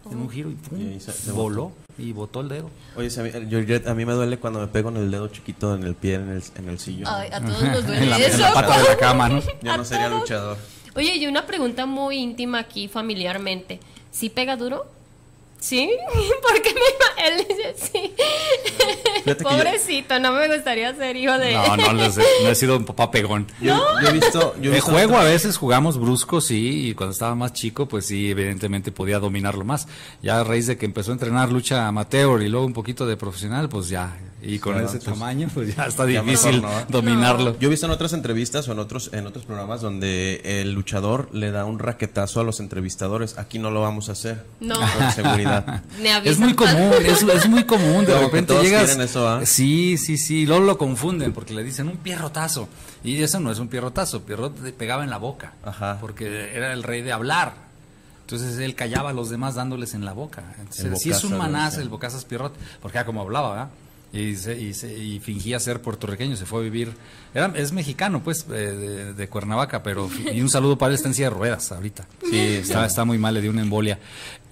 en 0.09 0.17
un 0.17 0.29
giro 0.31 0.49
y, 0.49 0.55
pum, 0.55 0.81
Y 0.81 0.87
ahí 0.93 0.99
se- 0.99 1.11
se 1.11 1.31
voló 1.31 1.73
y 2.01 2.13
botó 2.13 2.41
el 2.41 2.49
dedo. 2.49 2.69
Oye, 2.95 3.09
si 3.09 3.19
a 3.19 3.23
mí, 3.23 3.29
Georgette, 3.49 3.87
a 3.87 3.93
mí 3.93 4.05
me 4.05 4.13
duele 4.13 4.37
cuando 4.37 4.59
me 4.59 4.67
pego 4.67 4.89
en 4.89 4.97
el 4.97 5.11
dedo 5.11 5.27
chiquito 5.27 5.75
en 5.75 5.83
el 5.83 5.95
pie, 5.95 6.15
en 6.15 6.29
el, 6.29 6.43
en 6.55 6.69
el 6.69 6.79
sillón. 6.79 7.07
Ay, 7.13 7.29
a 7.31 7.39
todos 7.45 7.61
nos 7.61 7.85
duele 7.85 8.03
en, 8.03 8.09
la, 8.09 8.17
en 8.17 8.23
eso. 8.23 8.37
la 8.39 8.53
pata 8.53 8.77
de 8.77 8.83
la 8.89 8.97
cama, 8.97 9.29
¿no? 9.29 9.41
Yo 9.61 9.77
no 9.77 9.85
sería 9.85 10.07
todos. 10.09 10.21
luchador. 10.21 10.57
Oye, 10.95 11.15
y 11.15 11.27
una 11.27 11.45
pregunta 11.45 11.85
muy 11.85 12.17
íntima 12.17 12.59
aquí 12.59 12.87
familiarmente. 12.87 13.79
¿Sí 14.11 14.29
pega 14.29 14.57
duro? 14.57 14.85
¿Sí? 15.61 15.89
Porque 16.41 16.73
me 16.73 16.81
ima- 16.81 17.37
él 17.39 17.45
dice 17.47 17.75
sí. 17.77 18.13
Yo- 19.25 19.37
Pobrecito, 19.37 20.19
no 20.19 20.31
me 20.31 20.47
gustaría 20.53 20.93
ser 20.95 21.15
hijo 21.15 21.37
de 21.37 21.53
No, 21.53 21.77
no, 21.77 21.93
les 21.93 22.17
he- 22.17 22.23
no 22.43 22.49
he 22.49 22.55
sido 22.55 22.77
un 22.77 22.83
papá 22.85 23.11
pegón. 23.11 23.45
Yo, 23.61 23.79
yo 24.01 24.09
he 24.09 24.11
visto. 24.11 24.55
Yo 24.59 24.71
he 24.71 24.73
visto 24.75 24.91
juego 24.91 25.17
a 25.17 25.23
veces 25.23 25.57
jugamos 25.57 25.99
brusco, 25.99 26.41
sí, 26.41 26.89
y 26.89 26.93
cuando 26.95 27.11
estaba 27.13 27.35
más 27.35 27.53
chico, 27.53 27.87
pues 27.87 28.07
sí, 28.07 28.31
evidentemente 28.31 28.91
podía 28.91 29.19
dominarlo 29.19 29.63
más. 29.63 29.87
Ya 30.23 30.39
a 30.39 30.43
raíz 30.43 30.65
de 30.65 30.77
que 30.77 30.85
empezó 30.87 31.11
a 31.11 31.13
entrenar 31.13 31.51
lucha 31.51 31.87
amateur 31.87 32.41
y 32.41 32.49
luego 32.49 32.65
un 32.65 32.73
poquito 32.73 33.05
de 33.05 33.15
profesional, 33.15 33.69
pues 33.69 33.87
ya, 33.87 34.17
y 34.43 34.59
con 34.59 34.73
Claro, 34.73 34.87
ese 34.87 34.97
pues, 34.97 35.05
tamaño, 35.05 35.49
pues 35.53 35.75
ya 35.75 35.85
está 35.87 36.09
ya 36.09 36.21
difícil 36.21 36.61
mejor, 36.61 36.81
¿no? 36.81 36.85
dominarlo. 36.89 37.59
Yo 37.59 37.67
he 37.67 37.71
visto 37.71 37.85
en 37.85 37.91
otras 37.91 38.13
entrevistas 38.13 38.67
o 38.67 38.71
en 38.71 38.79
otros, 38.79 39.11
en 39.13 39.27
otros 39.27 39.45
programas 39.45 39.81
donde 39.81 40.41
el 40.43 40.73
luchador 40.73 41.29
le 41.33 41.51
da 41.51 41.65
un 41.65 41.79
raquetazo 41.79 42.39
a 42.39 42.43
los 42.43 42.59
entrevistadores. 42.59 43.37
Aquí 43.37 43.59
no 43.59 43.71
lo 43.71 43.81
vamos 43.81 44.09
a 44.09 44.13
hacer. 44.13 44.43
No. 44.59 44.75
Por 44.75 45.11
seguridad. 45.11 45.83
Es 46.23 46.39
muy 46.39 46.53
común, 46.53 46.91
es, 47.05 47.21
es 47.23 47.49
muy 47.49 47.63
común. 47.65 48.05
De 48.05 48.13
Como 48.13 48.25
repente 48.25 48.53
todos 48.53 48.63
llegas. 48.63 48.85
quieren 48.85 49.03
eso, 49.03 49.27
¿ah? 49.27 49.45
Sí, 49.45 49.97
sí, 49.97 50.17
sí. 50.17 50.45
Luego 50.45 50.65
lo 50.65 50.77
confunden 50.77 51.33
porque 51.33 51.53
le 51.53 51.63
dicen 51.63 51.87
un 51.87 51.97
pierrotazo. 51.97 52.67
Y 53.03 53.21
eso 53.21 53.39
no 53.39 53.51
es 53.51 53.59
un 53.59 53.67
pierrotazo. 53.67 54.23
Pierrot 54.23 54.61
te 54.63 54.73
pegaba 54.73 55.03
en 55.03 55.09
la 55.09 55.17
boca. 55.17 55.53
Ajá. 55.63 55.97
Porque 55.99 56.55
era 56.55 56.73
el 56.73 56.83
rey 56.83 57.01
de 57.01 57.11
hablar. 57.11 57.71
Entonces 58.21 58.59
él 58.59 58.75
callaba 58.75 59.09
a 59.09 59.13
los 59.13 59.29
demás 59.29 59.55
dándoles 59.55 59.93
en 59.93 60.05
la 60.05 60.13
boca. 60.13 60.43
Entonces, 60.59 61.01
sí 61.01 61.09
es 61.09 61.23
un 61.25 61.37
¿no? 61.37 61.45
el 61.45 61.89
bocazas 61.89 62.23
Pierrot, 62.23 62.55
porque 62.81 62.97
era 62.97 63.05
como 63.05 63.21
hablaba, 63.21 63.49
¿verdad? 63.49 63.69
Y, 64.13 64.35
se- 64.35 64.59
y, 64.59 64.73
se- 64.73 64.97
y 64.97 65.19
fingía 65.19 65.59
ser 65.59 65.81
puertorriqueño, 65.81 66.35
se 66.35 66.45
fue 66.45 66.59
a 66.59 66.63
vivir, 66.63 66.93
era, 67.33 67.51
es 67.55 67.71
mexicano 67.71 68.21
pues, 68.23 68.45
eh, 68.49 68.53
de, 68.53 69.13
de 69.13 69.27
Cuernavaca, 69.29 69.83
pero, 69.83 70.09
y 70.33 70.41
un 70.41 70.49
saludo 70.49 70.77
para 70.77 70.89
él, 70.89 70.95
está 70.95 71.07
en 71.07 71.13
silla 71.13 71.29
de 71.29 71.35
ruedas 71.35 71.71
ahorita. 71.71 72.07
Sí, 72.29 72.37
está, 72.39 72.85
está 72.85 73.05
muy 73.05 73.17
mal, 73.17 73.33
le 73.33 73.41
dio 73.41 73.51
una 73.51 73.61
embolia. 73.61 73.99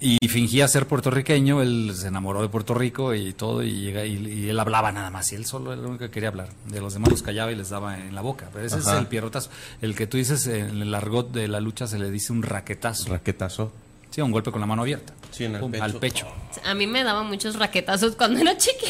Y 0.02 0.16
fingía 0.28 0.66
ser 0.66 0.86
puertorriqueño, 0.86 1.60
él 1.60 1.92
se 1.94 2.06
enamoró 2.08 2.40
de 2.40 2.48
Puerto 2.48 2.72
Rico 2.72 3.14
y 3.14 3.34
todo, 3.34 3.62
y, 3.62 3.70
llega, 3.82 4.06
y, 4.06 4.16
y 4.16 4.48
él 4.48 4.58
hablaba 4.58 4.90
nada 4.92 5.10
más, 5.10 5.30
y 5.32 5.34
él 5.34 5.44
solo 5.44 5.74
era 5.74 5.82
lo 5.82 5.88
único 5.90 6.06
que 6.06 6.10
quería 6.10 6.30
hablar. 6.30 6.48
De 6.68 6.80
los 6.80 6.94
demás 6.94 7.10
los 7.10 7.22
callaba 7.22 7.52
y 7.52 7.56
les 7.56 7.68
daba 7.68 7.98
en 7.98 8.14
la 8.14 8.22
boca. 8.22 8.48
Pero 8.52 8.64
ese 8.64 8.76
Ajá. 8.76 8.94
es 8.94 8.98
el 9.00 9.06
pierrotazo. 9.08 9.50
El 9.82 9.94
que 9.94 10.06
tú 10.06 10.16
dices, 10.16 10.46
en 10.46 10.80
el 10.80 10.94
argot 10.94 11.30
de 11.32 11.48
la 11.48 11.60
lucha 11.60 11.86
se 11.86 11.98
le 11.98 12.10
dice 12.10 12.32
un 12.32 12.42
raquetazo. 12.42 13.10
Raquetazo. 13.10 13.72
Sí, 14.10 14.20
un 14.22 14.32
golpe 14.32 14.50
con 14.50 14.60
la 14.60 14.66
mano 14.66 14.82
abierta. 14.82 15.12
Sí, 15.30 15.44
en 15.44 15.54
el 15.54 15.60
Pum, 15.60 15.70
pecho. 15.70 15.84
Al 15.84 15.92
pecho. 15.96 16.26
A 16.64 16.74
mí 16.74 16.86
me 16.88 17.04
daban 17.04 17.26
muchos 17.28 17.56
raquetazos 17.56 18.16
cuando 18.16 18.40
era 18.40 18.56
chiquita. 18.56 18.88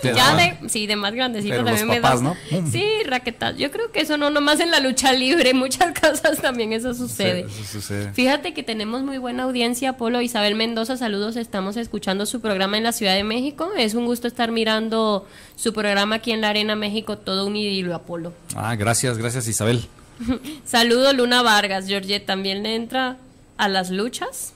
¿Te 0.00 0.14
ya 0.14 0.34
de, 0.34 0.68
sí, 0.68 0.86
de 0.86 0.96
más 0.96 1.14
grandecito 1.14 1.54
Pero 1.54 1.64
también 1.64 1.86
los 1.86 1.96
me 1.96 2.00
daban. 2.00 2.24
¿no? 2.24 2.36
Pum. 2.50 2.70
Sí, 2.70 2.84
raquetazos. 3.06 3.58
Yo 3.58 3.70
creo 3.70 3.92
que 3.92 4.00
eso 4.00 4.16
no 4.16 4.30
nomás 4.30 4.60
en 4.60 4.70
la 4.70 4.80
lucha 4.80 5.12
libre, 5.12 5.50
en 5.50 5.56
muchas 5.58 5.98
cosas 5.98 6.40
también 6.40 6.72
eso 6.72 6.94
sucede. 6.94 7.46
Sí, 7.48 7.62
eso 7.62 7.72
sucede. 7.80 8.12
Fíjate 8.12 8.54
que 8.54 8.62
tenemos 8.62 9.02
muy 9.02 9.18
buena 9.18 9.44
audiencia, 9.44 9.96
Polo. 9.96 10.20
Isabel 10.20 10.54
Mendoza, 10.54 10.96
saludos. 10.96 11.36
Estamos 11.36 11.76
escuchando 11.76 12.26
su 12.26 12.40
programa 12.40 12.76
en 12.76 12.84
la 12.84 12.92
Ciudad 12.92 13.14
de 13.14 13.24
México. 13.24 13.70
Es 13.76 13.94
un 13.94 14.06
gusto 14.06 14.28
estar 14.28 14.50
mirando 14.50 15.26
su 15.56 15.72
programa 15.72 16.16
aquí 16.16 16.32
en 16.32 16.40
la 16.40 16.48
Arena 16.50 16.76
México, 16.76 17.18
todo 17.18 17.46
un 17.46 17.56
idilio, 17.56 17.94
Apolo. 17.94 18.32
Ah, 18.54 18.74
gracias, 18.76 19.18
gracias 19.18 19.46
Isabel. 19.48 19.86
Saludo 20.64 21.12
Luna 21.12 21.42
Vargas, 21.42 21.86
Georgette, 21.86 22.26
¿también 22.26 22.62
le 22.62 22.74
entra 22.74 23.16
a 23.56 23.68
las 23.68 23.90
luchas? 23.90 24.54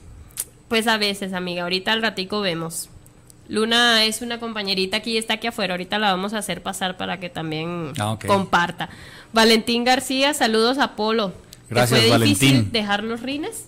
Pues 0.67 0.87
a 0.87 0.97
veces, 0.97 1.33
amiga, 1.33 1.63
ahorita 1.63 1.93
al 1.93 2.01
ratico 2.01 2.41
vemos. 2.41 2.89
Luna 3.47 4.05
es 4.05 4.21
una 4.21 4.39
compañerita 4.39 4.97
aquí, 4.97 5.17
está 5.17 5.35
aquí 5.35 5.47
afuera, 5.47 5.73
ahorita 5.75 5.99
la 5.99 6.11
vamos 6.11 6.33
a 6.33 6.39
hacer 6.39 6.63
pasar 6.63 6.97
para 6.97 7.19
que 7.19 7.29
también 7.29 7.93
Ah, 7.99 8.17
comparta. 8.25 8.89
Valentín 9.33 9.83
García, 9.83 10.33
saludos 10.33 10.77
a 10.79 10.95
Polo. 10.95 11.29
¿Te 11.29 11.75
Gracias, 11.75 11.99
fue 12.07 12.19
difícil 12.19 12.49
Valentín. 12.51 12.71
dejar 12.71 13.03
los 13.03 13.21
rines? 13.21 13.65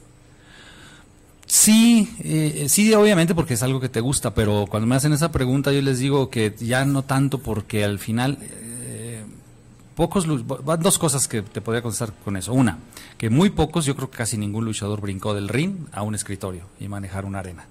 Sí, 1.46 2.10
eh, 2.24 2.66
sí, 2.70 2.94
obviamente 2.94 3.34
porque 3.34 3.54
es 3.54 3.64
algo 3.64 3.80
que 3.80 3.88
te 3.90 4.02
gusta, 4.02 4.34
pero 4.34 4.66
cuando 4.68 4.86
me 4.86 4.96
hacen 4.96 5.14
esa 5.14 5.32
pregunta 5.32 5.72
yo 5.72 5.82
les 5.82 6.00
digo 6.00 6.30
que 6.30 6.54
ya 6.60 6.84
no 6.84 7.04
tanto 7.04 7.40
porque 7.40 7.86
al 7.86 8.00
final 8.00 8.38
eh, 8.42 9.24
pocos 9.96 10.26
van 10.46 10.82
dos 10.82 10.98
cosas 10.98 11.28
que 11.30 11.42
te 11.44 11.62
podría 11.62 11.82
contestar 11.82 12.12
con 12.26 12.36
eso. 12.36 12.52
Una, 12.54 12.80
que 13.18 13.30
muy 13.30 13.50
pocos, 13.50 13.86
yo 13.86 13.96
creo 13.96 14.12
que 14.12 14.18
casi 14.18 14.38
ningún 14.38 14.66
luchador 14.66 15.00
brincó 15.00 15.34
del 15.34 15.48
ring 15.48 15.76
a 15.94 16.02
un 16.02 16.16
escritorio 16.16 16.66
y 16.82 16.90
manejar 16.90 17.24
una 17.26 17.40
arena. 17.40 17.66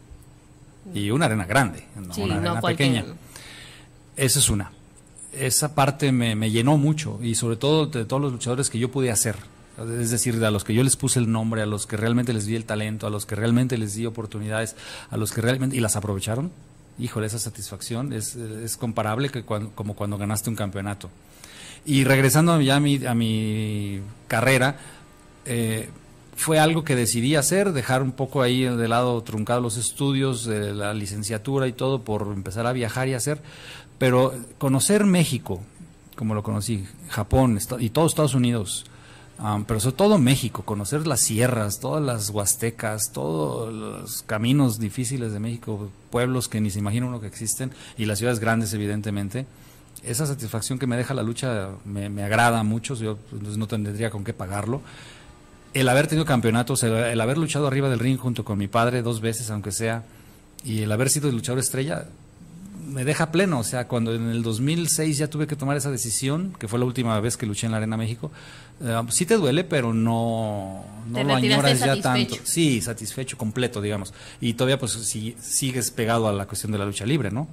Y 0.95 1.11
una 1.11 1.27
arena 1.27 1.47
grande, 1.47 1.85
no 1.97 2.15
Sí, 2.15 2.23
una 2.23 2.37
arena 2.37 2.61
pequeña. 2.61 3.05
Esa 4.17 4.39
es 4.39 4.49
una. 4.49 4.73
Esa 5.33 5.75
parte 5.75 6.13
me, 6.13 6.35
me 6.35 6.51
llenó 6.51 6.79
mucho 6.79 7.19
y 7.23 7.35
sobre 7.35 7.57
todo 7.57 7.87
de 7.87 8.05
todos 8.05 8.23
los 8.23 8.33
luchadores 8.33 8.71
que 8.71 8.79
yo 8.79 8.91
pude 8.91 9.11
hacer. 9.11 9.37
Es 10.01 10.11
decir, 10.11 10.43
a 10.43 10.51
los 10.51 10.65
que 10.65 10.73
yo 10.73 10.83
les 10.83 10.97
puse 10.97 11.19
el 11.19 11.31
nombre, 11.31 11.61
a 11.61 11.67
los 11.67 11.87
que 11.87 11.99
realmente 11.99 12.33
les 12.33 12.47
di 12.47 12.57
el 12.57 12.65
talento, 12.65 13.07
a 13.07 13.11
los 13.11 13.27
que 13.27 13.35
realmente 13.35 13.77
les 13.77 13.95
di 13.95 14.07
oportunidades, 14.07 14.75
a 15.11 15.19
los 15.19 15.33
que 15.33 15.43
realmente... 15.43 15.77
y 15.77 15.81
las 15.81 15.97
aprovecharon. 15.97 16.51
Híjole, 16.99 17.27
esa 17.27 17.39
satisfacción 17.39 18.15
es, 18.15 18.37
es 18.37 18.79
comparable 18.79 19.29
que 19.29 19.45
como 19.45 19.95
cuando 19.95 20.17
ganaste 20.17 20.49
un 20.49 20.57
campeonato. 20.57 21.11
Y 21.85 22.05
regresando 22.05 22.59
ya 22.63 22.77
a 22.77 22.81
mi, 22.81 23.05
a 23.05 23.15
mi 23.15 24.01
carrera, 24.29 24.79
eh, 25.45 25.91
fue 26.37 26.59
algo 26.59 26.85
que 26.85 26.95
decidí 26.95 27.35
hacer, 27.35 27.73
dejar 27.73 28.03
un 28.03 28.13
poco 28.13 28.43
ahí 28.43 28.63
de 28.63 28.89
lado 28.89 29.21
truncado 29.23 29.61
los 29.61 29.79
estudios, 29.79 30.47
eh, 30.47 30.73
la 30.75 30.93
licenciatura 30.95 31.67
y 31.67 31.73
todo, 31.73 32.03
por 32.03 32.31
empezar 32.35 32.67
a 32.67 32.73
viajar 32.73 33.09
y 33.09 33.15
hacer. 33.15 33.43
Pero 33.99 34.35
conocer 34.59 35.05
México, 35.05 35.63
como 36.15 36.35
lo 36.35 36.43
conocí, 36.43 36.87
Japón 37.09 37.59
y 37.81 37.89
todos 37.89 38.13
Estados 38.13 38.35
Unidos, 38.35 38.85
um, 39.39 39.65
pero 39.65 39.81
sobre 39.81 39.97
todo 39.97 40.19
México, 40.19 40.63
conocer 40.63 41.07
las 41.07 41.21
sierras, 41.21 41.81
todas 41.81 42.05
las 42.05 42.29
huastecas, 42.29 43.13
todos 43.13 43.73
los 43.73 44.23
caminos 44.23 44.79
difíciles 44.79 45.33
de 45.33 45.41
México, 45.41 45.91
pueblos 46.11 46.49
que 46.49 46.61
ni 46.61 46.71
se 46.71 46.79
imagina 46.79 47.07
uno 47.07 47.21
que 47.21 47.27
existen, 47.27 47.73
y 47.97 48.05
las 48.05 48.19
ciudades 48.19 48.41
grandes, 48.41 48.75
evidentemente 48.75 49.47
esa 50.05 50.27
satisfacción 50.27 50.79
que 50.79 50.87
me 50.87 50.97
deja 50.97 51.15
la 51.15 51.23
lucha 51.23 51.71
me, 51.85 52.09
me 52.09 52.23
agrada 52.23 52.63
mucho, 52.63 52.95
yo 52.95 53.17
pues, 53.31 53.57
no 53.57 53.67
tendría 53.67 54.11
con 54.11 54.25
qué 54.25 54.33
pagarlo. 54.33 54.83
El 55.81 55.89
haber 55.89 56.07
tenido 56.07 56.25
campeonatos, 56.25 56.83
el, 56.85 56.93
el 56.95 57.21
haber 57.21 57.37
luchado 57.39 57.67
arriba 57.67 57.89
del 57.91 57.99
ring 57.99 58.19
junto 58.19 58.45
con 58.45 58.57
mi 58.59 58.69
padre 58.69 59.03
dos 59.03 59.21
veces, 59.21 59.51
aunque 59.51 59.73
sea, 59.73 60.05
y 60.65 60.83
el 60.83 60.93
haber 60.93 61.11
sido 61.11 61.29
el 61.29 61.35
luchador 61.35 61.59
estrella, 61.59 62.07
me 62.89 63.05
deja 63.05 63.31
pleno. 63.31 63.59
O 63.59 63.65
sea, 63.65 63.87
cuando 63.89 64.15
en 64.15 64.31
el 64.31 64.43
2006 64.43 65.19
ya 65.19 65.29
tuve 65.29 65.47
que 65.47 65.55
tomar 65.57 65.77
esa 65.77 65.91
decisión, 65.91 66.55
que 66.59 66.67
fue 66.69 66.79
la 66.79 66.85
última 66.87 67.19
vez 67.21 67.37
que 67.37 67.45
luché 67.47 67.67
en 67.67 67.73
la 67.73 67.79
Arena 67.79 67.97
México, 67.97 68.31
eh, 68.81 68.99
sí 69.11 69.27
te 69.27 69.35
duele, 69.37 69.65
pero 69.65 69.93
no, 69.93 70.83
no 71.09 71.19
lo 71.25 71.35
añoras 71.57 71.79
ya 71.81 71.87
tanto. 72.03 72.37
Sí, 72.45 72.81
satisfecho, 72.81 73.37
completo, 73.37 73.81
digamos. 73.83 74.15
Y 74.41 74.55
todavía 74.55 74.79
pues 74.79 74.93
si- 74.93 75.37
sigues 75.41 75.91
pegado 75.91 76.27
a 76.29 76.33
la 76.33 76.47
cuestión 76.47 76.73
de 76.73 76.79
la 76.79 76.87
lucha 76.87 77.05
libre, 77.05 77.31
¿no? 77.31 77.49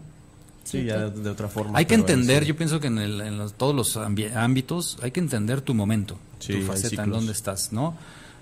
Sí, 0.63 0.83
ya 0.85 1.09
de, 1.09 1.21
de 1.21 1.29
otra 1.29 1.47
forma. 1.49 1.77
Hay 1.77 1.85
que 1.85 1.95
entender, 1.95 2.43
sí. 2.43 2.49
yo 2.49 2.55
pienso 2.55 2.79
que 2.79 2.87
en, 2.87 2.97
el- 2.97 3.21
en 3.21 3.37
los- 3.37 3.53
todos 3.53 3.75
los 3.75 3.97
ámbitos 3.97 4.97
hay 5.01 5.11
que 5.11 5.19
entender 5.19 5.61
tu 5.61 5.73
momento, 5.73 6.17
Sí, 6.39 6.53
tu 6.53 6.61
faceta, 6.65 7.03
en 7.03 7.09
dónde 7.11 7.31
estás, 7.33 7.71
¿no? 7.73 7.97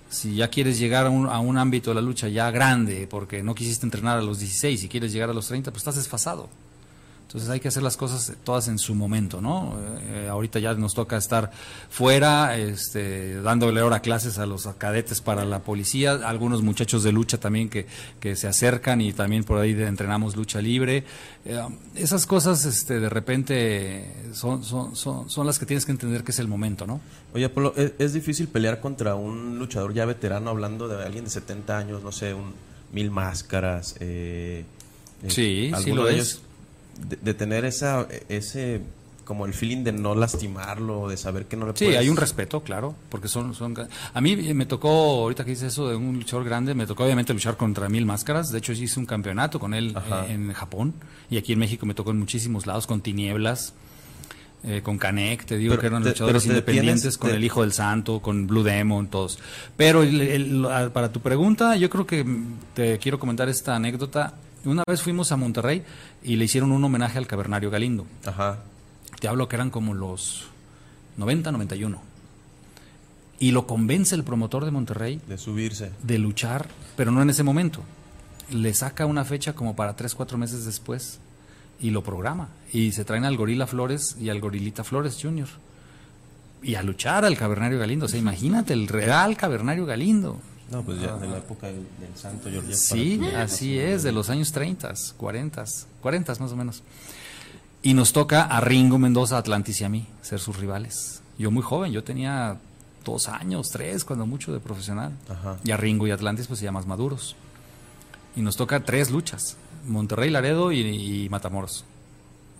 Si 0.08 0.36
ya 0.36 0.48
quieres 0.48 0.78
llegar 0.78 1.06
a 1.06 1.10
un, 1.10 1.26
a 1.26 1.40
un 1.40 1.56
ámbito 1.58 1.90
de 1.90 1.94
la 1.96 2.00
lucha 2.02 2.28
ya 2.28 2.50
grande, 2.50 3.06
porque 3.08 3.42
no 3.42 3.54
quisiste 3.54 3.86
entrenar 3.86 4.18
a 4.18 4.22
los 4.22 4.38
16 4.40 4.84
y 4.84 4.88
quieres 4.88 5.12
llegar 5.12 5.30
a 5.30 5.32
los 5.32 5.48
30, 5.48 5.70
pues 5.70 5.80
estás 5.80 5.96
desfasado. 5.96 6.48
Entonces 7.32 7.48
hay 7.48 7.60
que 7.60 7.68
hacer 7.68 7.82
las 7.82 7.96
cosas 7.96 8.34
todas 8.44 8.68
en 8.68 8.78
su 8.78 8.94
momento, 8.94 9.40
¿no? 9.40 9.74
Eh, 10.02 10.28
ahorita 10.28 10.58
ya 10.58 10.74
nos 10.74 10.92
toca 10.92 11.16
estar 11.16 11.50
fuera, 11.88 12.58
este, 12.58 13.40
dándole 13.40 13.80
ahora 13.80 14.00
clases 14.00 14.36
a 14.36 14.44
los 14.44 14.66
cadetes 14.76 15.22
para 15.22 15.46
la 15.46 15.60
policía, 15.60 16.12
algunos 16.12 16.60
muchachos 16.60 17.02
de 17.02 17.10
lucha 17.10 17.40
también 17.40 17.70
que, 17.70 17.86
que 18.20 18.36
se 18.36 18.48
acercan 18.48 19.00
y 19.00 19.14
también 19.14 19.44
por 19.44 19.58
ahí 19.58 19.70
entrenamos 19.70 20.36
lucha 20.36 20.60
libre. 20.60 21.04
Eh, 21.46 21.58
esas 21.94 22.26
cosas, 22.26 22.66
este, 22.66 23.00
de 23.00 23.08
repente 23.08 24.12
son, 24.34 24.62
son, 24.62 24.94
son, 24.94 25.30
son 25.30 25.46
las 25.46 25.58
que 25.58 25.64
tienes 25.64 25.86
que 25.86 25.92
entender 25.92 26.24
que 26.24 26.32
es 26.32 26.38
el 26.38 26.48
momento, 26.48 26.86
¿no? 26.86 27.00
Oye, 27.32 27.46
Apolo, 27.46 27.72
¿es, 27.78 27.94
es 27.98 28.12
difícil 28.12 28.48
pelear 28.48 28.78
contra 28.78 29.14
un 29.14 29.58
luchador 29.58 29.94
ya 29.94 30.04
veterano, 30.04 30.50
hablando 30.50 30.86
de 30.86 31.02
alguien 31.02 31.24
de 31.24 31.30
70 31.30 31.78
años, 31.78 32.02
no 32.02 32.12
sé, 32.12 32.34
un 32.34 32.52
mil 32.92 33.10
máscaras. 33.10 33.96
Eh, 34.00 34.64
eh, 35.22 35.30
Sí, 35.30 35.72
sí 35.82 35.92
lo 35.92 36.04
de 36.04 36.18
es. 36.18 36.42
De, 37.08 37.16
de 37.16 37.34
tener 37.34 37.64
esa, 37.64 38.06
ese, 38.28 38.80
como 39.24 39.46
el 39.46 39.54
feeling 39.54 39.84
de 39.84 39.92
no 39.92 40.14
lastimarlo, 40.14 41.08
de 41.08 41.16
saber 41.16 41.46
que 41.46 41.56
no 41.56 41.66
le 41.66 41.72
Sí, 41.76 41.84
puedes... 41.84 42.00
hay 42.00 42.08
un 42.08 42.16
respeto, 42.16 42.62
claro, 42.62 42.94
porque 43.08 43.28
son, 43.28 43.54
son... 43.54 43.74
A 44.14 44.20
mí 44.20 44.36
me 44.54 44.66
tocó, 44.66 44.88
ahorita 45.22 45.44
que 45.44 45.52
hice 45.52 45.68
eso 45.68 45.88
de 45.88 45.96
un 45.96 46.14
luchador 46.16 46.44
grande, 46.44 46.74
me 46.74 46.86
tocó 46.86 47.04
obviamente 47.04 47.32
luchar 47.32 47.56
contra 47.56 47.88
mil 47.88 48.04
máscaras, 48.06 48.50
de 48.50 48.58
hecho 48.58 48.72
hice 48.72 48.98
un 48.98 49.06
campeonato 49.06 49.58
con 49.60 49.74
él 49.74 49.96
eh, 50.10 50.26
en 50.32 50.52
Japón, 50.52 50.94
y 51.30 51.36
aquí 51.38 51.52
en 51.52 51.58
México 51.60 51.86
me 51.86 51.94
tocó 51.94 52.10
en 52.10 52.18
muchísimos 52.18 52.66
lados, 52.66 52.86
con 52.86 53.00
Tinieblas, 53.00 53.74
eh, 54.64 54.80
con 54.82 54.96
Canek, 54.96 55.44
te 55.44 55.56
digo 55.56 55.72
Pero 55.72 55.80
que 55.80 55.86
eran 55.88 56.04
luchadores 56.04 56.42
te 56.44 56.48
independientes, 56.50 57.18
con 57.18 57.30
te- 57.30 57.36
el 57.36 57.42
Hijo 57.44 57.62
del 57.62 57.72
Santo, 57.72 58.20
con 58.20 58.46
Blue 58.46 58.62
Demon, 58.62 59.08
todos. 59.08 59.38
Pero 59.76 60.02
el- 60.04 60.66
para 60.92 61.10
tu 61.10 61.20
pregunta, 61.20 61.74
yo 61.76 61.90
creo 61.90 62.06
que 62.06 62.24
te 62.74 62.98
quiero 62.98 63.18
comentar 63.18 63.48
esta 63.48 63.74
anécdota. 63.76 64.34
Una 64.64 64.84
vez 64.86 65.02
fuimos 65.02 65.32
a 65.32 65.36
Monterrey 65.36 65.82
y 66.22 66.36
le 66.36 66.44
hicieron 66.44 66.72
un 66.72 66.84
homenaje 66.84 67.18
al 67.18 67.26
Cavernario 67.26 67.70
Galindo. 67.70 68.06
Ajá. 68.24 68.60
Te 69.20 69.28
hablo 69.28 69.48
que 69.48 69.56
eran 69.56 69.70
como 69.70 69.94
los 69.94 70.44
90, 71.16 71.50
91. 71.52 72.00
Y 73.40 73.50
lo 73.50 73.66
convence 73.66 74.14
el 74.14 74.22
promotor 74.22 74.64
de 74.64 74.70
Monterrey 74.70 75.20
De 75.26 75.36
subirse. 75.36 75.90
de 76.02 76.18
luchar, 76.18 76.68
pero 76.96 77.10
no 77.10 77.22
en 77.22 77.30
ese 77.30 77.42
momento. 77.42 77.82
Le 78.50 78.72
saca 78.72 79.04
una 79.06 79.24
fecha 79.24 79.54
como 79.54 79.74
para 79.74 79.96
3, 79.96 80.14
4 80.14 80.38
meses 80.38 80.64
después 80.64 81.18
y 81.80 81.90
lo 81.90 82.04
programa. 82.04 82.48
Y 82.72 82.92
se 82.92 83.04
traen 83.04 83.24
al 83.24 83.36
Gorila 83.36 83.66
Flores 83.66 84.16
y 84.20 84.28
al 84.28 84.40
Gorilita 84.40 84.84
Flores 84.84 85.18
Jr. 85.20 85.48
Y 86.62 86.76
a 86.76 86.82
luchar 86.84 87.24
al 87.24 87.36
Cavernario 87.36 87.80
Galindo. 87.80 88.06
O 88.06 88.08
sea, 88.08 88.20
imagínate, 88.20 88.74
el 88.74 88.86
real 88.86 89.36
Cavernario 89.36 89.86
Galindo. 89.86 90.38
No, 90.72 90.82
pues 90.82 91.02
ya 91.02 91.14
de 91.18 91.28
la 91.28 91.36
época 91.36 91.66
del, 91.66 91.86
del 92.00 92.16
santo. 92.16 92.48
Sí, 92.72 93.20
para 93.22 93.42
así 93.42 93.78
es, 93.78 94.02
de 94.02 94.10
los 94.10 94.30
años 94.30 94.52
30, 94.52 94.94
40, 95.18 95.64
40 96.00 96.34
más 96.40 96.52
o 96.52 96.56
menos. 96.56 96.82
Y 97.82 97.92
nos 97.92 98.14
toca 98.14 98.44
a 98.44 98.58
Ringo 98.62 98.98
Mendoza, 98.98 99.36
Atlantis 99.36 99.82
y 99.82 99.84
a 99.84 99.90
mí 99.90 100.06
ser 100.22 100.40
sus 100.40 100.56
rivales. 100.56 101.20
Yo 101.36 101.50
muy 101.50 101.62
joven, 101.62 101.92
yo 101.92 102.02
tenía 102.02 102.56
dos 103.04 103.28
años, 103.28 103.70
tres, 103.70 104.06
cuando 104.06 104.24
mucho 104.24 104.50
de 104.50 104.60
profesional. 104.60 105.12
Ajá. 105.28 105.58
Y 105.62 105.72
a 105.72 105.76
Ringo 105.76 106.06
y 106.06 106.10
Atlantis 106.10 106.46
pues 106.46 106.60
ya 106.60 106.72
más 106.72 106.86
maduros. 106.86 107.36
Y 108.34 108.40
nos 108.40 108.56
toca 108.56 108.80
tres 108.80 109.10
luchas, 109.10 109.58
Monterrey, 109.86 110.30
Laredo 110.30 110.72
y, 110.72 110.80
y 110.80 111.28
Matamoros, 111.28 111.84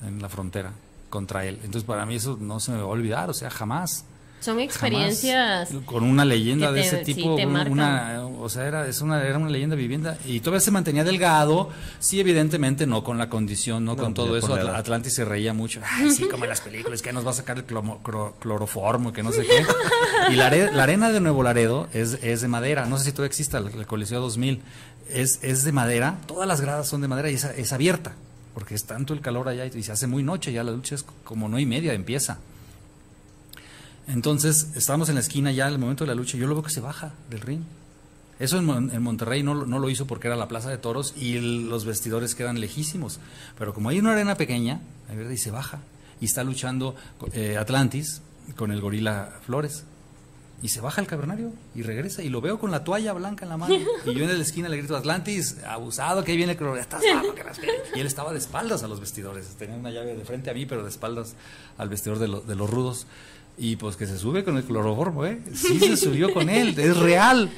en 0.07 0.21
la 0.21 0.29
frontera, 0.29 0.73
contra 1.09 1.47
él. 1.47 1.55
Entonces 1.65 1.85
para 1.85 2.05
mí 2.05 2.17
eso 2.17 2.37
no 2.39 2.61
se 2.61 2.73
me 2.73 2.79
va 2.79 2.85
a 2.85 2.89
olvidar, 2.89 3.31
o 3.31 3.35
sea, 3.35 3.49
jamás. 3.49 4.05
Son 4.43 4.59
experiencias 4.61 5.69
con 5.87 6.03
una 6.05 6.25
leyenda 6.25 6.73
de 6.73 6.81
ese 6.81 6.97
tipo, 7.15 7.35
una, 7.71 8.25
o 8.27 8.49
sea, 8.49 8.67
era, 8.67 8.87
es 8.89 9.01
una, 9.01 9.23
era 9.23 9.39
una 9.39 9.49
leyenda 9.49 9.77
vivienda 9.77 10.19
y 10.27 10.41
todavía 10.41 10.61
se 10.61 10.71
mantenía 10.71 11.05
delgado, 11.05 11.71
sí, 12.01 12.19
evidentemente 12.21 12.87
no 12.87 13.05
con 13.05 13.19
la 13.19 13.29
condición, 13.29 13.85
no, 13.85 13.95
No, 13.95 14.03
con 14.03 14.15
todo 14.15 14.37
eso, 14.37 14.49
Atl-. 14.55 14.75
Atlantis 14.75 15.15
se 15.15 15.25
reía 15.25 15.53
mucho, 15.55 15.81
ay, 15.85 16.11
sí, 16.11 16.25
como 16.29 16.45
en 16.45 16.51
las 16.51 16.61
películas, 16.61 17.03
que 17.03 17.13
nos 17.13 17.25
va 17.25 17.31
a 17.31 17.35
sacar 17.35 17.57
el 17.59 17.67
clomo- 17.67 18.03
cro- 18.03 18.35
cloroformo, 18.41 19.13
que 19.13 19.23
no 19.23 19.31
sé 19.33 19.43
qué. 19.47 19.65
Y 20.33 20.37
la, 20.37 20.47
are- 20.49 20.73
la 20.73 20.83
arena 20.83 21.11
de 21.13 21.21
Nuevo 21.21 21.43
Laredo 21.43 21.89
es, 21.93 22.19
es 22.23 22.41
de 22.41 22.49
madera, 22.49 22.87
no 22.87 22.99
sé 22.99 23.05
si 23.05 23.13
todavía 23.13 23.29
exista, 23.29 23.59
el, 23.59 23.69
el 23.69 23.87
Coliseo 23.87 24.21
2000, 24.21 24.61
es, 25.09 25.39
es 25.43 25.63
de 25.65 25.73
madera, 25.73 26.19
todas 26.27 26.49
las 26.49 26.61
gradas 26.61 26.89
son 26.89 27.01
de 27.01 27.09
madera 27.09 27.31
y 27.31 27.35
es, 27.35 27.45
es 27.45 27.73
abierta, 27.73 28.13
porque 28.55 28.75
es 28.75 28.85
tanto 28.85 29.15
el 29.15 29.21
calor 29.21 29.49
allá 29.49 29.67
y 29.67 29.83
se 29.83 29.93
hace 29.93 30.07
muy 30.09 30.23
noche, 30.25 30.53
ya 30.53 30.65
la 30.65 30.73
lucha 30.73 30.95
es 30.97 31.05
como 31.25 31.49
no 31.49 31.59
y 31.61 31.67
media, 31.67 31.93
empieza. 31.95 32.39
Entonces, 34.09 34.69
estábamos 34.75 35.09
en 35.09 35.15
la 35.15 35.21
esquina 35.21 35.53
ya 35.53 35.67
al 35.67 35.79
momento 35.79 36.05
de 36.05 36.09
la 36.09 36.15
lucha, 36.15 36.37
y 36.37 36.41
yo 36.41 36.47
lo 36.47 36.55
veo 36.55 36.63
que 36.65 36.71
se 36.71 36.81
baja 36.81 37.13
del 37.31 37.41
ring. 37.41 37.61
Eso 38.39 38.59
en, 38.59 38.65
Mon- 38.65 38.91
en 38.93 39.03
Monterrey 39.03 39.43
no, 39.43 39.55
lo- 39.55 39.67
no 39.67 39.79
lo 39.79 39.89
hizo 39.91 40.07
porque 40.07 40.27
era 40.27 40.37
la 40.37 40.49
plaza 40.49 40.69
de 40.71 40.79
toros 40.79 41.15
y 41.17 41.39
los 41.39 41.85
vestidores 41.85 42.35
quedan 42.35 42.61
lejísimos. 42.61 43.21
Pero 43.59 43.73
como 43.73 43.89
hay 43.91 43.99
una 44.01 44.13
arena 44.13 44.35
pequeña, 44.37 44.81
y 45.33 45.37
se 45.37 45.51
baja. 45.51 45.81
Y 46.21 46.25
está 46.25 46.43
luchando 46.43 46.95
eh, 47.33 47.57
Atlantis 47.57 48.23
con 48.57 48.73
el 48.73 48.81
gorila 48.81 49.33
Flores. 49.47 49.85
Y 50.63 50.69
se 50.69 50.81
baja 50.81 51.01
el 51.01 51.09
cavernario 51.09 51.53
y 51.75 51.83
regresa 51.83 52.23
y 52.23 52.29
lo 52.29 52.41
veo 52.41 52.61
con 52.61 52.71
la 52.71 52.85
toalla 52.85 53.13
blanca 53.13 53.45
en 53.45 53.49
la 53.49 53.57
mano. 53.57 53.75
Y 54.07 54.15
yo 54.15 54.25
en 54.25 54.37
la 54.39 54.43
esquina 54.45 54.69
le 54.69 54.77
grito, 54.77 54.97
Atlantis, 54.97 55.57
abusado, 55.67 56.23
que 56.23 56.31
ahí 56.33 56.37
viene 56.37 56.53
el 56.53 56.59
que-". 56.59 56.65
Y 57.97 58.01
él 58.01 58.07
estaba 58.07 58.33
de 58.33 58.39
espaldas 58.39 58.83
a 58.85 58.89
los 58.89 59.01
vestidores. 59.01 59.47
Tenía 59.59 59.75
una 59.77 59.91
llave 59.91 60.15
de 60.17 60.25
frente 60.25 60.51
a 60.51 60.55
mí, 60.55 60.65
pero 60.67 60.85
de 60.85 60.89
espaldas 60.91 61.35
al 61.79 61.89
vestidor 61.89 62.19
de, 62.21 62.29
lo- 62.29 62.41
de 62.41 62.55
los 62.55 62.71
rudos. 62.71 63.07
Y 63.59 63.77
pues 63.77 63.97
que 63.97 64.07
se 64.07 64.17
sube 64.19 64.45
con 64.45 64.57
el 64.57 64.65
cloroformo, 64.65 65.27
¿eh? 65.27 65.39
Sí 65.55 65.79
se 65.79 65.97
subió 65.97 66.33
con 66.33 66.49
él, 66.49 66.75
es 66.79 66.97
real. 66.97 67.51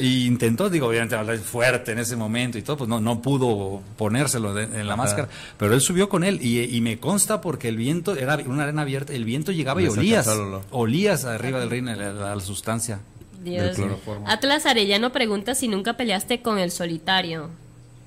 Y 0.00 0.26
intentó, 0.26 0.68
digo, 0.68 0.86
obviamente 0.88 1.14
hablar 1.16 1.38
fuerte 1.38 1.92
en 1.92 1.98
ese 1.98 2.16
momento 2.16 2.58
y 2.58 2.62
todo, 2.62 2.76
pues 2.76 2.88
no, 2.90 3.00
no 3.00 3.22
pudo 3.22 3.80
ponérselo 3.96 4.52
de- 4.52 4.64
en 4.64 4.86
la 4.86 4.92
Ajá. 4.94 5.02
máscara. 5.02 5.28
Pero 5.56 5.72
él 5.74 5.80
subió 5.80 6.08
con 6.08 6.22
él 6.22 6.38
y, 6.42 6.60
y 6.76 6.80
me 6.82 6.98
consta 6.98 7.40
porque 7.40 7.68
el 7.68 7.76
viento, 7.76 8.14
era 8.14 8.36
una 8.46 8.64
arena 8.64 8.82
abierta, 8.82 9.12
el 9.14 9.24
viento 9.24 9.50
llegaba 9.50 9.80
y 9.80 9.86
olías. 9.88 10.28
Olías 10.70 11.24
arriba 11.24 11.60
del 11.60 11.70
ring 11.70 11.86
la, 11.86 11.96
la- 11.96 12.34
la 12.36 12.40
sustancia. 12.40 13.00
Dios. 13.42 13.64
del 13.64 13.74
cloroformo. 13.74 14.28
Atlas 14.28 14.66
Arellano 14.66 15.12
pregunta 15.12 15.54
si 15.54 15.68
nunca 15.68 15.96
peleaste 15.96 16.42
con 16.42 16.58
el 16.58 16.70
solitario. 16.72 17.48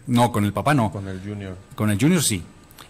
No, 0.07 0.31
con 0.31 0.45
el 0.45 0.53
papá 0.53 0.73
no. 0.73 0.91
Con 0.91 1.07
el 1.07 1.19
Junior. 1.21 1.55
Con 1.75 1.89
el 1.89 1.97
Junior 1.99 2.21
sí. 2.21 2.43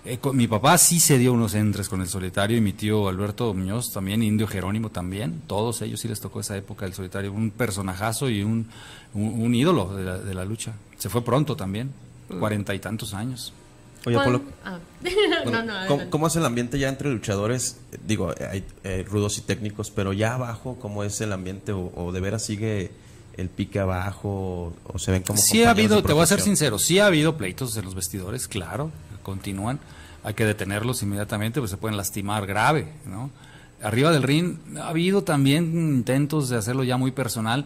Eh, 0.04 0.18
con- 0.18 0.36
mi 0.36 0.48
papá 0.48 0.78
sí 0.80 1.00
se 1.00 1.20
dio 1.20 1.32
unos 1.32 1.54
entres 1.54 1.88
con 1.88 2.02
el 2.02 2.08
solitario 2.08 2.58
y 2.58 2.62
mi 2.62 2.74
tío 2.74 3.08
Alberto 3.08 3.54
Muñoz 3.54 3.92
también, 3.94 4.24
Indio 4.24 4.48
Jerónimo 4.48 4.90
también. 4.90 5.42
Todos 5.46 5.82
ellos 5.84 6.00
sí 6.00 6.08
les 6.08 6.20
tocó 6.20 6.40
esa 6.40 6.58
época 6.58 6.86
del 6.86 6.94
solitario. 6.96 7.32
Un 7.32 7.52
personajazo 7.52 8.28
y 8.30 8.42
un, 8.42 8.68
un, 9.14 9.24
un 9.42 9.54
ídolo 9.56 9.96
de 9.96 10.04
la, 10.04 10.18
de 10.18 10.34
la 10.34 10.44
lucha. 10.44 10.74
Se 10.98 11.10
fue 11.10 11.24
pronto 11.24 11.56
también, 11.56 11.92
cuarenta 12.40 12.74
y 12.74 12.80
tantos 12.80 13.14
años. 13.14 13.54
Oye, 14.08 14.16
¿Cuán- 14.16 14.30
Apolo, 14.36 14.42
Ah. 14.66 14.80
Bueno, 15.44 15.64
no, 15.64 15.88
no, 15.98 16.10
¿cómo, 16.10 16.26
es 16.26 16.36
el 16.36 16.46
ambiente 16.46 16.80
ya 16.80 16.90
entre 16.90 17.12
luchadores? 17.12 17.78
Digo, 18.08 18.34
hay 18.50 18.64
eh, 18.84 19.06
rudos 19.08 19.38
y 19.38 19.42
técnicos, 19.42 19.92
pero 19.92 20.14
ya 20.14 20.34
abajo, 20.34 20.78
¿cómo 20.82 21.04
es 21.04 21.22
el 21.22 21.32
ambiente? 21.32 21.74
¿O, 21.74 21.92
o 21.96 22.12
de 22.12 22.20
veras 22.22 22.44
sigue 22.44 22.90
el 23.38 23.50
pique 23.50 23.78
abajo? 23.80 24.74
¿O 24.92 24.98
se 24.98 25.12
ven 25.12 25.22
como 25.22 25.38
Sí 25.38 25.64
ha 25.64 25.70
habido, 25.70 26.02
te 26.02 26.14
voy 26.14 26.24
a 26.24 26.26
ser 26.26 26.42
sincero, 26.42 26.80
sí 26.80 26.98
ha 26.98 27.06
habido 27.06 27.38
pleitos 27.38 27.78
en 27.78 27.86
los 27.86 27.94
vestidores, 27.94 28.48
claro, 28.48 28.90
continúan. 29.22 29.80
Hay 30.24 30.34
que 30.34 30.46
detenerlos 30.46 31.02
inmediatamente, 31.04 31.60
pues 31.60 31.72
se 31.72 31.78
pueden 31.78 31.98
lastimar 31.98 32.46
grave, 32.46 32.88
¿no? 33.06 33.32
Arriba 33.82 34.12
del 34.12 34.22
ring 34.24 34.58
ha 34.78 34.90
habido 34.90 35.24
también 35.24 35.66
intentos 35.74 36.50
de 36.50 36.58
hacerlo 36.58 36.84
ya 36.84 36.98
muy 36.98 37.12
personal, 37.12 37.66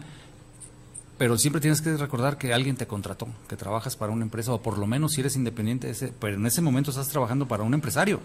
pero 1.18 1.36
siempre 1.38 1.60
tienes 1.60 1.80
que 1.80 1.96
recordar 1.96 2.38
que 2.38 2.52
alguien 2.54 2.76
te 2.76 2.86
contrató, 2.86 3.28
que 3.48 3.56
trabajas 3.56 3.96
para 3.96 4.12
una 4.12 4.24
empresa, 4.24 4.52
o 4.52 4.62
por 4.62 4.78
lo 4.78 4.86
menos 4.86 5.12
si 5.12 5.20
eres 5.20 5.36
independiente, 5.36 5.90
ese, 5.90 6.12
pero 6.18 6.36
en 6.36 6.46
ese 6.46 6.60
momento 6.62 6.90
estás 6.90 7.08
trabajando 7.08 7.46
para 7.48 7.62
un 7.62 7.74
empresario 7.74 8.20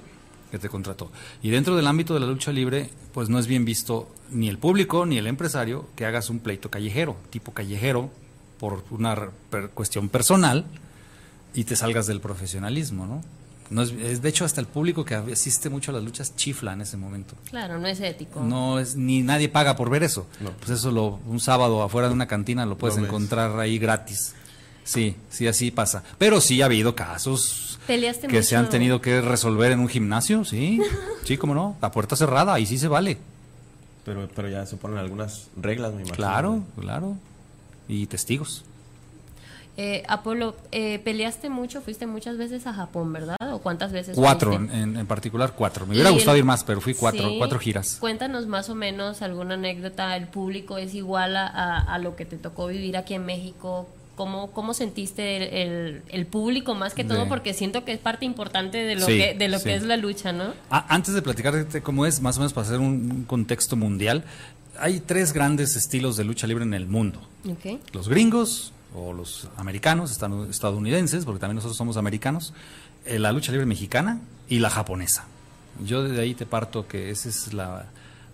que 0.52 0.60
te 0.60 0.68
contrató. 0.70 1.10
Y 1.42 1.50
dentro 1.50 1.76
del 1.78 1.88
ámbito 1.88 2.14
de 2.14 2.20
la 2.20 2.26
lucha 2.28 2.52
libre, 2.52 2.90
pues 3.14 3.30
no 3.30 3.40
es 3.40 3.48
bien 3.48 3.64
visto 3.64 4.10
ni 4.30 4.50
el 4.50 4.58
público 4.58 5.06
ni 5.06 5.18
el 5.18 5.28
empresario 5.28 5.88
que 5.96 6.06
hagas 6.06 6.30
un 6.30 6.40
pleito 6.40 6.70
callejero, 6.70 7.16
tipo 7.30 7.54
callejero, 7.54 8.10
por 8.60 8.84
una 8.92 9.16
per- 9.50 9.70
cuestión 9.70 10.10
personal, 10.10 10.66
y 11.54 11.64
te 11.64 11.76
salgas 11.76 12.08
del 12.08 12.22
profesionalismo, 12.22 13.06
¿no? 13.06 13.22
No 13.70 13.82
es, 13.84 13.91
es- 13.91 14.22
de 14.22 14.28
hecho, 14.30 14.43
hasta 14.43 14.60
el 14.60 14.68
público 14.68 15.06
que 15.06 15.16
asiste 15.16 15.70
mucho 15.70 15.91
a 15.91 15.93
las 15.93 16.04
luchas 16.04 16.36
chifla 16.36 16.74
en 16.74 16.82
ese 16.82 16.97
momento. 16.97 17.36
Claro, 17.49 17.80
no 17.80 17.88
es 17.88 17.99
ético. 18.02 18.41
No 18.41 18.80
es 18.80 18.95
ni 18.97 19.22
nadie 19.22 19.47
paga 19.49 19.76
por 19.78 19.89
ver 19.89 20.04
eso. 20.04 20.28
No. 20.41 20.52
Pues 20.52 20.72
eso 20.72 20.91
lo, 20.91 21.20
un 21.26 21.39
sábado 21.39 21.82
afuera 21.82 22.08
de 22.10 22.14
una 22.14 22.28
cantina 22.28 22.66
lo 22.66 22.78
puedes 22.78 22.97
encontrar 22.97 23.58
ahí 23.60 23.80
gratis. 23.80 24.34
Sí, 24.84 25.16
sí, 25.30 25.47
así 25.47 25.72
pasa. 25.72 26.04
Pero 26.18 26.41
sí 26.41 26.62
ha 26.62 26.66
habido 26.66 26.95
casos 26.95 27.80
Peleaste 27.88 28.28
que 28.28 28.43
se 28.43 28.56
han 28.56 28.64
mucho. 28.64 28.72
tenido 28.72 28.99
que 28.99 29.22
resolver 29.22 29.72
en 29.72 29.80
un 29.80 29.88
gimnasio, 29.88 30.43
sí, 30.43 30.82
sí, 31.24 31.38
cómo 31.38 31.54
no, 31.54 31.78
la 31.82 31.91
puerta 31.91 32.16
cerrada, 32.16 32.54
ahí 32.54 32.66
sí 32.66 32.78
se 32.78 32.88
vale. 32.89 33.18
Pero, 34.04 34.28
pero 34.36 34.49
ya 34.49 34.66
se 34.66 34.76
ponen 34.78 34.97
algunas 34.97 35.47
reglas, 35.56 35.91
me 35.91 35.97
imagino. 36.02 36.16
Claro, 36.18 36.64
claro. 36.80 37.16
Y 37.88 38.08
testigos. 38.08 38.66
Eh, 39.78 40.03
Apolo, 40.07 40.55
eh, 40.72 40.99
peleaste 40.99 41.49
mucho, 41.49 41.82
fuiste 41.82 42.05
muchas 42.05 42.38
veces 42.38 42.67
a 42.67 42.74
Japón, 42.74 43.13
¿verdad? 43.13 43.38
¿O 43.53 43.59
cuántas 43.59 43.91
veces 43.93 44.15
Cuatro, 44.15 44.53
en, 44.53 44.97
en 44.97 45.07
particular 45.07 45.53
cuatro. 45.55 45.86
Me 45.86 45.93
hubiera 45.93 46.09
Y 46.11 46.13
gustado 46.13 46.34
el- 46.36 46.39
ir 46.39 46.45
más, 46.45 46.63
pero 46.65 46.82
fui 46.82 46.93
cuatro, 46.93 47.28
Sí. 47.30 47.36
cuatro 47.38 47.57
giras. 47.57 47.97
Cuéntanos 47.99 48.47
más 48.47 48.69
o 48.69 48.76
menos 48.76 49.22
alguna 49.22 49.53
anécdota. 49.55 50.15
¿El 50.17 50.28
público 50.28 50.78
es 50.78 50.93
igual 50.93 51.38
a, 51.38 51.47
a- 51.47 51.80
a 51.93 51.99
lo 51.99 52.15
que 52.17 52.26
te 52.26 52.38
tocó 52.38 52.67
vivir 52.67 52.97
aquí 52.97 53.13
en 53.13 53.26
México? 53.26 53.88
¿Cómo, 54.17 54.51
cómo 54.51 54.74
sentiste 54.74 55.38
el, 55.38 55.43
el- 55.53 56.01
el 56.09 56.26
público 56.28 56.76
más 56.76 56.93
que 56.93 57.05
todo? 57.05 57.19
De- 57.24 57.26
Porque 57.28 57.53
siento 57.53 57.86
que 57.86 57.93
es 57.93 57.97
parte 57.99 58.26
importante 58.26 58.78
de 58.78 58.95
lo, 58.95 59.05
Sí, 59.05 59.17
que, 59.17 59.34
de 59.36 59.47
lo 59.47 59.57
sí. 59.57 59.63
que 59.63 59.76
es 59.76 59.84
la 59.84 59.95
lucha, 59.95 60.34
¿no? 60.34 60.53
Ah, 60.69 60.86
antes 60.89 61.13
de 61.13 61.22
platicarte 61.22 61.82
cómo 61.82 62.05
es, 62.05 62.19
más 62.22 62.36
o 62.36 62.41
menos 62.41 62.51
para 62.53 62.67
hacer 62.67 62.80
un, 62.80 63.09
un 63.09 63.24
contexto 63.24 63.78
mundial, 63.78 64.26
hay 64.80 64.99
tres 64.99 65.32
grandes 65.32 65.76
estilos 65.78 66.17
de 66.17 66.26
lucha 66.26 66.45
libre 66.45 66.65
en 66.65 66.74
el 66.74 66.88
mundo. 66.88 67.22
Los 67.93 68.09
gringos 68.09 68.74
o 68.94 69.14
los 69.14 69.48
americanos, 69.58 70.12
estadounidenses, 70.50 71.26
porque 71.26 71.39
también 71.39 71.56
nosotros 71.56 71.78
somos 71.78 71.98
americanos, 71.98 72.54
eh, 73.06 73.20
la 73.20 73.32
lucha 73.32 73.52
libre 73.52 73.66
mexicana 73.66 74.20
y 74.50 74.60
la 74.60 74.70
japonesa. 74.70 75.26
Yo 75.86 76.04
de 76.04 76.20
ahí 76.22 76.36
te 76.36 76.46
parto 76.46 76.88
que 76.88 77.10
esa 77.10 77.30
es 77.30 77.54
la, 77.54 77.86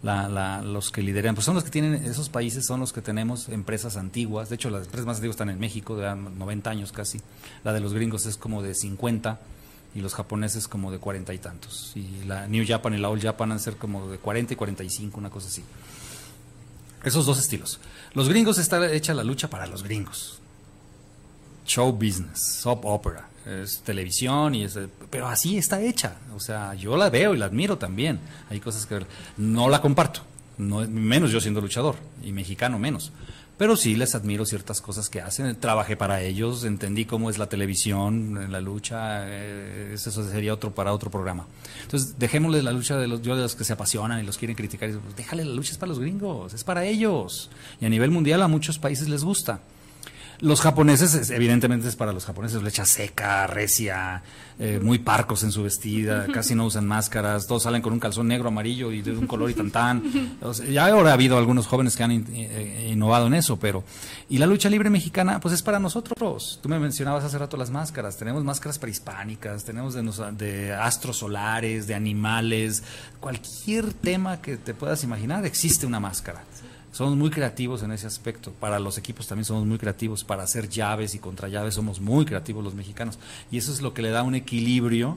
la- 0.03 0.27
la- 0.27 0.61
los 0.63 0.89
que 0.91 1.01
lideran, 1.03 1.35
pues 1.35 1.45
son 1.45 1.53
los 1.55 1.63
que 1.63 1.69
tienen, 1.69 1.93
esos 2.05 2.29
países 2.29 2.65
son 2.65 2.79
los 2.79 2.91
que 2.93 3.01
tenemos 3.01 3.49
empresas 3.49 3.97
antiguas, 3.97 4.49
de 4.49 4.55
hecho 4.55 4.69
las 4.71 4.85
empresas 4.85 5.05
más 5.05 5.17
antiguas 5.17 5.35
están 5.35 5.49
en 5.49 5.59
México, 5.59 5.95
de 5.95 6.15
90 6.15 6.69
años 6.69 6.91
casi, 6.91 7.21
la 7.63 7.73
de 7.73 7.79
los 7.79 7.93
gringos 7.93 8.25
es 8.25 8.37
como 8.37 8.63
de 8.63 8.73
50 8.73 9.39
y 9.95 10.01
los 10.01 10.13
japoneses 10.15 10.67
como 10.67 10.91
de 10.91 10.97
40 10.99 11.33
y 11.33 11.37
tantos, 11.37 11.91
y 11.95 12.23
la 12.25 12.47
New 12.47 12.65
Japan 12.67 12.93
y 12.95 12.97
la 12.97 13.09
Old 13.09 13.21
Japan 13.21 13.51
han 13.51 13.59
ser 13.59 13.77
como 13.77 14.07
de 14.09 14.17
40 14.17 14.53
y 14.53 14.55
45, 14.55 15.17
una 15.19 15.29
cosa 15.29 15.47
así. 15.47 15.63
Esos 17.03 17.25
dos 17.25 17.37
estilos. 17.39 17.79
Los 18.13 18.27
gringos 18.27 18.57
está 18.57 18.91
hecha 18.91 19.13
la 19.13 19.23
lucha 19.23 19.49
para 19.49 19.67
los 19.67 19.83
gringos. 19.83 20.36
Show 21.67 21.91
business, 21.91 22.59
soap 22.61 22.85
opera, 22.85 23.27
es 23.45 23.81
televisión 23.81 24.55
y 24.55 24.63
es, 24.63 24.79
pero 25.09 25.27
así 25.27 25.57
está 25.57 25.81
hecha. 25.81 26.15
O 26.35 26.39
sea, 26.39 26.73
yo 26.73 26.97
la 26.97 27.09
veo 27.09 27.35
y 27.35 27.37
la 27.37 27.45
admiro 27.45 27.77
también. 27.77 28.19
Hay 28.49 28.59
cosas 28.59 28.85
que 28.85 29.05
no 29.37 29.69
la 29.69 29.81
comparto, 29.81 30.21
no 30.57 30.87
menos 30.87 31.31
yo 31.31 31.41
siendo 31.41 31.61
luchador 31.61 31.95
y 32.23 32.31
mexicano 32.31 32.79
menos. 32.79 33.11
Pero 33.57 33.75
sí 33.75 33.95
les 33.95 34.13
admiro 34.13 34.45
ciertas 34.45 34.81
cosas 34.81 35.09
que 35.09 35.19
hacen. 35.19 35.55
Trabajé 35.59 35.97
para 35.97 36.21
ellos, 36.21 36.63
entendí 36.63 37.05
cómo 37.05 37.31
es 37.31 37.39
la 37.39 37.47
televisión, 37.49 38.51
la 38.51 38.61
lucha. 38.61 39.27
eh, 39.27 39.93
eso 39.95 40.11
sería 40.29 40.53
otro 40.53 40.75
para 40.75 40.93
otro 40.93 41.09
programa. 41.09 41.47
Entonces, 41.81 42.19
dejémosle 42.19 42.61
la 42.61 42.71
lucha 42.71 42.97
de 42.97 43.07
los, 43.07 43.23
yo 43.23 43.35
de 43.35 43.41
los 43.41 43.55
que 43.55 43.63
se 43.63 43.73
apasionan 43.73 44.19
y 44.21 44.23
los 44.23 44.37
quieren 44.37 44.55
criticar. 44.55 44.89
y 44.89 44.93
pues, 44.93 45.15
déjale 45.15 45.43
la 45.43 45.55
lucha, 45.55 45.71
es 45.71 45.77
para 45.79 45.89
los 45.89 45.99
gringos, 45.99 46.53
es 46.53 46.63
para 46.63 46.85
ellos. 46.85 47.49
Y 47.81 47.85
a 47.85 47.89
nivel 47.89 48.11
mundial 48.11 48.43
a 48.43 48.47
muchos 48.47 48.77
países 48.77 49.09
les 49.09 49.23
gusta. 49.23 49.59
Los 50.39 50.61
japoneses, 50.61 51.15
es- 51.15 51.29
evidentemente 51.31 51.87
es 51.87 51.95
para 51.95 52.13
los 52.13 52.25
japoneses, 52.25 52.61
lecha 52.61 52.85
seca, 52.85 53.47
recia, 53.47 54.21
eh, 54.59 54.79
muy 54.81 54.99
parcos 54.99 55.41
en 55.43 55.51
su 55.51 55.63
vestida, 55.63 56.27
casi 56.31 56.53
no 56.53 56.65
usan 56.65 56.85
máscaras, 56.85 57.47
todos 57.47 57.63
salen 57.63 57.81
con 57.81 57.91
un 57.93 57.99
calzón 57.99 58.27
negro, 58.27 58.49
amarillo 58.49 58.91
y 58.91 59.01
de 59.01 59.11
un 59.17 59.25
color 59.25 59.49
y 59.49 59.55
tan 59.55 59.71
tan. 59.71 60.37
O 60.41 60.53
sea, 60.53 60.65
ya 60.67 60.87
ahora 60.87 61.09
ha 61.11 61.13
habido 61.13 61.37
algunos 61.39 61.65
jóvenes 61.65 61.95
que 61.95 62.03
han 62.03 62.11
in- 62.11 62.25
eh, 62.31 62.89
innovado 62.91 63.27
en 63.27 63.33
eso, 63.33 63.57
pero... 63.57 63.83
Y 64.29 64.37
la 64.37 64.45
lucha 64.45 64.69
libre 64.69 64.89
mexicana, 64.91 65.39
pues 65.39 65.53
es 65.55 65.61
para 65.63 65.79
nosotros. 65.79 66.59
Tú 66.61 66.69
me 66.69 66.79
mencionabas 66.79 67.23
hace 67.23 67.37
rato 67.39 67.57
las 67.57 67.71
máscaras, 67.71 68.17
tenemos 68.17 68.43
máscaras 68.43 68.77
prehispánicas, 68.77 69.63
tenemos 69.63 69.93
de, 69.95 70.03
nos- 70.03 70.21
de 70.37 70.73
astros 70.73 71.17
solares, 71.17 71.87
de 71.87 71.95
animales, 71.95 72.83
cualquier 73.19 73.91
tema 73.93 74.39
que 74.41 74.57
te 74.57 74.73
puedas 74.75 75.03
imaginar, 75.03 75.45
existe 75.45 75.85
una 75.87 75.99
máscara. 75.99 76.43
Somos 76.97 77.15
muy 77.15 77.29
creativos 77.29 77.83
en 77.83 77.91
ese 77.91 78.07
aspecto. 78.07 78.51
Para 78.53 78.79
los 78.79 78.97
equipos 78.97 79.27
también 79.27 79.45
somos 79.45 79.67
muy 79.67 79.77
creativos. 79.77 80.23
Para 80.23 80.41
hacer 80.41 80.67
llaves 80.67 81.13
y 81.13 81.19
contra 81.19 81.47
llaves 81.47 81.75
somos 81.75 82.01
muy 82.01 82.25
creativos 82.25 82.63
los 82.63 82.73
mexicanos. 82.73 83.19
Y 83.51 83.59
eso 83.59 83.71
es 83.71 83.83
lo 83.83 83.93
que 83.93 84.01
le 84.01 84.09
da 84.09 84.23
un 84.23 84.33
equilibrio 84.33 85.15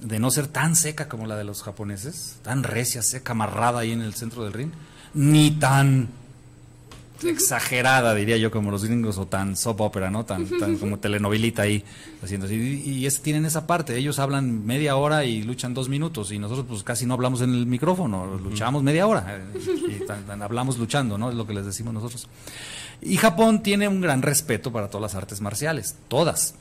de 0.00 0.20
no 0.20 0.30
ser 0.30 0.46
tan 0.46 0.74
seca 0.74 1.06
como 1.06 1.26
la 1.26 1.36
de 1.36 1.44
los 1.44 1.62
japoneses, 1.62 2.38
tan 2.40 2.62
recia, 2.62 3.02
seca, 3.02 3.32
amarrada 3.32 3.80
ahí 3.80 3.92
en 3.92 4.00
el 4.00 4.14
centro 4.14 4.42
del 4.42 4.54
ring. 4.54 4.70
ni 5.12 5.50
tan 5.50 6.08
exagerada, 7.24 8.14
diría 8.14 8.36
yo, 8.36 8.50
como 8.50 8.70
los 8.70 8.84
gringos, 8.84 9.18
o 9.18 9.26
tan 9.26 9.56
soap 9.56 9.80
opera, 9.80 10.10
¿no? 10.10 10.24
Tan, 10.24 10.46
tan 10.58 10.76
como 10.76 10.98
telenovelita 10.98 11.62
ahí, 11.62 11.82
haciendo 12.22 12.46
así. 12.46 12.54
Y, 12.54 13.06
y 13.06 13.10
tienen 13.10 13.44
esa 13.44 13.66
parte, 13.66 13.96
ellos 13.96 14.18
hablan 14.18 14.64
media 14.64 14.96
hora 14.96 15.24
y 15.24 15.42
luchan 15.42 15.74
dos 15.74 15.88
minutos, 15.88 16.32
y 16.32 16.38
nosotros 16.38 16.66
pues 16.68 16.82
casi 16.82 17.06
no 17.06 17.14
hablamos 17.14 17.40
en 17.40 17.54
el 17.54 17.66
micrófono, 17.66 18.36
luchamos 18.36 18.82
media 18.82 19.06
hora, 19.06 19.40
y 19.56 20.42
hablamos 20.42 20.78
luchando, 20.78 21.18
¿no? 21.18 21.30
Es 21.30 21.36
lo 21.36 21.46
que 21.46 21.54
les 21.54 21.66
decimos 21.66 21.92
nosotros. 21.94 22.28
Y 23.00 23.16
Japón 23.16 23.62
tiene 23.62 23.88
un 23.88 24.00
gran 24.00 24.22
respeto 24.22 24.72
para 24.72 24.88
todas 24.88 25.12
las 25.12 25.14
artes 25.14 25.40
marciales, 25.40 25.96
todas, 26.08 26.54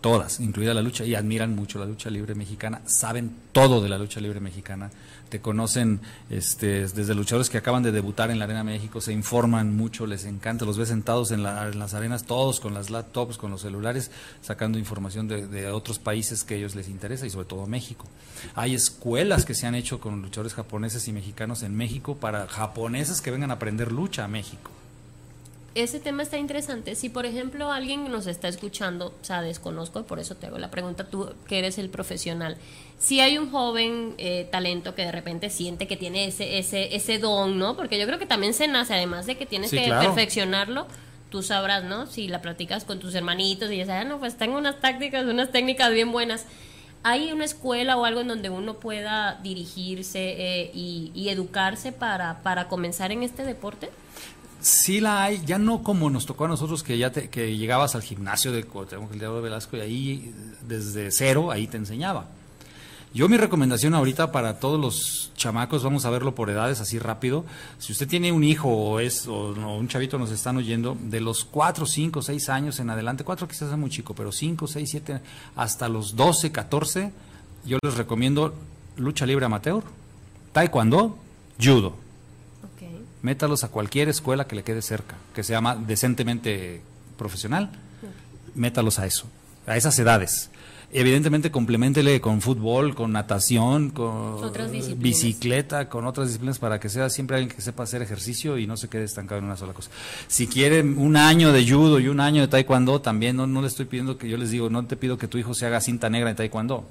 todas, 0.00 0.40
incluida 0.40 0.74
la 0.74 0.82
lucha, 0.82 1.04
y 1.04 1.14
admiran 1.14 1.54
mucho 1.54 1.78
la 1.78 1.86
lucha 1.86 2.10
libre 2.10 2.34
mexicana, 2.34 2.82
saben 2.86 3.34
todo 3.52 3.82
de 3.82 3.88
la 3.88 3.98
lucha 3.98 4.20
libre 4.20 4.40
mexicana, 4.40 4.90
te 5.30 5.40
conocen 5.40 6.00
este, 6.28 6.86
desde 6.86 7.14
luchadores 7.14 7.48
que 7.48 7.56
acaban 7.56 7.82
de 7.82 7.92
debutar 7.92 8.30
en 8.30 8.38
la 8.38 8.44
Arena 8.44 8.64
México, 8.64 9.00
se 9.00 9.12
informan 9.12 9.74
mucho, 9.74 10.06
les 10.06 10.24
encanta, 10.26 10.64
los 10.64 10.76
ves 10.76 10.88
sentados 10.88 11.30
en, 11.30 11.42
las 11.42 11.94
arenas 11.94 12.24
todos 12.24 12.60
con 12.60 12.74
las 12.74 12.90
laptops, 12.90 13.38
con 13.38 13.50
los 13.50 13.62
celulares, 13.62 14.10
sacando 14.42 14.78
información 14.78 15.28
de, 15.28 15.46
de, 15.46 15.68
otros 15.68 15.98
países 15.98 16.44
que 16.44 16.54
a 16.54 16.56
ellos 16.58 16.74
les 16.74 16.88
interesa 16.88 17.26
y 17.26 17.30
sobre 17.30 17.46
todo 17.46 17.66
México. 17.66 18.04
Hay 18.54 18.74
escuelas 18.74 19.44
que 19.46 19.54
se 19.54 19.66
han 19.66 19.74
hecho 19.74 20.00
con 20.00 20.20
luchadores 20.20 20.54
japoneses 20.54 21.06
y 21.08 21.12
mexicanos 21.12 21.62
en 21.62 21.76
México 21.76 22.16
para 22.16 22.48
japoneses 22.48 23.20
que 23.20 23.30
vengan 23.30 23.50
a 23.50 23.54
aprender 23.54 23.92
lucha 23.92 24.24
a 24.24 24.28
México 24.28 24.70
ese 25.74 26.00
tema 26.00 26.22
está 26.22 26.36
interesante. 26.36 26.94
Si, 26.94 27.08
por 27.08 27.26
ejemplo, 27.26 27.70
alguien 27.70 28.10
nos 28.10 28.26
está 28.26 28.48
escuchando, 28.48 29.14
o 29.20 29.24
sea, 29.24 29.40
desconozco, 29.40 30.02
por 30.02 30.18
eso 30.18 30.34
te 30.34 30.46
hago 30.46 30.58
la 30.58 30.70
pregunta, 30.70 31.04
tú 31.04 31.32
que 31.46 31.58
eres 31.58 31.78
el 31.78 31.90
profesional. 31.90 32.56
Si 32.98 33.20
hay 33.20 33.38
un 33.38 33.50
joven 33.50 34.14
eh, 34.18 34.48
talento 34.50 34.94
que 34.94 35.02
de 35.02 35.12
repente 35.12 35.48
siente 35.48 35.86
que 35.86 35.96
tiene 35.96 36.26
ese, 36.26 36.58
ese, 36.58 36.94
ese 36.94 37.18
don, 37.18 37.58
¿no? 37.58 37.76
Porque 37.76 37.98
yo 37.98 38.06
creo 38.06 38.18
que 38.18 38.26
también 38.26 38.52
se 38.52 38.66
nace, 38.66 38.94
además 38.94 39.26
de 39.26 39.36
que 39.36 39.46
tienes 39.46 39.70
que 39.70 39.88
perfeccionarlo, 39.88 40.86
tú 41.30 41.42
sabrás, 41.42 41.84
¿no? 41.84 42.06
Si 42.06 42.26
la 42.26 42.42
practicas 42.42 42.84
con 42.84 42.98
tus 42.98 43.14
hermanitos 43.14 43.70
y 43.70 43.76
ya 43.76 43.86
sabes, 43.86 44.02
ah, 44.02 44.08
no, 44.08 44.18
pues 44.18 44.36
tengo 44.36 44.58
unas 44.58 44.80
tácticas, 44.80 45.24
unas 45.24 45.52
técnicas 45.52 45.92
bien 45.92 46.10
buenas. 46.10 46.46
¿Hay 47.02 47.32
una 47.32 47.46
escuela 47.46 47.96
o 47.96 48.04
algo 48.04 48.20
en 48.20 48.28
donde 48.28 48.50
uno 48.50 48.74
pueda 48.74 49.38
dirigirse 49.42 50.34
eh, 50.36 50.70
y, 50.74 51.12
y 51.14 51.30
educarse 51.30 51.92
para, 51.92 52.42
para 52.42 52.68
comenzar 52.68 53.12
en 53.12 53.22
este 53.22 53.44
deporte? 53.44 53.88
Sí 54.60 55.00
la 55.00 55.24
hay, 55.24 55.42
ya 55.46 55.58
no 55.58 55.82
como 55.82 56.10
nos 56.10 56.26
tocó 56.26 56.44
a 56.44 56.48
nosotros 56.48 56.82
que 56.82 56.98
ya 56.98 57.10
te, 57.10 57.30
que 57.30 57.56
llegabas 57.56 57.94
al 57.94 58.02
gimnasio 58.02 58.52
de 58.52 58.60
el 58.60 59.18
Diablo 59.18 59.40
Velasco 59.40 59.78
y 59.78 59.80
ahí 59.80 60.34
desde 60.68 61.10
cero 61.10 61.50
ahí 61.50 61.66
te 61.66 61.78
enseñaba. 61.78 62.26
Yo 63.14 63.28
mi 63.28 63.38
recomendación 63.38 63.94
ahorita 63.94 64.30
para 64.32 64.60
todos 64.60 64.78
los 64.78 65.32
chamacos, 65.34 65.82
vamos 65.82 66.04
a 66.04 66.10
verlo 66.10 66.34
por 66.34 66.50
edades 66.50 66.80
así 66.80 66.98
rápido, 66.98 67.44
si 67.78 67.92
usted 67.92 68.06
tiene 68.06 68.30
un 68.30 68.44
hijo 68.44 68.68
o 68.68 69.00
es 69.00 69.26
o, 69.26 69.48
un 69.52 69.88
chavito 69.88 70.18
nos 70.18 70.30
están 70.30 70.58
oyendo, 70.58 70.96
de 71.00 71.20
los 71.20 71.44
4, 71.44 71.86
5, 71.86 72.22
6 72.22 72.48
años 72.50 72.78
en 72.78 72.90
adelante, 72.90 73.24
4 73.24 73.48
quizás 73.48 73.72
es 73.72 73.78
muy 73.78 73.90
chico, 73.90 74.14
pero 74.14 74.30
5, 74.30 74.66
6, 74.66 74.88
7, 74.90 75.20
hasta 75.56 75.88
los 75.88 76.14
12, 76.14 76.52
14, 76.52 77.12
yo 77.64 77.78
les 77.82 77.94
recomiendo 77.94 78.54
lucha 78.96 79.26
libre 79.26 79.46
amateur, 79.46 79.82
taekwondo, 80.52 81.18
judo 81.60 82.09
métalos 83.22 83.64
a 83.64 83.68
cualquier 83.68 84.08
escuela 84.08 84.46
que 84.46 84.56
le 84.56 84.62
quede 84.62 84.82
cerca, 84.82 85.16
que 85.34 85.42
sea 85.42 85.60
más 85.60 85.86
decentemente 85.86 86.82
profesional, 87.18 87.70
métalos 88.54 88.98
a 88.98 89.06
eso, 89.06 89.26
a 89.66 89.76
esas 89.76 89.98
edades. 89.98 90.50
Evidentemente 90.92 91.52
complementele 91.52 92.20
con 92.20 92.40
fútbol, 92.40 92.96
con 92.96 93.12
natación, 93.12 93.90
con 93.90 94.40
bicicleta, 94.96 95.88
con 95.88 96.04
otras 96.04 96.26
disciplinas 96.26 96.58
para 96.58 96.80
que 96.80 96.88
sea 96.88 97.08
siempre 97.10 97.36
alguien 97.36 97.54
que 97.54 97.62
sepa 97.62 97.84
hacer 97.84 98.02
ejercicio 98.02 98.58
y 98.58 98.66
no 98.66 98.76
se 98.76 98.88
quede 98.88 99.04
estancado 99.04 99.38
en 99.38 99.44
una 99.44 99.56
sola 99.56 99.72
cosa. 99.72 99.90
Si 100.26 100.48
quieren 100.48 100.98
un 100.98 101.16
año 101.16 101.52
de 101.52 101.68
judo 101.68 102.00
y 102.00 102.08
un 102.08 102.18
año 102.18 102.42
de 102.42 102.48
taekwondo, 102.48 103.00
también 103.00 103.36
no, 103.36 103.46
no 103.46 103.60
le 103.60 103.68
estoy 103.68 103.86
pidiendo 103.86 104.18
que 104.18 104.28
yo 104.28 104.36
les 104.36 104.50
digo, 104.50 104.68
no 104.68 104.84
te 104.84 104.96
pido 104.96 105.16
que 105.16 105.28
tu 105.28 105.38
hijo 105.38 105.54
se 105.54 105.64
haga 105.64 105.80
cinta 105.80 106.10
negra 106.10 106.30
en 106.30 106.34
taekwondo, 106.34 106.84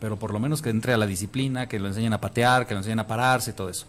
pero 0.00 0.18
por 0.18 0.32
lo 0.32 0.40
menos 0.40 0.60
que 0.60 0.70
entre 0.70 0.92
a 0.92 0.96
la 0.96 1.06
disciplina, 1.06 1.68
que 1.68 1.78
lo 1.78 1.86
enseñen 1.86 2.12
a 2.12 2.20
patear, 2.20 2.66
que 2.66 2.74
lo 2.74 2.80
enseñen 2.80 2.98
a 2.98 3.06
pararse, 3.06 3.52
todo 3.52 3.68
eso 3.68 3.86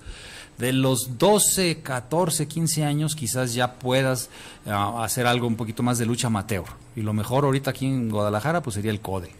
de 0.57 0.73
los 0.73 1.17
12, 1.17 1.81
14, 1.81 2.47
15 2.47 2.85
años 2.85 3.15
quizás 3.15 3.53
ya 3.53 3.73
puedas 3.73 4.29
ah, 4.65 5.03
hacer 5.03 5.27
algo 5.27 5.47
un 5.47 5.55
poquito 5.55 5.83
más 5.83 5.97
de 5.97 6.05
lucha 6.05 6.27
amateur. 6.27 6.65
Y 6.95 7.01
lo 7.01 7.13
mejor 7.13 7.45
ahorita 7.45 7.71
aquí 7.71 7.85
en 7.85 8.09
Guadalajara 8.09 8.61
pues 8.61 8.75
sería 8.75 8.91
el 8.91 9.01
CODE. 9.01 9.31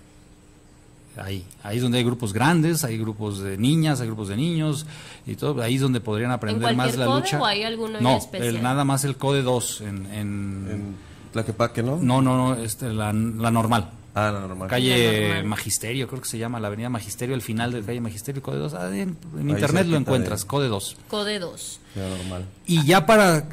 Ahí, 1.18 1.46
ahí 1.64 1.78
es 1.78 1.82
donde 1.82 2.00
hay 2.00 2.04
grupos 2.04 2.34
grandes, 2.34 2.84
hay 2.84 2.98
grupos 2.98 3.40
de 3.40 3.58
niñas, 3.58 4.02
hay 4.02 4.08
grupos 4.08 4.28
de 4.28 4.36
niños 4.36 4.86
y 5.26 5.36
todo, 5.36 5.62
ahí 5.62 5.76
es 5.76 5.82
donde 5.82 6.02
podrían 6.02 6.32
aprender 6.32 6.76
más 6.76 6.98
la 6.98 7.06
lucha. 7.06 7.40
¿O 7.40 7.46
hay 7.46 7.64
alguno 7.64 8.02
no, 8.02 8.18
especial? 8.18 8.62
nada 8.62 8.84
más 8.84 9.06
el 9.06 9.16
CODE 9.16 9.42
2 9.42 9.82
en, 9.82 9.88
en, 10.08 10.96
¿En 11.34 11.86
no? 11.86 11.98
No, 12.02 12.22
no, 12.22 12.38
no, 12.38 12.56
este, 12.62 12.92
la, 12.92 13.14
la 13.14 13.52
normal. 13.52 13.92
Ah, 14.16 14.32
la 14.32 14.40
normal. 14.40 14.70
Calle 14.70 15.44
Magisterio, 15.44 16.08
creo 16.08 16.22
que 16.22 16.30
se 16.30 16.38
llama, 16.38 16.62
la 16.62 16.68
avenida 16.68 16.88
Magisterio, 16.88 17.36
el 17.36 17.42
final 17.42 17.74
del 17.74 17.84
calle 17.84 18.00
Magisterio, 18.00 18.42
Code 18.42 18.60
2. 18.60 18.74
Ah, 18.74 18.90
en, 18.96 19.18
internet 19.50 19.88
lo 19.88 19.98
encuentras, 19.98 20.46
Code 20.46 20.70
2. 20.70 20.98
Code 21.10 21.38
2. 21.38 21.80
normal. 21.96 22.46
Y 22.66 22.86
ya 22.86 23.06
para 23.06 23.46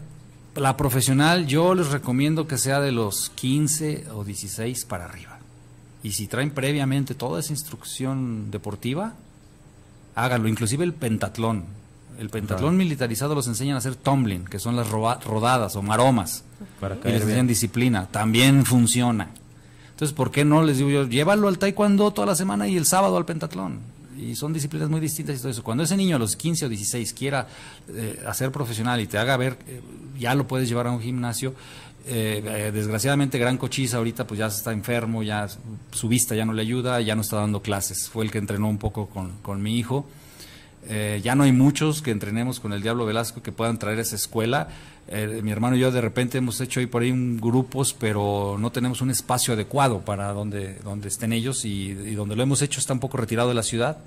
la 0.54 0.76
profesional, 0.76 1.48
yo 1.48 1.74
les 1.74 1.88
recomiendo 1.88 2.46
que 2.46 2.58
sea 2.58 2.80
de 2.80 2.92
los 2.92 3.30
15 3.30 4.06
o 4.14 4.22
16 4.22 4.84
para 4.84 5.06
arriba. 5.06 5.40
Y 6.04 6.12
si 6.12 6.28
traen 6.28 6.52
previamente 6.52 7.16
toda 7.16 7.40
esa 7.40 7.52
instrucción 7.52 8.52
deportiva, 8.52 9.14
háganlo, 10.14 10.48
inclusive 10.48 10.84
el 10.84 10.92
pentatlón. 10.92 11.64
El 12.20 12.30
pentatlón 12.30 12.76
militarizado 12.76 13.34
los 13.34 13.48
enseñan 13.48 13.74
a 13.74 13.78
hacer 13.78 13.96
tumbling, 13.96 14.44
que 14.44 14.60
son 14.60 14.76
las 14.76 14.88
rodadas 14.90 15.74
o 15.74 15.82
maromas. 15.82 16.44
Para 16.80 16.96
y 17.04 17.08
les 17.08 17.22
enseñan 17.22 17.48
disciplina. 17.48 18.06
También 18.12 18.64
funciona. 18.64 19.30
Entonces, 20.02 20.16
¿por 20.16 20.32
qué 20.32 20.44
no 20.44 20.64
les 20.64 20.78
digo 20.78 20.90
yo, 20.90 21.06
llévalo 21.06 21.46
al 21.46 21.58
taekwondo 21.58 22.10
toda 22.10 22.26
la 22.26 22.34
semana 22.34 22.66
y 22.66 22.76
el 22.76 22.86
sábado 22.86 23.16
al 23.16 23.24
pentatlón? 23.24 23.78
Y 24.18 24.34
son 24.34 24.52
disciplinas 24.52 24.90
muy 24.90 24.98
distintas 24.98 25.36
y 25.36 25.38
todo 25.38 25.50
eso. 25.50 25.62
Cuando 25.62 25.84
ese 25.84 25.96
niño 25.96 26.16
a 26.16 26.18
los 26.18 26.34
15 26.34 26.66
o 26.66 26.68
16 26.68 27.12
quiera 27.12 27.46
eh, 27.88 28.20
hacer 28.26 28.50
profesional 28.50 29.00
y 29.00 29.06
te 29.06 29.16
haga 29.16 29.36
ver, 29.36 29.58
eh, 29.68 29.80
ya 30.18 30.34
lo 30.34 30.48
puedes 30.48 30.68
llevar 30.68 30.88
a 30.88 30.90
un 30.90 31.00
gimnasio. 31.00 31.54
Eh, 32.04 32.72
desgraciadamente, 32.74 33.38
Gran 33.38 33.58
Cochise 33.58 33.94
ahorita 33.94 34.26
pues 34.26 34.38
ya 34.40 34.46
está 34.46 34.72
enfermo, 34.72 35.22
ya 35.22 35.46
su 35.92 36.08
vista 36.08 36.34
ya 36.34 36.44
no 36.44 36.52
le 36.52 36.62
ayuda, 36.62 37.00
ya 37.00 37.14
no 37.14 37.22
está 37.22 37.36
dando 37.36 37.62
clases. 37.62 38.08
Fue 38.08 38.24
el 38.24 38.32
que 38.32 38.38
entrenó 38.38 38.68
un 38.68 38.78
poco 38.78 39.06
con, 39.06 39.36
con 39.40 39.62
mi 39.62 39.78
hijo. 39.78 40.04
Ya 41.22 41.34
no 41.34 41.44
hay 41.44 41.52
muchos 41.52 42.02
que 42.02 42.10
entrenemos 42.10 42.58
con 42.58 42.72
el 42.72 42.82
Diablo 42.82 43.06
Velasco 43.06 43.42
que 43.42 43.52
puedan 43.52 43.78
traer 43.78 43.98
esa 44.00 44.16
escuela. 44.16 44.68
Eh, 45.08 45.40
mi 45.42 45.50
hermano 45.50 45.76
y 45.76 45.80
yo 45.80 45.90
de 45.90 46.00
repente 46.00 46.38
hemos 46.38 46.60
hecho 46.60 46.80
ahí 46.80 46.86
por 46.86 47.02
ahí 47.02 47.12
grupos, 47.38 47.92
pero 47.92 48.56
no 48.58 48.70
tenemos 48.70 49.00
un 49.00 49.10
espacio 49.10 49.54
adecuado 49.54 50.00
para 50.00 50.32
donde, 50.32 50.76
donde 50.84 51.08
estén 51.08 51.32
ellos 51.32 51.64
y, 51.64 51.92
donde 52.14 52.36
lo 52.36 52.42
hemos 52.42 52.62
hecho 52.62 52.78
está 52.78 52.92
un 52.92 53.00
poco 53.00 53.16
retirado 53.16 53.48
de 53.48 53.54
la 53.54 53.62
ciudad, 53.62 53.98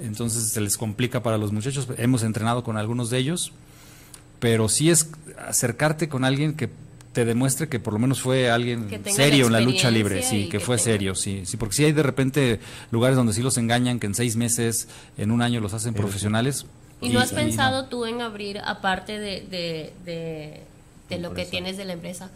entonces 0.00 0.50
se 0.50 0.60
les 0.60 0.76
complica 0.76 1.22
para 1.22 1.38
los 1.38 1.52
muchachos. 1.52 1.88
Hemos 1.96 2.24
entrenado 2.24 2.64
con 2.64 2.76
algunos 2.76 3.08
de 3.08 3.18
ellos, 3.18 3.52
pero 4.40 4.68
sí 4.68 4.90
es 4.90 5.10
acercarte 5.46 6.08
con 6.08 6.24
alguien 6.24 6.54
que 6.54 6.68
te 7.12 7.24
demuestre 7.24 7.68
que 7.68 7.78
por 7.78 7.92
lo 7.92 7.98
menos 7.98 8.20
fue 8.20 8.50
alguien 8.50 8.88
serio 9.04 9.46
en 9.46 9.52
la 9.52 9.60
lucha 9.60 9.90
libre, 9.90 10.22
sí, 10.22 10.48
que, 10.48 10.60
fue 10.60 10.78
serio, 10.78 11.14
sí, 11.14 11.42
sí, 11.44 11.56
porque 11.56 11.74
si 11.74 11.84
hay 11.84 11.92
de 11.92 12.02
repente 12.02 12.60
lugares 12.90 13.16
donde 13.16 13.32
sí 13.32 13.42
los 13.42 13.58
engañan, 13.58 14.00
que 14.00 14.06
en 14.06 14.14
seis 14.14 14.36
meses, 14.36 14.88
en 15.18 15.30
un 15.30 15.42
año 15.42 15.60
los 15.60 15.74
hacen 15.74 15.94
profesionales, 15.94 16.66
¿Y, 17.02 17.08
no 17.08 17.20
has 17.20 17.32
pensado 17.32 17.86
tú 17.86 18.06
en 18.06 18.22
abrir, 18.22 18.60
aparte 18.64 19.18
de, 19.18 19.92
de, 20.04 21.18
lo 21.18 21.34
que 21.34 21.44
tienes 21.44 21.76
de 21.76 21.84
la 21.84 21.94
empresa, 21.94 22.30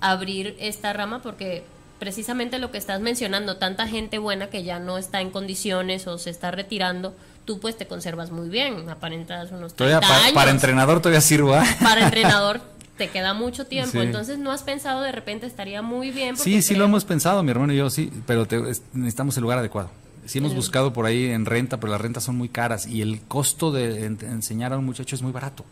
abrir 0.00 0.56
esta 0.58 0.92
rama? 0.92 1.22
Porque 1.22 1.62
precisamente 2.00 2.58
lo 2.58 2.72
que 2.72 2.78
estás 2.78 3.00
mencionando, 3.00 3.56
tanta 3.56 3.86
gente 3.86 4.18
buena 4.18 4.48
que 4.48 4.64
ya 4.64 4.80
no 4.80 4.98
está 4.98 5.20
en 5.20 5.30
condiciones 5.30 6.08
o 6.08 6.18
se 6.18 6.30
está 6.30 6.50
retirando, 6.50 7.14
tú 7.44 7.60
pues 7.60 7.76
te 7.78 7.86
conservas 7.86 8.32
muy 8.32 8.48
bien, 8.48 8.88
aparentas 8.90 9.52
unos 9.52 9.74
30 9.74 10.00
para, 10.00 10.32
Para 10.34 10.50
entrenador 10.50 10.98
todavía 11.00 11.20
sirvo. 11.20 11.54
¿ah? 11.54 11.64
Para 11.80 12.04
entrenador 12.06 12.60
te 13.00 13.08
queda 13.08 13.32
mucho 13.32 13.66
tiempo, 13.66 14.02
entonces 14.02 14.38
no 14.38 14.52
has 14.52 14.62
pensado 14.62 15.00
de 15.00 15.10
repente 15.10 15.46
estaría 15.46 15.80
muy 15.80 16.10
bien. 16.10 16.36
Sí, 16.36 16.60
sí 16.60 16.74
lo 16.74 16.84
hemos 16.84 17.06
pensado, 17.06 17.42
mi 17.42 17.50
hermano 17.50 17.72
y 17.72 17.78
yo, 17.78 17.88
sí, 17.88 18.12
pero 18.26 18.46
necesitamos 18.92 19.34
el 19.38 19.42
lugar 19.42 19.56
adecuado. 19.56 19.90
Sí 20.26 20.36
hemos 20.36 20.54
buscado 20.54 20.92
por 20.92 21.06
ahí 21.06 21.24
en 21.24 21.46
renta, 21.46 21.80
pero 21.80 21.90
las 21.92 22.00
rentas 22.02 22.24
son 22.24 22.36
muy 22.36 22.50
caras 22.50 22.86
y 22.86 23.00
el 23.00 23.22
costo 23.22 23.72
de 23.72 24.04
enseñar 24.04 24.74
a 24.74 24.78
un 24.78 24.84
muchacho 24.84 25.16
es 25.16 25.22
muy 25.22 25.32
barato. 25.32 25.64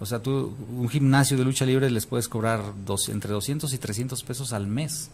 O 0.00 0.06
sea, 0.06 0.18
tú, 0.18 0.56
un 0.76 0.88
gimnasio 0.88 1.36
de 1.36 1.44
lucha 1.44 1.64
libre 1.64 1.88
les 1.92 2.06
puedes 2.06 2.28
cobrar 2.28 2.60
dos, 2.84 3.08
entre 3.08 3.30
200 3.30 3.72
y 3.72 3.78
300 3.78 4.24
pesos 4.24 4.52
al 4.52 4.66
mes. 4.66 5.12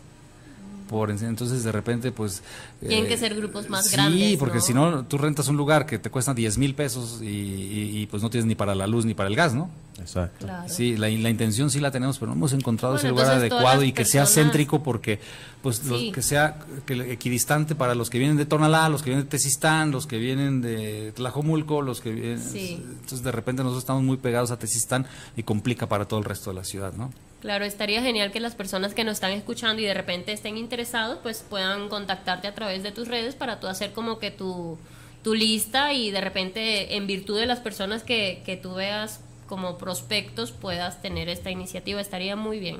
Por 0.88 1.10
en- 1.10 1.22
entonces 1.24 1.64
de 1.64 1.72
repente 1.72 2.12
pues... 2.12 2.42
Tienen 2.80 3.06
eh, 3.06 3.08
que 3.08 3.16
ser 3.16 3.34
grupos 3.34 3.68
más 3.70 3.86
sí, 3.86 3.92
grandes, 3.92 4.36
porque 4.38 4.58
¿no? 4.58 4.62
si 4.64 4.74
no, 4.74 5.04
tú 5.06 5.16
rentas 5.18 5.48
un 5.48 5.56
lugar 5.56 5.86
que 5.86 5.98
te 5.98 6.10
cuesta 6.10 6.34
10 6.34 6.58
mil 6.58 6.74
pesos 6.74 7.20
y, 7.22 7.26
y- 7.26 7.98
y, 8.02 8.06
pues 8.06 8.22
no 8.22 8.30
tienes 8.30 8.46
ni 8.46 8.54
para 8.54 8.74
la 8.74 8.86
luz 8.86 9.04
ni 9.06 9.14
para 9.14 9.28
el 9.28 9.36
gas, 9.36 9.54
¿no? 9.54 9.70
Exacto. 9.98 10.44
Claro. 10.46 10.68
Sí, 10.68 10.96
la, 10.96 11.08
la 11.08 11.30
intención 11.30 11.70
sí 11.70 11.78
la 11.80 11.90
tenemos, 11.90 12.18
pero 12.18 12.32
no 12.32 12.36
hemos 12.36 12.52
encontrado 12.52 12.94
Bueno, 12.94 13.08
ese 13.08 13.10
lugar 13.10 13.36
adecuado 13.36 13.82
y 13.84 13.92
que 13.92 14.04
sea 14.04 14.26
céntrico 14.26 14.82
porque, 14.82 15.20
pues, 15.62 15.84
lo- 15.84 15.98
Sí. 15.98 16.10
que 16.12 16.20
sea 16.20 16.58
que 16.84 17.12
equidistante 17.12 17.74
para 17.74 17.94
los 17.94 18.10
que 18.10 18.18
vienen 18.18 18.36
de 18.36 18.44
Tonalá, 18.44 18.88
los 18.88 19.02
que 19.02 19.10
vienen 19.10 19.24
de 19.26 19.30
Tezistán, 19.30 19.90
los 19.92 20.06
que 20.06 20.18
vienen 20.18 20.60
de 20.60 21.12
Tlajomulco, 21.14 21.80
los 21.80 22.00
que 22.00 22.10
vienen... 22.12 22.40
Sí. 22.42 22.82
Entonces, 22.84 23.22
de 23.22 23.32
repente 23.32 23.62
nosotros 23.62 23.82
estamos 23.84 24.02
muy 24.02 24.16
pegados 24.16 24.50
a 24.50 24.58
Tezistán 24.58 25.06
y 25.36 25.44
complica 25.44 25.88
para 25.88 26.06
todo 26.06 26.18
el 26.18 26.24
resto 26.26 26.50
de 26.50 26.56
la 26.56 26.64
ciudad, 26.64 26.92
¿no? 26.94 27.12
Claro, 27.44 27.66
estaría 27.66 28.00
genial 28.00 28.32
que 28.32 28.40
las 28.40 28.54
personas 28.54 28.94
que 28.94 29.04
nos 29.04 29.16
están 29.16 29.32
escuchando 29.32 29.82
y 29.82 29.84
de 29.84 29.92
repente 29.92 30.32
estén 30.32 30.56
interesados, 30.56 31.18
pues 31.22 31.44
puedan 31.46 31.90
contactarte 31.90 32.48
a 32.48 32.54
través 32.54 32.82
de 32.82 32.90
tus 32.90 33.06
redes 33.06 33.34
para 33.34 33.60
tú 33.60 33.66
hacer 33.66 33.92
como 33.92 34.18
que 34.18 34.30
tu, 34.30 34.78
tu 35.22 35.34
lista 35.34 35.92
y 35.92 36.10
de 36.10 36.22
repente 36.22 36.96
en 36.96 37.06
virtud 37.06 37.38
de 37.38 37.44
las 37.44 37.60
personas 37.60 38.02
que, 38.02 38.40
que 38.46 38.56
tú 38.56 38.76
veas 38.76 39.20
como 39.46 39.76
prospectos 39.76 40.52
puedas 40.52 41.02
tener 41.02 41.28
esta 41.28 41.50
iniciativa. 41.50 42.00
Estaría 42.00 42.34
muy 42.34 42.60
bien. 42.60 42.76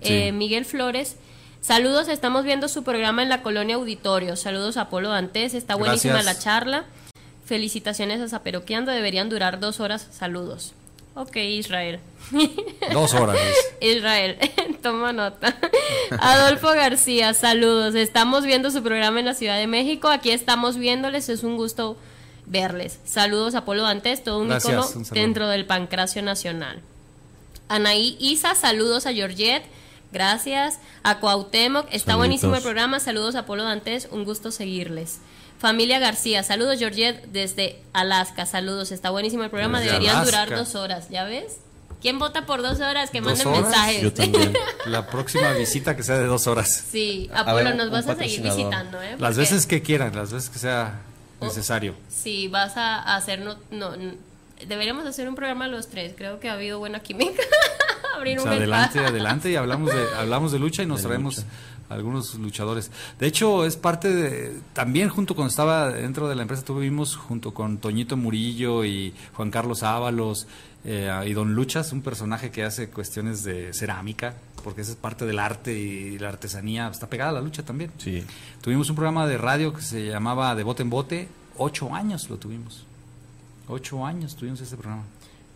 Sí. 0.00 0.14
Eh, 0.14 0.30
Miguel 0.30 0.64
Flores. 0.64 1.16
Saludos, 1.60 2.06
estamos 2.06 2.44
viendo 2.44 2.68
su 2.68 2.84
programa 2.84 3.24
en 3.24 3.28
la 3.28 3.42
colonia 3.42 3.74
Auditorio. 3.74 4.36
Saludos 4.36 4.76
a 4.76 4.90
Polo 4.90 5.08
Dantes, 5.08 5.54
está 5.54 5.74
buenísima 5.74 6.22
Gracias. 6.22 6.36
la 6.36 6.40
charla. 6.40 6.84
Felicitaciones 7.46 8.20
a 8.20 8.28
Zaperoqueando, 8.28 8.92
deberían 8.92 9.28
durar 9.28 9.58
dos 9.58 9.80
horas. 9.80 10.06
Saludos. 10.12 10.72
Ok, 11.14 11.36
Israel. 11.36 12.00
Dos 12.92 13.14
horas. 13.14 13.38
Israel, 13.80 14.38
toma 14.82 15.12
nota. 15.12 15.56
Adolfo 16.20 16.68
García, 16.68 17.34
saludos. 17.34 17.94
Estamos 17.94 18.44
viendo 18.44 18.70
su 18.70 18.82
programa 18.82 19.18
en 19.18 19.26
la 19.26 19.34
Ciudad 19.34 19.58
de 19.58 19.66
México. 19.66 20.08
Aquí 20.08 20.30
estamos 20.30 20.76
viéndoles. 20.76 21.28
Es 21.28 21.42
un 21.42 21.56
gusto 21.56 21.96
verles. 22.46 23.00
Saludos 23.04 23.54
a 23.54 23.64
Polo 23.64 23.82
Dantes, 23.82 24.22
todo 24.22 24.38
un 24.38 24.48
Gracias, 24.48 24.72
icono 24.72 25.00
un 25.00 25.04
dentro 25.10 25.48
del 25.48 25.66
Pancracio 25.66 26.22
Nacional. 26.22 26.80
Anaí 27.68 28.16
Isa, 28.20 28.54
saludos 28.54 29.06
a 29.06 29.12
Georgette. 29.12 29.64
Gracias. 30.12 30.78
A 31.02 31.18
Cuauhtémoc, 31.20 31.84
está 31.86 32.12
Saluditos. 32.12 32.16
buenísimo 32.16 32.54
el 32.56 32.62
programa. 32.62 33.00
Saludos 33.00 33.34
a 33.34 33.44
Polo 33.44 33.64
Dantes, 33.64 34.08
un 34.10 34.24
gusto 34.24 34.50
seguirles. 34.50 35.18
Familia 35.58 35.98
García, 35.98 36.42
saludos 36.44 36.78
Georgette 36.78 37.24
desde 37.32 37.80
Alaska, 37.92 38.46
saludos, 38.46 38.92
está 38.92 39.10
buenísimo 39.10 39.42
el 39.44 39.50
programa, 39.50 39.78
Desde 39.80 39.92
deberían 39.92 40.18
Alaska. 40.18 40.44
durar 40.46 40.58
dos 40.58 40.74
horas, 40.76 41.08
¿ya 41.10 41.24
ves? 41.24 41.56
¿Quién 42.00 42.20
vota 42.20 42.46
por 42.46 42.62
dos 42.62 42.78
horas? 42.80 43.10
Que 43.10 43.20
¿Dos 43.20 43.30
manden 43.44 43.48
horas? 43.48 43.62
mensajes. 43.62 44.02
Yo 44.02 44.12
también. 44.12 44.54
La 44.86 45.08
próxima 45.08 45.50
visita 45.54 45.96
que 45.96 46.04
sea 46.04 46.16
de 46.16 46.26
dos 46.26 46.46
horas. 46.46 46.84
Sí, 46.92 47.28
A 47.34 47.40
Apolo, 47.40 47.56
ver, 47.64 47.74
nos 47.76 47.90
vas 47.90 48.06
a 48.06 48.14
seguir 48.14 48.40
visitando, 48.40 49.02
¿eh? 49.02 49.16
Las 49.18 49.36
veces 49.36 49.66
que 49.66 49.82
quieran, 49.82 50.14
las 50.14 50.32
veces 50.32 50.48
que 50.48 50.60
sea 50.60 51.00
necesario. 51.40 51.96
Si 52.08 52.46
vas 52.46 52.76
a 52.76 53.16
hacer, 53.16 53.40
no, 53.40 53.56
no, 53.72 53.94
n- 53.94 54.14
deberíamos 54.68 55.06
hacer 55.06 55.28
un 55.28 55.34
programa 55.34 55.66
los 55.66 55.88
tres, 55.88 56.12
creo 56.16 56.38
que 56.38 56.48
ha 56.48 56.52
habido 56.52 56.78
buena 56.78 57.00
química. 57.00 57.42
Abrir 58.16 58.38
O 58.38 58.42
un 58.44 58.48
adelante, 58.48 58.98
espacio. 58.98 59.08
adelante 59.08 59.50
y 59.50 59.56
hablamos 59.56 59.92
de, 59.92 60.04
hablamos 60.18 60.52
de 60.52 60.58
lucha 60.60 60.84
y 60.84 60.86
nos 60.86 61.02
De 61.02 61.08
traemos 61.08 61.36
lucha. 61.38 61.48
Algunos 61.88 62.34
luchadores. 62.34 62.90
De 63.18 63.26
hecho, 63.26 63.64
es 63.64 63.76
parte 63.76 64.12
de, 64.12 64.60
también 64.72 65.08
junto 65.08 65.34
cuando 65.34 65.50
estaba 65.50 65.90
dentro 65.90 66.28
de 66.28 66.34
la 66.34 66.42
empresa, 66.42 66.64
tuvimos 66.64 67.16
junto 67.16 67.54
con 67.54 67.78
Toñito 67.78 68.16
Murillo 68.16 68.84
y 68.84 69.14
Juan 69.34 69.50
Carlos 69.50 69.82
Ábalos 69.82 70.46
eh, 70.84 71.10
y 71.26 71.32
Don 71.32 71.54
Luchas, 71.54 71.92
un 71.92 72.02
personaje 72.02 72.50
que 72.50 72.64
hace 72.64 72.88
cuestiones 72.90 73.42
de 73.44 73.72
cerámica, 73.72 74.34
porque 74.62 74.82
esa 74.82 74.92
es 74.92 74.96
parte 74.96 75.26
del 75.26 75.38
arte 75.38 75.72
y 75.78 76.18
la 76.18 76.28
artesanía, 76.28 76.88
está 76.88 77.08
pegada 77.08 77.30
a 77.30 77.34
la 77.34 77.40
lucha 77.40 77.62
también. 77.62 77.90
Sí. 77.98 78.24
Tuvimos 78.60 78.88
un 78.90 78.96
programa 78.96 79.26
de 79.26 79.38
radio 79.38 79.72
que 79.72 79.82
se 79.82 80.06
llamaba 80.06 80.54
De 80.54 80.62
Bote 80.62 80.82
en 80.82 80.90
Bote, 80.90 81.28
ocho 81.56 81.94
años 81.94 82.28
lo 82.30 82.36
tuvimos. 82.36 82.84
Ocho 83.68 84.06
años 84.06 84.34
tuvimos 84.34 84.60
ese 84.60 84.76
programa. 84.76 85.04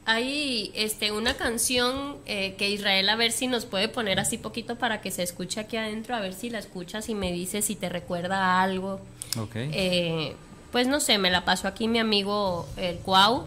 Hay 0.05 0.73
este, 0.75 1.13
una 1.13 1.35
canción 1.35 2.17
eh, 2.27 2.55
que 2.59 2.69
Israel, 2.71 3.09
a 3.09 3.15
ver 3.17 3.31
si 3.31 3.47
nos 3.47 3.67
puede 3.67 3.89
poner 3.89 4.19
así 4.19 4.37
poquito 4.37 4.77
para 4.77 5.01
que 5.01 5.11
se 5.13 5.23
escuche 5.23 5.61
aquí 5.61 5.77
adentro, 5.77 6.17
a 6.17 6.21
ver 6.21 6.35
si 6.35 6.51
la 6.51 6.59
escuchas 6.59 7.09
y 7.09 7.15
me 7.15 7.31
dices 7.33 7.65
si 7.67 7.77
te 7.77 7.89
recuerda 7.89 8.37
a 8.45 8.63
algo. 8.63 9.01
Ok. 9.39 9.53
Eh, 9.55 10.35
pues 10.73 10.89
no 10.89 10.99
sé, 10.99 11.19
me 11.19 11.31
la 11.31 11.45
pasó 11.45 11.69
aquí 11.69 11.87
mi 11.87 12.01
amigo 12.01 12.67
el 12.77 12.97
Cuau. 12.97 13.47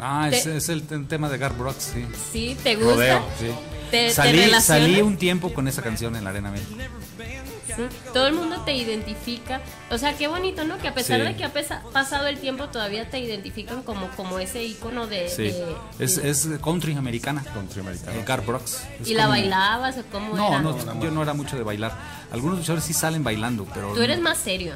ah, 0.00 0.28
es, 0.32 0.44
te- 0.44 0.56
es 0.56 0.68
el 0.68 0.82
te- 0.82 0.98
tema 1.00 1.28
de 1.28 1.38
Gar 1.38 1.56
Brooks, 1.56 1.92
sí. 1.94 2.06
¿Sí? 2.32 2.56
¿Te 2.62 2.74
gusta? 2.76 2.90
Rodeo, 2.94 3.24
sí. 3.38 3.50
Salí 4.60 5.00
un 5.02 5.16
tiempo 5.16 5.52
con 5.52 5.68
esa 5.68 5.82
canción 5.82 6.16
en 6.16 6.24
la 6.24 6.30
Arena 6.30 6.50
México. 6.50 6.74
Sí, 7.76 7.82
Todo 8.12 8.26
el 8.26 8.34
mundo 8.34 8.62
te 8.64 8.74
identifica. 8.74 9.60
O 9.90 9.98
sea, 9.98 10.16
qué 10.16 10.28
bonito, 10.28 10.64
¿no? 10.64 10.78
Que 10.78 10.88
a 10.88 10.94
pesar 10.94 11.20
Sí. 11.20 11.26
de 11.26 11.36
que 11.36 11.44
ha 11.44 11.52
pesa- 11.52 11.82
pasado 11.92 12.26
el 12.26 12.38
tiempo, 12.38 12.68
todavía 12.68 13.08
te 13.10 13.18
identifican 13.18 13.82
como, 13.82 14.08
como 14.16 14.38
ese 14.38 14.62
icono 14.64 15.06
de... 15.06 15.28
Sí. 15.28 15.44
de- 15.44 15.76
Es, 15.98 16.18
es 16.18 16.48
country 16.62 16.94
americana. 16.96 17.42
Country 17.54 17.80
americano. 17.80 18.18
Eh, 18.18 18.24
Gar 18.26 18.44
Brooks. 18.44 18.82
¿Y 19.04 19.14
la 19.14 19.24
como- 19.24 19.34
bailabas 19.34 19.96
o 19.98 20.02
cómo 20.10 20.36
No, 20.36 20.48
era? 20.48 20.60
no, 20.62 21.00
yo 21.02 21.10
no 21.10 21.22
era 21.22 21.34
mucho 21.34 21.56
de 21.56 21.62
bailar. 21.62 21.92
Algunos 22.32 22.58
luchadores 22.58 22.84
sí 22.84 22.92
salen 22.92 23.24
bailando, 23.24 23.66
pero 23.72 23.92
Tú 23.94 24.00
eres 24.02 24.20
más 24.20 24.38
serio. 24.38 24.74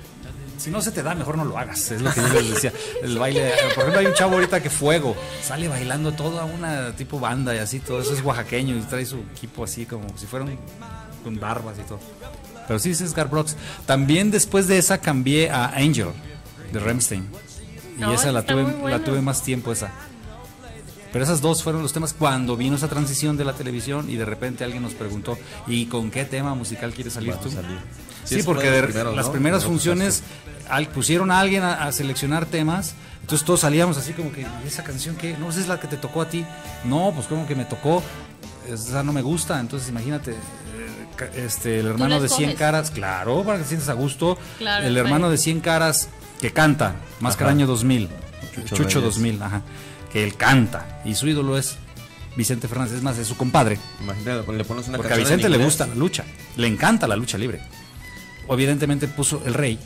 si 0.59 0.71
no 0.71 0.81
se 0.81 0.91
te 0.93 1.03
da, 1.03 1.15
mejor 1.15 1.37
no 1.37 1.45
lo 1.45 1.59
hagas. 1.59 1.91
Es 1.91 2.01
lo 2.03 2.13
que 2.13 2.21
yo 2.21 2.29
les 2.41 2.51
decía. 2.55 2.73
El 3.03 3.19
baile, 3.19 3.53
por 3.75 3.83
ejemplo, 3.83 3.99
hay 4.01 4.07
un 4.07 4.15
chavo 4.15 4.35
ahorita 4.35 4.63
que 4.63 4.71
Fuego 4.71 5.17
sale 5.43 5.69
bailando 5.69 6.13
toda 6.13 6.45
una 6.45 6.95
tipo 6.97 7.19
banda 7.21 7.55
y 7.55 7.59
así, 7.59 7.81
todo 7.81 8.01
eso 8.01 8.15
es 8.15 8.23
oaxaqueño 8.23 8.77
y 8.77 8.81
trae 8.83 9.05
su 9.07 9.19
equipo 9.37 9.65
así 9.65 9.85
como 9.87 10.07
si 10.17 10.27
fueran 10.27 10.57
con 11.23 11.39
barbas 11.41 11.77
y 11.79 11.83
todo. 11.83 12.01
Pero 12.67 12.79
sí, 12.79 12.91
es 12.91 13.15
Gar 13.15 13.29
Brooks. 13.29 13.57
También 13.87 14.31
después 14.31 14.67
de 14.67 14.79
esa 14.79 14.99
cambié 14.99 15.51
a 15.51 15.67
Angel 15.77 16.09
de 16.73 16.79
Remstein. 16.81 17.27
Y 17.97 18.01
No, 18.01 18.13
esa 18.13 18.33
la 18.33 18.43
tuve, 18.43 18.65
bueno. 18.65 18.89
la 18.89 19.05
tuve 19.05 19.21
más 19.21 19.43
tiempo 19.43 19.71
esa. 19.73 19.91
Pero 21.13 21.25
esas 21.25 21.41
dos 21.41 21.63
fueron 21.63 21.81
los 21.83 21.93
temas 21.93 22.13
cuando 22.13 22.57
vino 22.57 22.75
esa 22.75 22.89
transición 22.89 23.37
de 23.37 23.45
la 23.45 23.53
televisión 23.53 24.11
y 24.11 24.17
de 24.17 24.25
repente 24.25 24.65
alguien 24.65 24.83
nos 24.83 24.95
preguntó, 24.95 25.39
¿y 25.69 25.87
con 25.87 26.11
qué 26.11 26.25
tema 26.25 26.55
musical 26.57 26.93
quieres 26.93 27.13
salir 27.13 27.35
tú? 27.37 27.51
salir. 27.51 27.79
Sí, 28.25 28.37
Sí, 28.37 28.43
porque 28.43 28.69
de 28.71 29.05
las 29.15 29.27
¿no? 29.27 29.33
primeras 29.33 29.65
funciones 29.65 30.23
al- 30.69 30.89
pusieron 30.89 31.31
a 31.31 31.39
alguien 31.39 31.63
a, 31.63 31.85
a 31.85 31.93
seleccionar 31.93 32.47
temas, 32.47 32.95
entonces 33.21 33.47
todos 33.47 33.61
salíamos 33.61 33.97
así 33.97 34.13
como 34.13 34.33
que, 34.33 34.41
¿y 34.41 34.67
esa 34.67 34.83
canción 34.83 35.15
qué? 35.15 35.37
No, 35.39 35.51
esa 35.51 35.61
es 35.61 35.69
la 35.69 35.79
que 35.79 35.87
te 35.87 35.99
tocó 35.99 36.21
a 36.23 36.29
ti. 36.29 36.45
No, 36.85 37.13
pues 37.15 37.29
como 37.29 37.47
que 37.47 37.55
me 37.55 37.65
tocó, 37.65 38.03
esa 38.69 39.05
no 39.05 39.13
me 39.13 39.23
gusta, 39.23 39.61
entonces 39.61 39.89
imagínate, 39.91 40.35
este, 41.37 41.81
el 41.81 41.87
hermano 41.87 42.21
de 42.21 42.29
100 42.29 42.41
escoges. 42.41 42.59
caras, 42.59 42.91
claro, 42.91 43.43
para 43.45 43.59
que 43.59 43.63
te 43.65 43.69
sientas 43.69 43.89
a 43.89 43.95
gusto, 43.95 44.39
Claro, 44.59 44.87
el 44.87 44.97
hermano 44.97 45.17
bueno. 45.27 45.31
de 45.31 45.39
100 45.39 45.61
caras 45.61 46.09
que 46.41 46.53
canta, 46.53 46.97
Máscara 47.21 47.51
Ajá. 47.51 47.57
Año 47.57 47.67
2000, 47.67 48.09
Chucho 48.55 48.77
Chucho, 48.77 48.99
Reyes. 49.01 49.15
2000, 49.15 49.43
ajá, 49.43 49.63
que 50.13 50.25
él 50.25 50.37
canta, 50.37 51.01
y 51.05 51.15
su 51.15 51.27
ídolo 51.29 51.57
es 51.59 51.77
Vicente 52.37 52.67
Fernández, 52.69 52.95
es 52.97 53.03
más, 53.03 53.17
es 53.19 53.29
su 53.29 53.37
compadre. 53.37 53.79
Imagínate, 54.03 54.53
le 54.53 54.65
pones 54.65 54.89
una 54.89 54.97
Porque 54.99 55.13
a 55.13 55.17
Vicente 55.17 55.49
le 55.49 55.59
gusta 55.59 55.87
la 55.87 55.95
lucha, 55.95 56.25
le 56.57 56.67
encanta 56.67 57.07
la 57.07 57.17
lucha 57.17 57.39
libre. 57.39 57.61
Evidentemente 58.49 59.09
puso 59.09 59.43
El 59.47 59.55
Rey. 59.55 59.79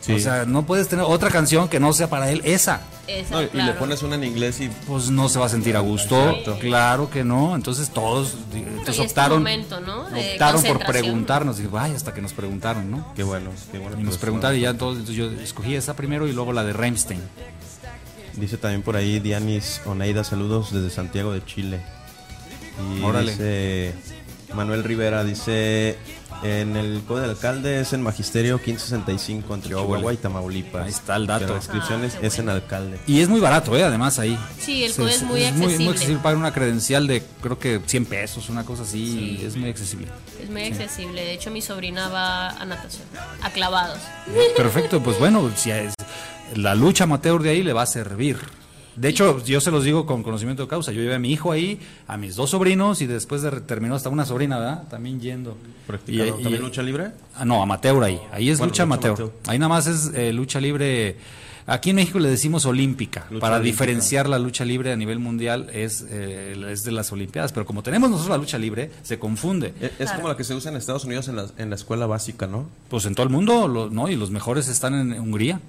Sí. 0.00 0.12
O 0.12 0.18
sea, 0.18 0.44
no 0.46 0.64
puedes 0.64 0.88
tener 0.88 1.04
otra 1.06 1.28
canción 1.30 1.68
que 1.68 1.80
no 1.80 1.92
sea 1.92 2.08
para 2.08 2.30
él 2.30 2.40
esa. 2.44 2.80
Esa, 3.06 3.34
No, 3.34 3.42
y 3.42 3.48
claro. 3.48 3.72
le 3.72 3.78
pones 3.78 4.02
una 4.02 4.14
en 4.16 4.24
inglés 4.24 4.60
y 4.60 4.68
Pues 4.86 5.10
no 5.10 5.28
se 5.28 5.38
va 5.38 5.46
a 5.46 5.48
sentir 5.48 5.76
a 5.76 5.80
gusto. 5.80 6.28
Exacto. 6.30 6.58
Claro 6.60 7.10
que 7.10 7.24
no. 7.24 7.54
Entonces 7.54 7.90
todos 7.90 8.34
entonces 8.54 8.98
optaron, 9.00 9.38
momento, 9.38 9.80
¿no? 9.80 10.02
Optaron 10.06 10.62
por 10.62 10.84
preguntarnos. 10.86 11.58
Y 11.60 11.66
vaya, 11.66 11.96
hasta 11.96 12.14
que 12.14 12.20
nos 12.22 12.32
preguntaron, 12.32 12.90
¿no? 12.90 13.12
qué 13.14 13.22
bueno, 13.22 13.50
qué 13.72 13.78
bueno. 13.78 13.98
Y 14.00 14.02
nos 14.04 14.18
preguntaron 14.18 14.56
y 14.56 14.60
ya 14.60 14.70
entonces, 14.70 15.00
entonces 15.08 15.16
yo 15.16 15.42
escogí 15.42 15.74
esa 15.74 15.94
primero 15.96 16.26
y 16.28 16.32
luego 16.32 16.52
la 16.52 16.64
de 16.64 16.72
Rammstein. 16.72 17.20
Dice 18.34 18.56
también 18.56 18.82
por 18.82 18.94
ahí 18.96 19.18
Dianis 19.18 19.80
Oneida, 19.84 20.22
saludos 20.22 20.72
desde 20.72 20.90
Santiago 20.90 21.32
de 21.32 21.44
Chile. 21.44 21.80
Y 22.96 23.02
Órale. 23.02 23.32
dice 23.32 23.94
Manuel 24.54 24.84
Rivera, 24.84 25.24
dice 25.24 25.98
en 26.42 26.76
el 26.76 27.02
Código 27.06 27.20
del 27.20 27.30
Alcalde 27.30 27.80
es 27.80 27.92
en 27.92 28.02
Magisterio 28.02 28.56
1565 28.56 29.54
entre 29.54 29.70
Chihuahua 29.70 30.12
y 30.12 30.16
Tamaulipas. 30.16 30.84
Ahí 30.84 30.90
está 30.90 31.16
el 31.16 31.26
dato. 31.26 31.40
Pero 31.40 31.54
la 31.54 31.58
inscripción 31.60 32.02
Ah, 32.02 32.06
es, 32.06 32.14
qué 32.14 32.26
es 32.26 32.38
en 32.38 32.48
Alcalde. 32.48 32.98
Y 33.06 33.20
es 33.20 33.28
muy 33.28 33.40
barato, 33.40 33.76
¿eh? 33.76 33.82
Además 33.82 34.18
ahí. 34.18 34.38
Sí, 34.58 34.84
el 34.84 34.94
COE 34.94 35.10
es 35.14 35.22
muy 35.22 35.40
muy, 35.40 35.44
accesible. 35.44 35.78
muy 35.78 35.88
accesible. 35.88 36.22
Pagar 36.22 36.38
una 36.38 36.52
credencial 36.52 37.06
de 37.06 37.22
creo 37.40 37.58
que 37.58 37.80
100 37.84 38.06
pesos, 38.06 38.48
una 38.48 38.64
cosa 38.64 38.82
así. 38.82 39.40
Es 39.44 39.56
muy 39.56 39.70
accesible. 39.70 40.08
Es 40.42 40.50
muy 40.50 40.64
accesible. 40.64 41.22
De 41.22 41.32
hecho, 41.32 41.50
mi 41.50 41.62
sobrina 41.62 42.08
va 42.08 42.50
a 42.50 42.64
natación, 42.64 43.04
a 43.42 43.50
clavados. 43.50 43.98
Perfecto, 44.56 45.02
pues 45.02 45.18
bueno, 45.18 45.50
si 45.56 45.70
es, 45.70 45.94
la 46.54 46.74
lucha 46.74 47.04
amateur 47.04 47.42
de 47.42 47.50
ahí 47.50 47.62
le 47.62 47.72
va 47.72 47.82
a 47.82 47.86
servir. 47.86 48.38
De 48.98 49.08
hecho, 49.08 49.44
yo 49.44 49.60
se 49.60 49.70
los 49.70 49.84
digo 49.84 50.06
con 50.06 50.22
conocimiento 50.22 50.62
de 50.64 50.68
causa. 50.68 50.92
Yo 50.92 51.00
llevé 51.02 51.14
a 51.14 51.18
mi 51.18 51.30
hijo 51.32 51.52
ahí, 51.52 51.78
a 52.06 52.16
mis 52.16 52.34
dos 52.36 52.50
sobrinos 52.50 53.00
y 53.00 53.06
después 53.06 53.42
de, 53.42 53.50
terminó 53.62 53.94
hasta 53.94 54.08
una 54.08 54.24
sobrina, 54.24 54.58
¿verdad? 54.58 54.84
También 54.88 55.20
yendo. 55.20 55.56
Practicando. 55.86 56.34
¿También 56.36 56.62
lucha 56.62 56.82
libre? 56.82 57.12
Ah, 57.36 57.44
no, 57.44 57.62
amateur 57.62 58.02
ahí. 58.02 58.20
Ahí 58.32 58.50
es 58.50 58.58
Bueno, 58.58 58.70
lucha 58.70 58.82
lucha 58.84 58.94
amateur. 58.94 59.10
amateur. 59.12 59.32
Ahí 59.46 59.58
nada 59.58 59.68
más 59.68 59.86
es 59.86 60.10
eh, 60.14 60.32
lucha 60.32 60.60
libre 60.60 61.16
Aquí 61.70 61.90
en 61.90 61.96
México 61.96 62.18
le 62.18 62.30
decimos 62.30 62.64
olímpica, 62.64 63.26
Lucha 63.28 63.40
para 63.42 63.56
olímpica. 63.56 63.72
diferenciar 63.84 64.26
la 64.26 64.38
lucha 64.38 64.64
libre 64.64 64.90
a 64.90 64.96
nivel 64.96 65.18
mundial 65.18 65.68
es, 65.74 66.02
eh, 66.08 66.56
es 66.70 66.82
de 66.84 66.92
las 66.92 67.12
Olimpiadas, 67.12 67.52
pero 67.52 67.66
como 67.66 67.82
tenemos 67.82 68.08
nosotros 68.08 68.30
la 68.30 68.38
lucha 68.38 68.56
libre, 68.56 68.90
se 69.02 69.18
confunde. 69.18 69.74
E- 69.78 69.92
Es 69.98 70.10
como 70.12 70.28
la 70.28 70.36
que 70.38 70.44
se 70.44 70.54
usa 70.54 70.70
en 70.70 70.78
Estados 70.78 71.04
Unidos 71.04 71.28
en 71.28 71.36
la, 71.36 71.44
en 71.58 71.68
la 71.68 71.76
escuela 71.76 72.06
básica, 72.06 72.46
¿no? 72.46 72.70
Pues 72.88 73.04
en 73.04 73.14
todo 73.14 73.24
el 73.24 73.30
mundo, 73.30 73.68
lo- 73.68 73.90
¿no? 73.90 74.08
Y 74.08 74.16
los 74.16 74.30
mejores 74.30 74.66
están 74.68 74.94
en 74.94 75.20
Hungría 75.20 75.60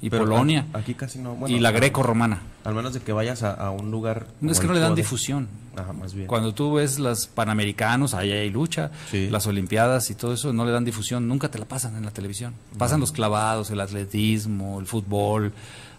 y 0.00 0.10
Pero 0.10 0.24
Polonia 0.24 0.66
Aquí 0.74 0.94
casi 0.94 1.18
no. 1.18 1.34
Bueno, 1.34 1.56
y 1.56 1.58
la 1.60 1.70
greco-romana. 1.72 2.40
Al 2.64 2.74
menos 2.74 2.94
de 2.94 3.00
que 3.00 3.12
vayas 3.12 3.42
a, 3.42 3.52
a 3.54 3.70
un 3.70 3.90
lugar. 3.90 4.26
No, 4.40 4.52
es 4.52 4.60
que 4.60 4.66
no 4.66 4.72
le 4.72 4.80
dan 4.80 4.94
difusión. 4.94 5.48
Ajá, 5.76 5.92
más 5.92 6.12
bien. 6.14 6.26
Cuando 6.26 6.52
tú 6.54 6.74
ves 6.74 6.98
las 6.98 7.26
Panamericanos, 7.26 8.14
ahí 8.14 8.30
hay 8.32 8.50
lucha, 8.50 8.90
Sí. 9.10 9.28
las 9.30 9.46
Olimpiadas 9.46 10.10
y 10.10 10.14
todo 10.14 10.34
eso, 10.34 10.52
no 10.52 10.64
le 10.64 10.72
dan 10.72 10.84
difusión, 10.84 11.26
nunca 11.28 11.50
te 11.50 11.58
la 11.58 11.64
pasan 11.66 11.96
en 11.96 12.04
la 12.04 12.10
televisión. 12.10 12.54
Pasan 12.76 13.00
los 13.00 13.12
clavados, 13.12 13.70
el 13.70 13.80
atletismo, 13.80 14.80
el 14.80 14.86
fútbol, 14.86 15.52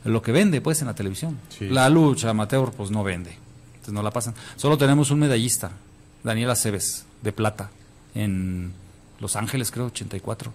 lo 0.03 0.21
que 0.21 0.31
vende 0.31 0.61
pues 0.61 0.81
en 0.81 0.87
la 0.87 0.95
televisión. 0.95 1.37
Sí. 1.49 1.69
La 1.69 1.89
lucha 1.89 2.29
amateur 2.29 2.71
pues 2.71 2.91
no 2.91 3.03
vende, 3.03 3.31
entonces 3.73 3.93
no 3.93 4.03
la 4.03 4.11
pasan. 4.11 4.33
Solo 4.57 4.77
tenemos 4.77 5.11
un 5.11 5.19
medallista, 5.19 5.71
Daniela 6.23 6.55
Cebes, 6.55 7.05
de 7.21 7.31
plata, 7.31 7.69
en 8.15 8.73
Los 9.19 9.35
Ángeles 9.37 9.71
creo, 9.71 9.85
84. 9.87 10.51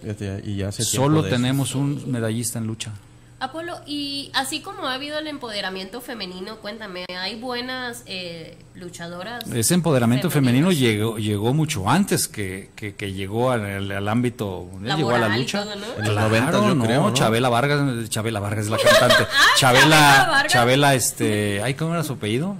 Fíjate, 0.00 0.42
Y 0.44 0.56
ya 0.56 0.68
hace 0.68 0.84
tiempo 0.84 1.06
Solo 1.06 1.22
de 1.22 1.28
eso. 1.28 1.36
tenemos 1.36 1.74
un 1.74 2.10
medallista 2.10 2.58
en 2.58 2.66
lucha. 2.66 2.92
Apolo, 3.40 3.78
y 3.86 4.32
así 4.34 4.62
como 4.62 4.88
ha 4.88 4.94
habido 4.94 5.16
el 5.20 5.28
empoderamiento 5.28 6.00
femenino, 6.00 6.56
cuéntame, 6.56 7.04
¿hay 7.16 7.36
buenas 7.40 8.02
eh, 8.06 8.58
luchadoras? 8.74 9.46
Ese 9.52 9.74
empoderamiento 9.74 10.28
femenino 10.28 10.72
llegó, 10.72 11.18
llegó 11.18 11.54
mucho 11.54 11.88
antes 11.88 12.26
que, 12.26 12.70
que, 12.74 12.96
que 12.96 13.12
llegó 13.12 13.52
al, 13.52 13.92
al 13.92 14.08
ámbito, 14.08 14.68
llegó 14.82 15.10
a 15.10 15.18
la 15.18 15.28
Laboral 15.28 15.38
lucha. 15.40 15.62
todo, 15.62 15.76
¿no? 15.76 15.86
En 15.98 16.04
los 16.06 16.16
90 16.16 16.50
yo 16.52 16.74
no, 16.74 16.84
creo, 16.84 17.02
¿no? 17.02 17.14
Chabela 17.14 17.48
Vargas, 17.48 18.08
Chabela 18.08 18.40
Vargas 18.40 18.64
es 18.64 18.70
la 18.72 18.78
cantante. 18.78 19.26
Chabela 19.56 19.86
Chabela. 20.26 20.46
Chabela, 20.48 20.94
este, 20.96 21.62
ay, 21.62 21.74
¿cómo 21.74 21.94
era 21.94 22.02
su 22.02 22.14
apellido? 22.14 22.56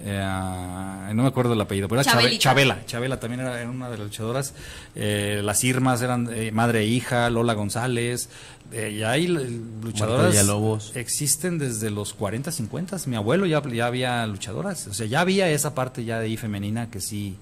Eh, 0.00 1.10
no 1.14 1.22
me 1.22 1.28
acuerdo 1.28 1.54
el 1.54 1.60
apellido, 1.60 1.88
pero 1.88 2.00
era. 2.00 2.10
Chabela. 2.38 2.86
Chabela 2.86 3.20
también 3.20 3.40
era, 3.40 3.60
era 3.60 3.68
una 3.70 3.90
de 3.90 3.98
las 3.98 4.06
luchadoras. 4.06 4.54
Eh, 4.94 5.40
las 5.44 5.62
Irmas 5.64 6.02
eran 6.02 6.28
eh, 6.32 6.52
madre 6.52 6.80
e 6.80 6.84
hija, 6.86 7.28
Lola 7.30 7.54
González. 7.54 8.28
Eh, 8.72 8.96
y 8.98 9.02
hay 9.02 9.24
l- 9.26 9.44
luchadoras. 9.82 10.30
Villalobos. 10.30 10.94
Existen 10.94 11.58
desde 11.58 11.90
los 11.90 12.14
40, 12.14 12.52
50. 12.52 12.96
Mi 13.06 13.16
abuelo 13.16 13.46
ya, 13.46 13.62
ya 13.68 13.86
había 13.86 14.26
luchadoras. 14.26 14.86
O 14.86 14.94
sea, 14.94 15.06
ya 15.06 15.20
había 15.20 15.48
esa 15.50 15.74
parte 15.74 16.04
ya 16.04 16.18
de 16.20 16.26
ahí 16.26 16.36
femenina 16.36 16.90
que 16.90 17.00
sí, 17.00 17.36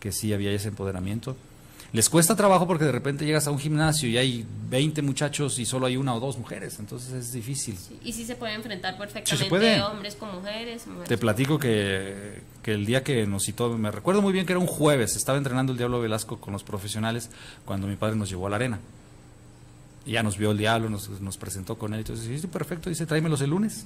que 0.00 0.12
sí 0.12 0.32
había 0.34 0.50
ese 0.50 0.68
empoderamiento. 0.68 1.36
Les 1.92 2.08
cuesta 2.08 2.34
trabajo 2.34 2.66
porque 2.66 2.86
de 2.86 2.92
repente 2.92 3.26
llegas 3.26 3.46
a 3.46 3.50
un 3.50 3.58
gimnasio 3.58 4.08
y 4.08 4.16
hay 4.16 4.46
20 4.70 5.02
muchachos 5.02 5.58
y 5.58 5.66
solo 5.66 5.84
hay 5.84 5.98
una 5.98 6.14
o 6.14 6.20
dos 6.20 6.38
mujeres. 6.38 6.78
Entonces 6.78 7.12
es 7.12 7.32
difícil. 7.32 7.76
Sí, 7.76 7.98
Y 8.02 8.14
sí 8.14 8.24
se 8.24 8.34
puede 8.34 8.54
enfrentar 8.54 8.96
perfectamente 8.96 9.48
puede. 9.50 9.82
hombres 9.82 10.16
con 10.16 10.34
mujeres. 10.34 10.86
mujeres 10.86 11.08
Te 11.08 11.18
platico 11.18 11.58
que, 11.58 12.40
que 12.62 12.72
el 12.72 12.86
día 12.86 13.02
que 13.02 13.26
nos 13.26 13.44
citó, 13.44 13.76
me 13.76 13.90
recuerdo 13.90 14.22
muy 14.22 14.32
bien 14.32 14.46
que 14.46 14.52
era 14.52 14.60
un 14.60 14.66
jueves, 14.66 15.16
estaba 15.16 15.36
entrenando 15.36 15.72
el 15.72 15.78
Diablo 15.78 16.00
Velasco 16.00 16.40
con 16.40 16.54
los 16.54 16.64
profesionales 16.64 17.28
cuando 17.66 17.86
mi 17.86 17.96
padre 17.96 18.16
nos 18.16 18.30
llevó 18.30 18.46
a 18.46 18.50
la 18.50 18.56
arena. 18.56 18.80
Y 20.06 20.12
ya 20.12 20.22
nos 20.22 20.38
vio 20.38 20.50
el 20.52 20.58
Diablo, 20.58 20.88
nos, 20.88 21.10
nos 21.20 21.36
presentó 21.36 21.76
con 21.76 21.92
él. 21.92 22.00
Entonces, 22.00 22.26
sí, 22.26 22.38
sí, 22.38 22.46
perfecto, 22.46 22.88
dice, 22.88 23.04
tráemelos 23.04 23.42
el 23.42 23.50
lunes. 23.50 23.84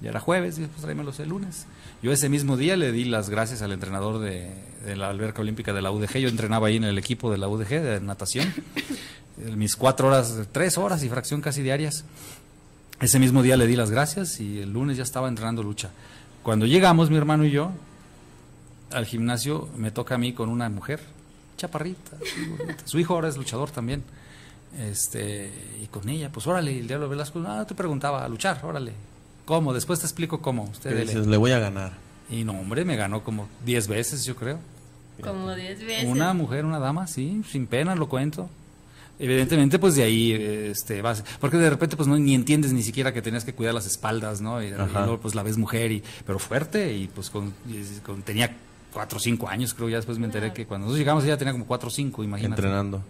Ya 0.00 0.10
era 0.10 0.20
jueves, 0.20 0.56
dice, 0.56 0.68
pues 0.68 0.82
tráemelos 0.82 1.18
el 1.18 1.30
lunes. 1.30 1.66
Yo 2.02 2.12
ese 2.12 2.28
mismo 2.28 2.56
día 2.56 2.76
le 2.76 2.92
di 2.92 3.04
las 3.04 3.30
gracias 3.30 3.62
al 3.62 3.72
entrenador 3.72 4.20
de, 4.20 4.52
la 4.96 5.08
alberca 5.08 5.42
olímpica 5.42 5.72
de 5.72 5.82
la 5.82 5.90
UDG. 5.90 6.18
Yo 6.18 6.28
entrenaba 6.28 6.68
ahí 6.68 6.76
en 6.76 6.84
el 6.84 6.98
equipo 6.98 7.30
de 7.32 7.38
la 7.38 7.48
UDG 7.48 7.68
de 7.68 8.00
natación. 8.00 8.52
Mis 9.56 9.74
cuatro 9.74 10.08
horas, 10.08 10.36
tres 10.52 10.78
horas 10.78 11.02
y 11.02 11.08
fracción 11.08 11.40
casi 11.40 11.62
diarias. 11.62 12.04
Ese 13.00 13.18
mismo 13.18 13.42
día 13.42 13.56
le 13.56 13.66
di 13.66 13.76
las 13.76 13.90
gracias 13.90 14.40
y 14.40 14.60
el 14.60 14.72
lunes 14.72 14.96
ya 14.96 15.02
estaba 15.02 15.28
entrenando 15.28 15.62
lucha. 15.62 15.90
Cuando 16.42 16.66
llegamos, 16.66 17.10
mi 17.10 17.16
hermano 17.16 17.44
y 17.44 17.50
yo, 17.50 17.72
al 18.92 19.04
gimnasio, 19.04 19.68
me 19.76 19.90
toca 19.90 20.14
a 20.14 20.18
mí 20.18 20.32
con 20.32 20.48
una 20.48 20.68
mujer, 20.68 21.00
chaparrita, 21.56 22.16
su 22.84 22.98
hijo 22.98 23.14
ahora 23.14 23.28
es 23.28 23.36
luchador 23.36 23.70
también. 23.70 24.02
Este, 24.78 25.50
y 25.82 25.86
con 25.86 26.08
ella, 26.08 26.30
pues 26.30 26.46
órale, 26.46 26.78
el 26.78 26.86
Diablo 26.86 27.08
Velasco, 27.08 27.42
ah, 27.46 27.64
te 27.66 27.74
preguntaba, 27.74 28.24
a 28.24 28.28
luchar, 28.28 28.60
órale. 28.64 28.92
¿Cómo? 29.48 29.72
Después 29.72 29.98
te 30.00 30.04
explico 30.04 30.42
cómo. 30.42 30.64
Usted 30.64 30.90
dele. 30.90 31.06
dices, 31.06 31.26
le 31.26 31.38
voy 31.38 31.52
a 31.52 31.58
ganar. 31.58 31.92
Y 32.30 32.44
no, 32.44 32.52
hombre, 32.52 32.84
me 32.84 32.96
ganó 32.96 33.24
como 33.24 33.48
10 33.64 33.88
veces, 33.88 34.26
yo 34.26 34.36
creo. 34.36 34.58
Como 35.22 35.54
10 35.54 35.86
veces. 35.86 36.04
Una 36.06 36.34
mujer, 36.34 36.66
una 36.66 36.78
dama, 36.78 37.06
sí, 37.06 37.40
sin 37.50 37.66
pena 37.66 37.94
lo 37.94 38.10
cuento. 38.10 38.50
Evidentemente, 39.18 39.78
pues 39.78 39.94
de 39.94 40.02
ahí, 40.02 40.32
este, 40.32 41.00
vas, 41.00 41.24
porque 41.40 41.56
de 41.56 41.70
repente, 41.70 41.96
pues 41.96 42.06
no, 42.06 42.18
ni 42.18 42.34
entiendes 42.34 42.74
ni 42.74 42.82
siquiera 42.82 43.14
que 43.14 43.22
tenías 43.22 43.46
que 43.46 43.54
cuidar 43.54 43.72
las 43.72 43.86
espaldas, 43.86 44.42
¿no? 44.42 44.62
Y, 44.62 44.66
y 44.66 44.70
luego, 44.70 45.18
pues 45.18 45.34
la 45.34 45.42
ves 45.42 45.56
mujer, 45.56 45.92
y, 45.92 46.02
pero 46.26 46.38
fuerte, 46.38 46.94
y 46.94 47.06
pues 47.08 47.30
con, 47.30 47.54
y 47.66 47.82
con- 48.00 48.20
tenía 48.20 48.54
cuatro 48.92 49.16
o 49.16 49.20
cinco 49.20 49.48
años, 49.48 49.72
creo, 49.72 49.88
ya 49.88 49.96
después 49.96 50.18
me 50.18 50.26
enteré 50.26 50.52
que 50.52 50.66
cuando 50.66 50.84
nosotros 50.88 50.98
llegamos 50.98 51.24
ella 51.24 51.38
tenía 51.38 51.52
como 51.52 51.64
cuatro 51.66 51.88
o 51.88 51.90
cinco, 51.90 52.22
imagínate. 52.22 52.60
Entrenando. 52.60 53.02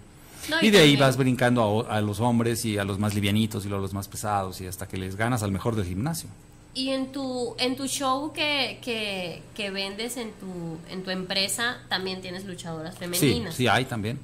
No, 0.51 0.57
Y 0.63 0.71
de 0.71 0.79
ahí 0.79 0.97
vas 0.97 1.17
brincando 1.17 1.87
a, 1.91 1.97
a 1.97 2.01
los 2.01 2.21
hombres 2.21 2.65
y 2.65 2.79
a 2.79 2.85
los 2.85 2.99
más 2.99 3.15
livianitos 3.15 3.65
y 3.65 3.69
a 3.69 3.73
los 3.73 3.93
más 3.93 4.09
pesados 4.09 4.61
y 4.61 4.67
hasta 4.67 4.87
que 4.89 4.97
les 4.97 5.17
ganas 5.17 5.43
al 5.43 5.53
mejor 5.53 5.77
del 5.77 5.85
gimnasio. 5.87 6.29
Y 6.75 6.91
en 6.91 7.11
tu, 7.13 7.55
en 7.59 7.77
tu 7.77 7.87
show 7.87 8.33
que, 8.33 8.79
que, 8.83 9.43
que 9.55 9.71
vendes 9.71 10.17
en 10.17 10.31
tu, 10.33 10.79
en 10.91 11.03
tu 11.03 11.11
empresa, 11.11 11.79
también 11.89 12.21
tienes 12.21 12.45
luchadoras 12.45 12.95
Sí, 12.95 13.01
femeninas. 13.01 13.55
sí 13.55 13.67
hay 13.67 13.85
también. 13.85 14.19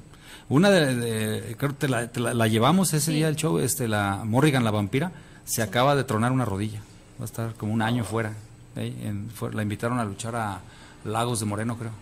Una 0.48 0.70
de, 0.70 0.94
de- 0.94 1.56
creo 1.56 1.70
que 1.70 1.76
te 1.76 1.88
la, 1.88 2.06
te 2.08 2.20
la- 2.20 2.34
la 2.34 2.46
llevamos 2.46 2.92
ese 2.92 3.06
Sí. 3.10 3.16
día 3.16 3.26
del 3.26 3.36
show, 3.36 3.58
este, 3.58 3.88
la 3.88 4.22
Morrigan 4.24 4.62
la 4.62 4.70
vampira, 4.70 5.10
se 5.44 5.62
acaba 5.62 5.96
de 5.96 6.04
tronar 6.04 6.32
una 6.32 6.44
rodilla, 6.44 6.80
va 7.18 7.22
a 7.22 7.26
estar 7.26 7.54
como 7.54 7.72
un 7.72 7.82
año 7.82 8.04
fuera. 8.04 8.34
¿eh? 8.76 8.94
En- 9.02 9.30
fue- 9.30 9.52
la 9.52 9.62
invitaron 9.62 9.98
a 9.98 10.04
luchar 10.04 10.36
a 10.36 10.60
Lagos 11.04 11.40
de 11.40 11.46
Moreno, 11.46 11.76
creo, 11.78 11.92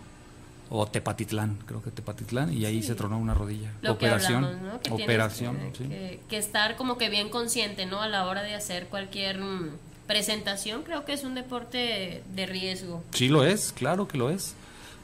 o 0.74 0.86
Tepatitlán, 0.86 1.58
creo 1.66 1.82
que 1.82 1.90
Tepatitlán, 1.90 2.50
y 2.52 2.64
ahí 2.64 2.82
se 2.82 2.94
tronó 2.94 3.18
una 3.18 3.34
rodilla. 3.34 3.72
Lo 3.82 3.98
que 3.98 4.06
operación, 4.06 4.44
hablamos, 4.44 4.72
¿no? 4.72 4.80
Que 4.80 4.90
operación, 5.04 5.56
que, 5.72 5.78
sí. 5.78 5.84
que- 5.88 6.20
que 6.30 6.38
estar 6.38 6.76
como 6.76 6.96
que 6.96 7.10
bien 7.10 7.28
consciente, 7.28 7.84
¿no? 7.84 8.00
A 8.00 8.08
la 8.08 8.24
hora 8.26 8.42
de 8.42 8.54
hacer 8.54 8.86
cualquier 8.86 9.38
mm, 9.38 9.68
presentación, 10.06 10.82
creo 10.82 11.04
que 11.04 11.12
es 11.12 11.24
un 11.24 11.34
deporte 11.34 12.22
de 12.34 12.46
riesgo. 12.46 13.02
Sí 13.12 13.28
lo 13.28 13.44
es, 13.44 13.72
claro 13.72 14.08
que 14.08 14.16
lo 14.16 14.30
es. 14.30 14.54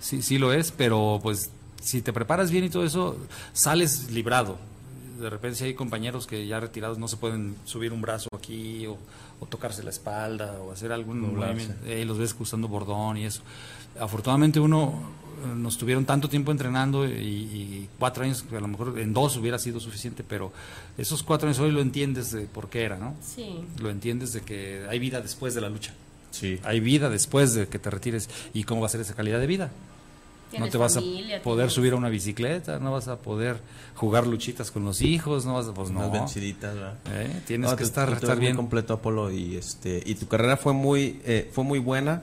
Sí, 0.01 0.23
sí 0.23 0.39
lo 0.39 0.53
es, 0.55 0.73
pero 0.73 1.21
pues 1.23 1.51
si 1.83 2.01
te 2.03 2.13
preparas 2.15 2.51
bien 2.51 2.65
y 2.65 2.71
todo 2.71 2.85
eso, 2.85 3.19
sales 3.53 4.11
librado. 4.11 4.57
De 5.21 5.29
repente 5.29 5.59
si 5.59 5.65
hay 5.65 5.75
compañeros 5.75 6.27
que 6.27 6.47
ya 6.47 6.61
retirados 6.61 6.97
no 6.99 7.09
se 7.09 7.17
pueden 7.17 7.57
subir 7.65 7.93
un 7.93 8.01
brazo 8.01 8.29
aquí 8.37 8.87
o, 8.87 8.97
o 9.41 9.47
tocarse 9.47 9.83
la 9.83 9.91
espalda 9.91 10.61
o 10.63 10.73
hacer 10.73 10.93
algún 10.93 11.21
Doblarse. 11.23 11.55
movimiento. 11.55 11.85
Eh, 11.87 12.05
los 12.05 12.17
ves 12.19 12.35
usando 12.39 12.69
bordón 12.69 13.17
y 13.19 13.25
eso. 13.27 13.43
Afortunadamente 14.01 14.61
uno 14.61 14.95
nos 15.57 15.79
tuvieron 15.79 16.05
tanto 16.05 16.29
tiempo 16.29 16.51
entrenando 16.53 17.07
y, 17.07 17.11
y 17.13 17.89
cuatro 17.99 18.25
años, 18.25 18.43
que 18.43 18.57
a 18.57 18.61
lo 18.61 18.69
mejor 18.69 18.99
en 18.99 19.13
dos 19.15 19.37
hubiera 19.37 19.59
sido 19.59 19.81
suficiente, 19.81 20.25
pero 20.27 20.53
esos 20.97 21.23
cuatro 21.23 21.49
años 21.49 21.59
hoy 21.61 21.71
lo 21.73 21.81
entiendes 21.81 22.33
de 22.33 22.43
por 22.47 22.69
qué 22.69 22.83
era, 22.83 22.97
¿no? 22.99 23.15
Sí. 23.23 23.61
Lo 23.79 23.91
entiendes 23.91 24.33
de 24.33 24.41
que 24.43 24.87
hay 24.89 24.99
vida 24.99 25.21
después 25.21 25.55
de 25.55 25.61
la 25.61 25.69
lucha. 25.69 25.93
Sí. 26.31 26.61
Hay 26.65 26.81
vida 26.81 27.09
después 27.09 27.55
de 27.55 27.69
que 27.69 27.79
te 27.79 27.91
retires. 27.91 28.29
¿Y 28.55 28.65
cómo 28.65 28.81
va 28.83 28.87
a 28.87 28.91
ser 28.91 29.01
esa 29.01 29.15
calidad 29.15 29.41
de 29.41 29.47
vida? 29.47 29.67
No 29.67 30.51
Tienes 30.53 30.71
te 30.73 30.79
vas 30.79 30.95
familia, 30.95 31.37
a 31.39 31.43
poder 31.43 31.67
tienes- 31.67 31.73
subir 31.75 31.93
a 31.93 31.97
una 31.97 32.09
bicicleta, 32.09 32.79
no 32.79 32.91
vas 32.93 33.07
a 33.09 33.17
poder 33.19 33.61
jugar 33.97 34.27
luchitas 34.27 34.71
con 34.71 34.83
los 34.83 35.03
hijos, 35.03 35.45
no 35.45 35.53
vas 35.55 35.69
a, 35.69 35.75
pues 35.75 35.91
no. 35.91 35.99
Unas 36.01 36.13
venciditas, 36.13 36.75
¿verdad? 36.75 36.95
Eh, 37.13 37.43
Tienes 37.47 37.69
No, 37.71 37.77
que 37.77 37.83
tú- 37.85 37.89
estar, 37.89 38.09
te 38.09 38.15
estar 38.15 38.39
bien. 38.39 38.57
completo 38.57 38.95
Apolo 38.95 39.31
y 39.31 39.57
este 39.57 40.03
y 40.07 40.15
tu 40.15 40.27
carrera 40.27 40.57
fue 40.57 40.73
muy 40.73 41.21
eh, 41.27 41.51
fue 41.53 41.65
muy 41.65 41.79
buena 41.79 42.23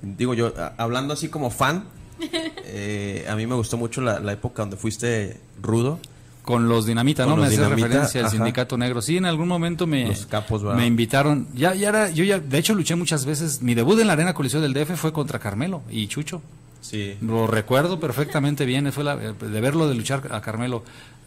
digo 0.00 0.32
yo 0.32 0.54
a- 0.56 0.72
hablando 0.78 1.12
así 1.12 1.28
como 1.28 1.50
fan 1.50 1.84
eh, 2.20 3.26
a 3.28 3.34
mí 3.36 3.46
me 3.46 3.54
gustó 3.54 3.76
mucho 3.76 4.00
la, 4.00 4.20
la 4.20 4.32
época 4.32 4.62
donde 4.62 4.76
fuiste 4.76 5.38
rudo 5.62 5.98
Con 6.42 6.68
los 6.68 6.86
Dinamita, 6.86 7.24
Con 7.24 7.30
¿no? 7.30 7.36
los 7.36 7.42
Me 7.48 7.54
hace 7.54 7.56
Dinamita, 7.64 7.86
referencia 7.88 8.24
al. 8.24 8.30
Sindicato 8.30 8.76
Negro. 8.78 9.02
Sí, 9.02 9.16
en 9.16 9.26
algún 9.26 9.48
momento 9.48 9.86
me, 9.86 10.08
Los 10.08 10.26
capos, 10.26 10.62
¿verdad? 10.62 10.78
me 10.78 10.86
invitaron. 10.86 11.46
Ya, 11.54 11.74
ya 11.74 11.88
era, 11.88 12.10
yo 12.10 12.24
ya, 12.24 12.38
de 12.38 12.58
hecho 12.58 12.74
luché 12.74 12.94
muchas 12.96 13.24
veces. 13.24 13.62
Mi 13.62 13.74
debut 13.74 13.98
en 14.00 14.06
la 14.06 14.12
Arena 14.14 14.32
Coliseo 14.34 14.60
del 14.60 14.72
DF 14.72 14.96
fue 14.96 15.12
contra 15.12 15.38
Carmelo 15.38 15.82
y 15.90 16.06
Chucho. 16.06 16.40
sí 16.80 17.16
Lo 17.20 17.46
recuerdo 17.46 17.98
perfectamente 18.00 18.64
bien, 18.64 18.90
fue 18.92 19.02
la- 19.04 19.16
de 19.16 19.60
verlo, 19.60 19.88
de 19.88 19.94
luchar 19.96 20.28
a 20.30 20.40
Carmelo, 20.40 20.84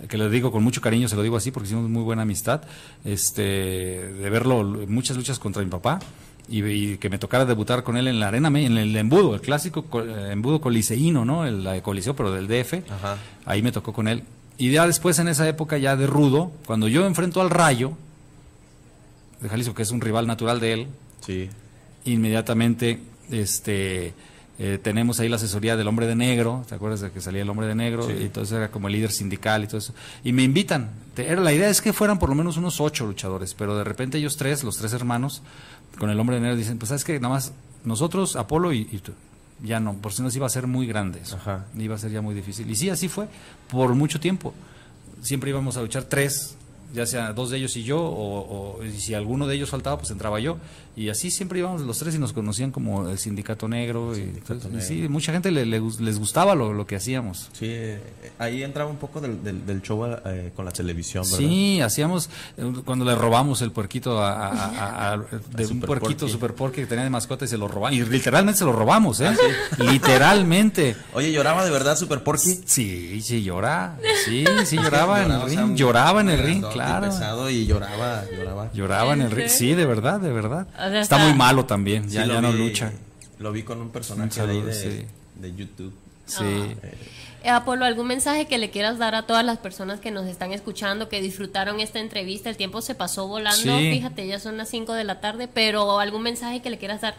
que 0.07 0.17
le 0.17 0.29
digo 0.29 0.51
con 0.53 0.63
mucho 0.63 0.79
cariño, 0.79 1.09
se 1.09 1.17
lo 1.17 1.21
digo 1.23 1.35
así 1.35 1.51
porque 1.51 1.67
hicimos 1.67 1.89
muy 1.89 2.03
buena 2.03 2.21
amistad, 2.21 2.61
este, 3.03 3.41
de 3.43 4.29
verlo 4.29 4.63
muchas 4.87 5.17
luchas 5.17 5.37
contra 5.39 5.61
mi 5.61 5.69
papá 5.69 5.99
y, 6.49 6.63
y 6.63 6.97
que 6.97 7.09
me 7.09 7.17
tocara 7.19 7.45
debutar 7.45 7.83
con 7.83 7.95
él 7.97 8.07
en 8.07 8.19
la 8.19 8.27
arena, 8.29 8.47
en 8.47 8.77
el 8.77 8.95
embudo, 8.95 9.35
el 9.35 9.41
clásico 9.41 9.83
co- 9.85 10.03
eh, 10.03 10.31
embudo 10.31 10.59
coliseíno, 10.61 11.25
¿no? 11.25 11.45
El 11.45 11.81
coliseo, 11.81 12.15
pero 12.15 12.31
del 12.31 12.47
DF, 12.47 12.89
Ajá. 12.91 13.17
ahí 13.45 13.61
me 13.61 13.71
tocó 13.71 13.93
con 13.93 14.07
él. 14.07 14.23
Y 14.57 14.71
ya 14.71 14.85
después 14.87 15.17
en 15.19 15.27
esa 15.29 15.47
época 15.47 15.77
ya 15.77 15.95
de 15.95 16.07
rudo, 16.07 16.51
cuando 16.65 16.87
yo 16.87 17.05
enfrento 17.05 17.39
al 17.41 17.49
Rayo, 17.49 17.93
de 19.41 19.47
Jalisco, 19.49 19.73
que 19.73 19.83
es 19.83 19.91
un 19.91 20.01
rival 20.01 20.27
natural 20.27 20.59
de 20.59 20.73
él, 20.73 20.87
sí 21.25 21.49
inmediatamente 22.05 22.99
este 23.31 24.13
Eh, 24.61 24.77
tenemos 24.77 25.21
ahí 25.21 25.29
la 25.29 25.37
asesoría 25.37 25.77
del 25.77 25.87
hombre 25.87 26.05
de 26.05 26.15
negro, 26.17 26.65
¿te 26.67 26.75
acuerdas 26.75 26.99
de 26.99 27.11
que 27.11 27.21
salía 27.21 27.43
el 27.43 27.49
hombre 27.49 27.65
de 27.65 27.75
negro? 27.75 28.11
Y 28.11 28.23
entonces 28.23 28.57
era 28.57 28.69
como 28.69 28.87
el 28.89 28.93
líder 28.93 29.09
sindical 29.09 29.63
y 29.63 29.67
todo 29.67 29.77
eso. 29.77 29.93
Y 30.21 30.33
me 30.33 30.43
invitan. 30.43 30.89
era, 31.15 31.39
la 31.39 31.53
idea 31.53 31.69
es 31.69 31.81
que 31.81 31.93
fueran 31.93 32.19
por 32.19 32.27
lo 32.27 32.35
menos 32.35 32.57
unos 32.57 32.81
ocho 32.81 33.05
luchadores, 33.05 33.53
pero 33.53 33.77
de 33.77 33.85
repente 33.85 34.17
ellos 34.17 34.35
tres, 34.35 34.65
los 34.65 34.75
tres 34.75 34.91
hermanos, 34.91 35.43
con 35.97 36.09
el 36.09 36.19
hombre 36.19 36.35
de 36.35 36.41
negro, 36.41 36.55
dicen, 36.55 36.77
pues 36.77 36.89
sabes 36.89 37.03
que 37.03 37.19
nada 37.19 37.33
más 37.33 37.53
nosotros, 37.83 38.35
Apolo 38.35 38.73
y, 38.73 38.85
tú, 38.85 39.13
ya 39.63 39.79
no, 39.79 39.93
por 39.95 40.13
si 40.13 40.21
nos 40.21 40.35
iba 40.35 40.45
a 40.45 40.49
ser 40.49 40.67
muy 40.67 40.87
grande 40.87 41.19
eso. 41.21 41.37
Iba 41.77 41.95
a 41.95 41.97
ser 41.97 42.11
ya 42.11 42.21
muy 42.21 42.35
difícil. 42.35 42.69
Y 42.69 42.75
sí, 42.75 42.89
así 42.89 43.07
fue, 43.07 43.27
por 43.69 43.93
mucho 43.95 44.19
tiempo. 44.19 44.53
Siempre 45.21 45.49
íbamos 45.49 45.77
a 45.77 45.81
luchar 45.81 46.03
tres, 46.03 46.55
ya 46.93 47.05
sea 47.05 47.33
dos 47.33 47.49
de 47.49 47.57
ellos 47.57 47.75
y 47.77 47.83
yo, 47.83 47.99
o, 48.01 48.79
si 48.97 49.13
alguno 49.13 49.47
de 49.47 49.55
ellos 49.55 49.69
faltaba, 49.69 49.97
pues 49.97 50.11
entraba 50.11 50.39
yo. 50.39 50.57
Y 50.99 51.07
así 51.07 51.31
siempre 51.31 51.59
íbamos 51.59 51.79
los 51.79 51.97
tres 51.97 52.15
y 52.15 52.17
nos 52.17 52.33
conocían 52.33 52.71
como 52.71 53.07
el 53.07 53.17
Sindicato 53.17 53.69
Negro. 53.69 54.11
y, 54.17 54.41
sí, 54.81 55.07
mucha 55.07 55.31
gente 55.31 55.49
le, 55.49 55.65
les 55.65 56.19
gustaba 56.19 56.55
lo, 56.55 56.73
lo, 56.73 56.85
que 56.85 56.97
hacíamos. 56.97 57.47
Sí, 57.53 57.73
ahí 58.37 58.63
entraba 58.63 58.89
un 58.89 58.97
poco 58.97 59.21
del, 59.21 59.41
del, 59.41 59.81
show 59.81 60.05
eh, 60.25 60.51
con 60.53 60.65
la 60.65 60.71
televisión, 60.71 61.23
¿verdad? 61.23 61.37
Sí, 61.37 61.79
hacíamos, 61.79 62.29
eh, 62.57 62.73
cuando 62.83 63.05
le 63.05 63.15
robamos 63.15 63.61
el 63.61 63.71
puerquito 63.71 64.21
a, 64.21 65.17
de 65.55 65.67
un 65.67 65.79
puerquito 65.79 66.27
super 66.27 66.53
porky 66.53 66.81
que 66.81 66.87
tenía 66.87 67.05
de 67.05 67.09
mascota 67.09 67.45
y 67.45 67.47
se 67.47 67.57
lo 67.57 67.69
robamos. 67.69 67.97
Y 67.97 68.03
literalmente 68.03 68.59
se 68.59 68.65
lo 68.65 68.73
robamos, 68.73 69.21
¿eh? 69.21 69.27
Ah, 69.27 69.37
literalmente. 69.81 70.97
Oye, 71.13 71.31
¿lloraba 71.31 71.63
de 71.63 71.71
verdad 71.71 71.95
super 71.95 72.25
porky? 72.25 72.59
Sí, 72.65 73.21
sí, 73.21 73.41
llora. 73.41 73.97
Sí, 74.25 74.43
sí, 74.65 74.75
lloraba, 74.83 75.23
en 75.23 75.31
el 75.31 75.41
ring. 75.43 75.75
lloraba 75.75 76.19
en 76.19 76.29
el 76.29 76.43
ring, 76.43 76.65
claro. 76.73 77.05
pesado 77.05 77.49
y 77.49 77.65
lloraba, 77.65 78.25
lloraba. 78.37 78.69
Lloraba 78.73 79.13
en 79.13 79.21
el 79.21 79.31
ring. 79.31 79.47
Sí, 79.47 79.75
de 79.75 79.85
verdad, 79.85 80.19
de 80.19 80.33
verdad 80.33 80.67
está, 80.93 81.17
muy 81.17 81.33
malo 81.33 81.65
también, 81.65 82.09
ya, 82.09 82.25
no 82.25 82.51
lucha. 82.51 82.91
Lo 83.39 83.51
vi 83.51 83.63
con 83.63 83.81
un 83.81 83.89
personaje 83.89 84.45
de, 84.45 85.55
YouTube. 85.55 85.93
Sí. 86.25 86.43
Eh, 87.43 87.49
Apolo, 87.49 87.85
¿algún 87.85 88.07
mensaje 88.07 88.47
que 88.47 88.57
le 88.57 88.69
quieras 88.69 88.97
dar 88.97 89.15
a 89.15 89.23
todas 89.23 89.45
las 89.45 89.57
personas 89.57 89.99
que 90.01 90.11
nos 90.11 90.27
están 90.27 90.51
escuchando, 90.51 91.07
que 91.07 91.21
disfrutaron 91.21 91.79
esta 91.79 91.99
entrevista? 91.99 92.49
El 92.49 92.57
tiempo 92.57 92.81
se 92.81 92.95
pasó 92.95 93.27
volando, 93.27 93.77
fíjate, 93.77 94.27
ya 94.27 94.39
son 94.39 94.57
las 94.57 94.69
5 94.69 94.93
de 94.93 95.05
la 95.05 95.21
tarde, 95.21 95.47
pero 95.47 95.99
algún 95.99 96.21
mensaje 96.21 96.61
que 96.61 96.69
le 96.69 96.77
quieras 96.77 97.01
dar. 97.01 97.15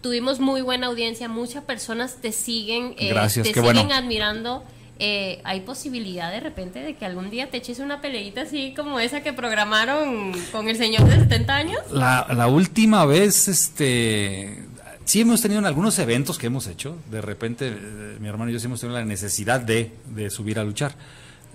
Tuvimos 0.00 0.40
muy 0.40 0.62
buena 0.62 0.88
audiencia, 0.88 1.28
muchas 1.28 1.62
personas 1.64 2.16
te 2.20 2.32
siguen, 2.32 2.94
eh, 2.98 3.14
te 3.34 3.44
siguen 3.44 3.92
admirando. 3.92 4.64
Eh, 4.98 5.40
hay 5.44 5.60
posibilidad 5.60 6.30
de 6.30 6.40
repente 6.40 6.80
de 6.80 6.94
que 6.94 7.04
algún 7.04 7.30
día 7.30 7.50
te 7.50 7.56
eches 7.56 7.80
una 7.80 8.00
peleita 8.00 8.42
así 8.42 8.72
como 8.76 9.00
esa 9.00 9.22
que 9.22 9.32
programaron 9.32 10.32
con 10.52 10.68
el 10.68 10.76
señor 10.76 11.08
de 11.08 11.18
70 11.18 11.54
años? 11.56 11.80
La, 11.90 12.46
última 12.46 13.04
vez, 13.04 13.48
este, 13.48 14.64
sí 15.04 15.22
hemos 15.22 15.40
tenido 15.40 15.58
en 15.58 15.66
algunos 15.66 15.98
eventos 15.98 16.38
que 16.38 16.46
hemos 16.46 16.66
hecho, 16.68 16.96
de 17.10 17.20
repente 17.20 17.68
eh, 17.68 18.16
mi 18.20 18.28
hermano 18.28 18.50
y 18.50 18.54
yo 18.54 18.60
sí 18.60 18.66
hemos 18.66 18.80
tenido 18.80 18.98
la 18.98 19.04
necesidad 19.04 19.60
de, 19.60 19.90
subir 20.30 20.58
a 20.58 20.64
luchar. 20.64 20.94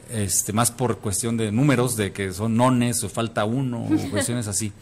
Este, 0.09 0.53
más 0.53 0.71
por 0.71 0.99
cuestión 0.99 1.35
de 1.35 1.51
números, 1.51 1.97
de 1.97 2.13
que 2.13 2.31
son 2.31 2.55
nones 2.55 3.03
o 3.03 3.09
falta 3.09 3.45
uno, 3.45 3.83
o 3.83 4.09
cuestiones 4.11 4.47
así. 4.47 4.73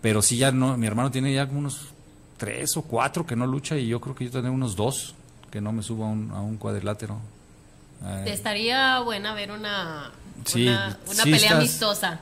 Pero 0.00 0.22
sí 0.22 0.36
ya 0.36 0.52
no, 0.52 0.76
mi 0.76 0.86
hermano 0.86 1.10
tiene 1.10 1.32
ya 1.32 1.44
unos 1.44 1.88
tres 2.36 2.76
o 2.76 2.82
cuatro 2.82 3.24
que 3.24 3.36
no 3.36 3.46
lucha 3.46 3.76
y 3.78 3.86
yo 3.86 4.00
creo 4.00 4.14
que 4.14 4.24
yo 4.24 4.30
tengo 4.30 4.54
unos 4.54 4.76
dos 4.76 5.14
que 5.50 5.60
no 5.60 5.72
me 5.72 5.82
subo 5.82 6.04
a 6.04 6.08
un, 6.08 6.30
a 6.32 6.40
un 6.40 6.56
cuadrilátero. 6.56 7.18
Te 8.24 8.32
estaría 8.32 9.00
buena 9.00 9.34
ver 9.34 9.50
una, 9.52 10.10
una, 10.54 11.24
pelea 11.24 11.56
amistosa. 11.56 12.20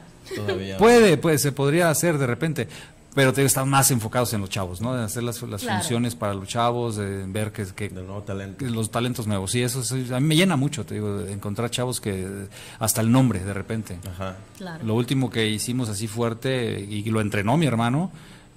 Puede, 0.78 1.16
pues 1.16 1.42
se 1.42 1.52
podría 1.52 1.90
hacer 1.90 2.18
de 2.18 2.26
repente, 2.26 2.68
pero 3.14 3.32
te 3.32 3.44
están 3.44 3.68
más 3.68 3.90
enfocados 3.90 4.32
en 4.34 4.40
los 4.40 4.50
chavos, 4.50 4.80
¿no? 4.80 4.94
De 4.94 5.02
hacer 5.02 5.22
las, 5.22 5.38
funciones 5.38 6.14
para 6.14 6.34
los 6.34 6.46
chavos, 6.46 6.96
de 6.96 7.24
ver 7.26 7.50
que, 7.50 7.66
que, 7.66 7.90
los 7.90 8.90
talentos 8.90 9.26
nuevos. 9.26 9.54
Y 9.54 9.62
eso, 9.62 9.82
a 10.14 10.20
mí 10.20 10.26
me 10.26 10.36
llena 10.36 10.56
mucho, 10.56 10.84
te 10.84 10.94
digo, 10.94 11.18
de 11.18 11.32
encontrar 11.32 11.70
chavos 11.70 12.00
que 12.00 12.46
hasta 12.78 13.00
el 13.00 13.10
nombre 13.10 13.40
de 13.40 13.52
repente. 13.52 13.98
Ajá. 14.12 14.36
Lo 14.84 14.94
último 14.94 15.30
que 15.30 15.48
hicimos 15.48 15.88
así 15.88 16.06
fuerte 16.06 16.78
y 16.80 17.02
lo 17.10 17.20
entrenó 17.20 17.56
mi 17.56 17.66
hermano 17.66 18.12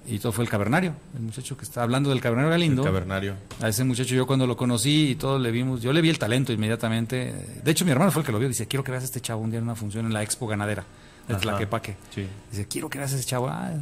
y 0.06 0.18
todo 0.18 0.32
fue 0.32 0.44
el 0.44 0.50
cavernario, 0.50 0.94
el 1.16 1.22
muchacho 1.22 1.56
que 1.56 1.64
está 1.64 1.82
hablando 1.82 2.10
del 2.10 2.20
cavernario 2.20 2.50
Galindo. 2.50 2.82
El 2.82 2.88
cavernario. 2.88 3.34
A 3.60 3.68
ese 3.68 3.84
muchacho 3.84 4.14
yo 4.14 4.26
cuando 4.26 4.46
lo 4.46 4.56
conocí 4.56 5.10
y 5.10 5.14
todos 5.14 5.40
le 5.40 5.50
vimos, 5.50 5.80
yo 5.80 5.92
le 5.92 6.00
vi 6.00 6.10
el 6.10 6.18
talento 6.18 6.52
inmediatamente. 6.52 7.34
De 7.62 7.70
hecho, 7.70 7.84
mi 7.84 7.90
hermano 7.90 8.10
fue 8.10 8.20
el 8.20 8.26
que 8.26 8.32
lo 8.32 8.38
vio. 8.38 8.48
Dice, 8.48 8.66
quiero 8.66 8.84
que 8.84 8.90
veas 8.90 9.04
a 9.04 9.06
este 9.06 9.20
chavo 9.20 9.40
un 9.40 9.50
día 9.50 9.58
en 9.58 9.64
una 9.64 9.74
función 9.74 10.04
en 10.06 10.12
la 10.12 10.22
Expo 10.22 10.46
Ganadera 10.46 10.84
de 11.28 11.34
Tlaquepaque. 11.36 11.96
Sí. 12.14 12.26
Dice, 12.50 12.66
quiero 12.66 12.90
que 12.90 12.98
veas 12.98 13.12
a 13.12 13.16
ese 13.16 13.24
chavo. 13.24 13.48
Ah, 13.48 13.72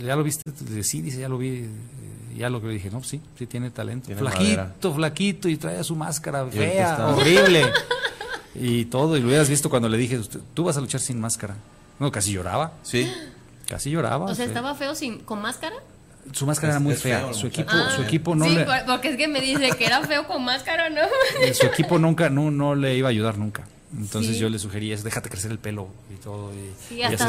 ¿ya 0.00 0.16
lo 0.16 0.22
viste? 0.22 0.42
Dice, 0.60 0.84
sí, 0.84 1.02
dice, 1.02 1.20
ya 1.20 1.28
lo 1.28 1.38
vi. 1.38 1.66
Ya 2.36 2.48
lo 2.50 2.60
que 2.60 2.68
dije, 2.68 2.88
no, 2.90 3.02
sí, 3.02 3.20
sí 3.36 3.46
tiene 3.46 3.70
talento. 3.70 4.14
flaquito, 4.14 4.94
flaquito 4.94 5.48
y 5.48 5.56
trae 5.56 5.82
su 5.82 5.96
máscara 5.96 6.46
fea, 6.46 7.08
horrible. 7.08 7.64
y 8.54 8.84
todo, 8.84 9.16
y 9.16 9.20
lo 9.20 9.26
hubieras 9.26 9.48
visto 9.48 9.68
cuando 9.68 9.88
le 9.88 9.98
dije, 9.98 10.20
tú 10.54 10.64
vas 10.64 10.76
a 10.76 10.80
luchar 10.80 11.00
sin 11.00 11.20
máscara. 11.20 11.56
No, 11.98 12.12
casi 12.12 12.32
lloraba. 12.32 12.74
Sí. 12.84 13.10
Casi 13.68 13.90
lloraba. 13.90 14.24
O 14.24 14.34
sea, 14.34 14.46
¿estaba 14.46 14.74
feo 14.74 14.94
sin, 14.94 15.18
con 15.20 15.42
máscara? 15.42 15.76
Su 16.32 16.46
máscara 16.46 16.74
era 16.74 16.80
muy 16.80 16.94
fea. 16.94 17.32
su 17.32 17.46
equipo, 17.46 17.72
su 17.94 18.02
equipo 18.02 18.34
no 18.34 18.44
sí, 18.44 18.58
porque 18.86 19.10
es 19.10 19.16
que 19.16 19.28
me 19.28 19.40
dice 19.40 19.70
que 19.76 19.86
era 19.86 20.02
feo 20.02 20.26
con 20.26 20.44
máscara, 20.44 20.90
¿no? 20.90 21.00
Eh, 21.40 21.54
su 21.54 21.66
equipo 21.66 21.98
nunca, 21.98 22.28
no, 22.28 22.50
no 22.50 22.74
le 22.74 22.96
iba 22.96 23.08
a 23.08 23.10
ayudar 23.10 23.38
nunca. 23.38 23.64
Entonces 23.96 24.38
yo 24.38 24.50
le 24.50 24.58
sugerí 24.58 24.92
eso, 24.92 25.02
déjate 25.02 25.30
crecer 25.30 25.50
el 25.50 25.58
pelo 25.58 25.88
y 26.12 26.22
todo. 26.22 26.52
Y, 26.52 26.70
sí, 26.88 27.02
hasta 27.02 27.28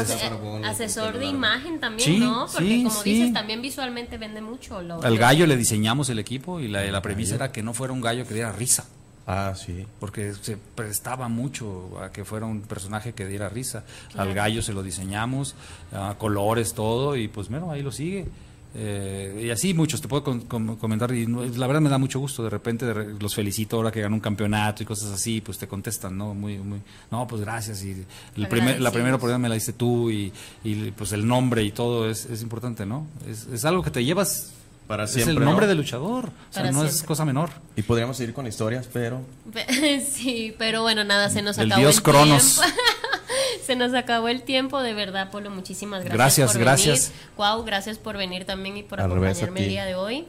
asesor 0.64 1.18
de 1.18 1.26
imagen 1.26 1.80
también, 1.80 2.20
¿no? 2.20 2.46
Porque 2.52 2.82
como 2.84 3.02
dices, 3.02 3.32
también 3.32 3.62
visualmente 3.62 4.18
vende 4.18 4.40
mucho. 4.40 4.78
Al 4.78 5.18
gallo 5.18 5.46
le 5.46 5.56
diseñamos 5.56 6.08
el 6.10 6.18
equipo 6.18 6.60
y 6.60 6.68
la, 6.68 6.82
la 6.84 7.02
premisa 7.02 7.34
era 7.34 7.52
que 7.52 7.62
no 7.62 7.72
fuera 7.72 7.92
un 7.92 8.00
gallo 8.00 8.26
que 8.26 8.34
diera 8.34 8.52
risa. 8.52 8.86
Ah, 9.32 9.54
sí. 9.54 9.86
Porque 10.00 10.34
se 10.34 10.56
prestaba 10.56 11.28
mucho 11.28 12.00
a 12.02 12.10
que 12.10 12.24
fuera 12.24 12.46
un 12.46 12.62
personaje 12.62 13.12
que 13.12 13.28
diera 13.28 13.48
risa. 13.48 13.84
Al 14.16 14.34
gallo 14.34 14.60
se 14.60 14.72
lo 14.72 14.82
diseñamos, 14.82 15.54
a 15.92 16.16
colores, 16.18 16.74
todo, 16.74 17.14
y 17.14 17.28
pues 17.28 17.48
bueno, 17.48 17.70
ahí 17.70 17.80
lo 17.80 17.92
sigue. 17.92 18.26
Eh, 18.74 19.42
y 19.46 19.50
así 19.50 19.72
muchos, 19.72 20.00
te 20.00 20.08
puedo 20.08 20.24
comentar, 20.24 21.12
y 21.12 21.26
la 21.26 21.66
verdad 21.68 21.80
me 21.80 21.90
da 21.90 21.98
mucho 21.98 22.18
gusto, 22.18 22.42
de 22.42 22.50
repente 22.50 22.92
los 23.20 23.34
felicito 23.34 23.76
ahora 23.76 23.92
que 23.92 24.00
ganó 24.00 24.16
un 24.16 24.20
campeonato 24.20 24.82
y 24.82 24.86
cosas 24.86 25.12
así, 25.12 25.40
pues 25.40 25.58
te 25.58 25.68
contestan, 25.68 26.16
¿no? 26.16 26.34
Muy, 26.34 26.58
muy, 26.58 26.80
no, 27.10 27.26
pues 27.26 27.42
gracias, 27.42 27.84
y 27.84 28.04
el 28.36 28.48
primer, 28.48 28.80
la 28.80 28.92
primera 28.92 29.16
oportunidad 29.16 29.40
me 29.40 29.48
la 29.48 29.56
diste 29.56 29.72
tú, 29.72 30.10
y, 30.10 30.32
y, 30.62 30.92
pues 30.92 31.12
el 31.12 31.26
nombre 31.26 31.64
y 31.64 31.72
todo 31.72 32.08
es, 32.08 32.26
es 32.26 32.42
importante, 32.42 32.86
¿no? 32.86 33.06
Es, 33.28 33.46
es 33.52 33.64
algo 33.64 33.82
que 33.82 33.90
te 33.90 34.04
llevas 34.04 34.52
para 34.90 35.06
siempre. 35.06 35.34
Es 35.34 35.38
el 35.38 35.44
nombre 35.44 35.68
de 35.68 35.76
luchador. 35.76 36.30
O 36.50 36.52
sea, 36.52 36.72
no 36.72 36.84
es 36.84 37.04
cosa 37.04 37.24
menor. 37.24 37.50
Y 37.76 37.82
podríamos 37.82 38.16
seguir 38.16 38.34
con 38.34 38.48
historias, 38.48 38.88
pero. 38.92 39.22
sí, 40.10 40.52
pero 40.58 40.82
bueno, 40.82 41.04
nada, 41.04 41.30
se 41.30 41.42
nos 41.42 41.58
el 41.58 41.66
acabó 41.70 41.80
Dios 41.80 42.00
Cronos. 42.00 42.60
se 43.64 43.76
nos 43.76 43.94
acabó 43.94 44.26
el 44.26 44.42
tiempo, 44.42 44.82
de 44.82 44.92
verdad, 44.92 45.30
Polo. 45.30 45.48
Muchísimas 45.48 46.00
gracias. 46.00 46.16
Gracias, 46.16 46.52
por 46.52 46.60
gracias. 46.60 47.08
Venir. 47.10 47.26
Wow, 47.36 47.64
gracias 47.64 47.98
por 47.98 48.16
venir 48.16 48.44
también 48.46 48.78
y 48.78 48.82
por 48.82 49.00
acompañarme 49.00 49.60
el 49.60 49.68
día 49.68 49.84
de 49.84 49.94
hoy. 49.94 50.24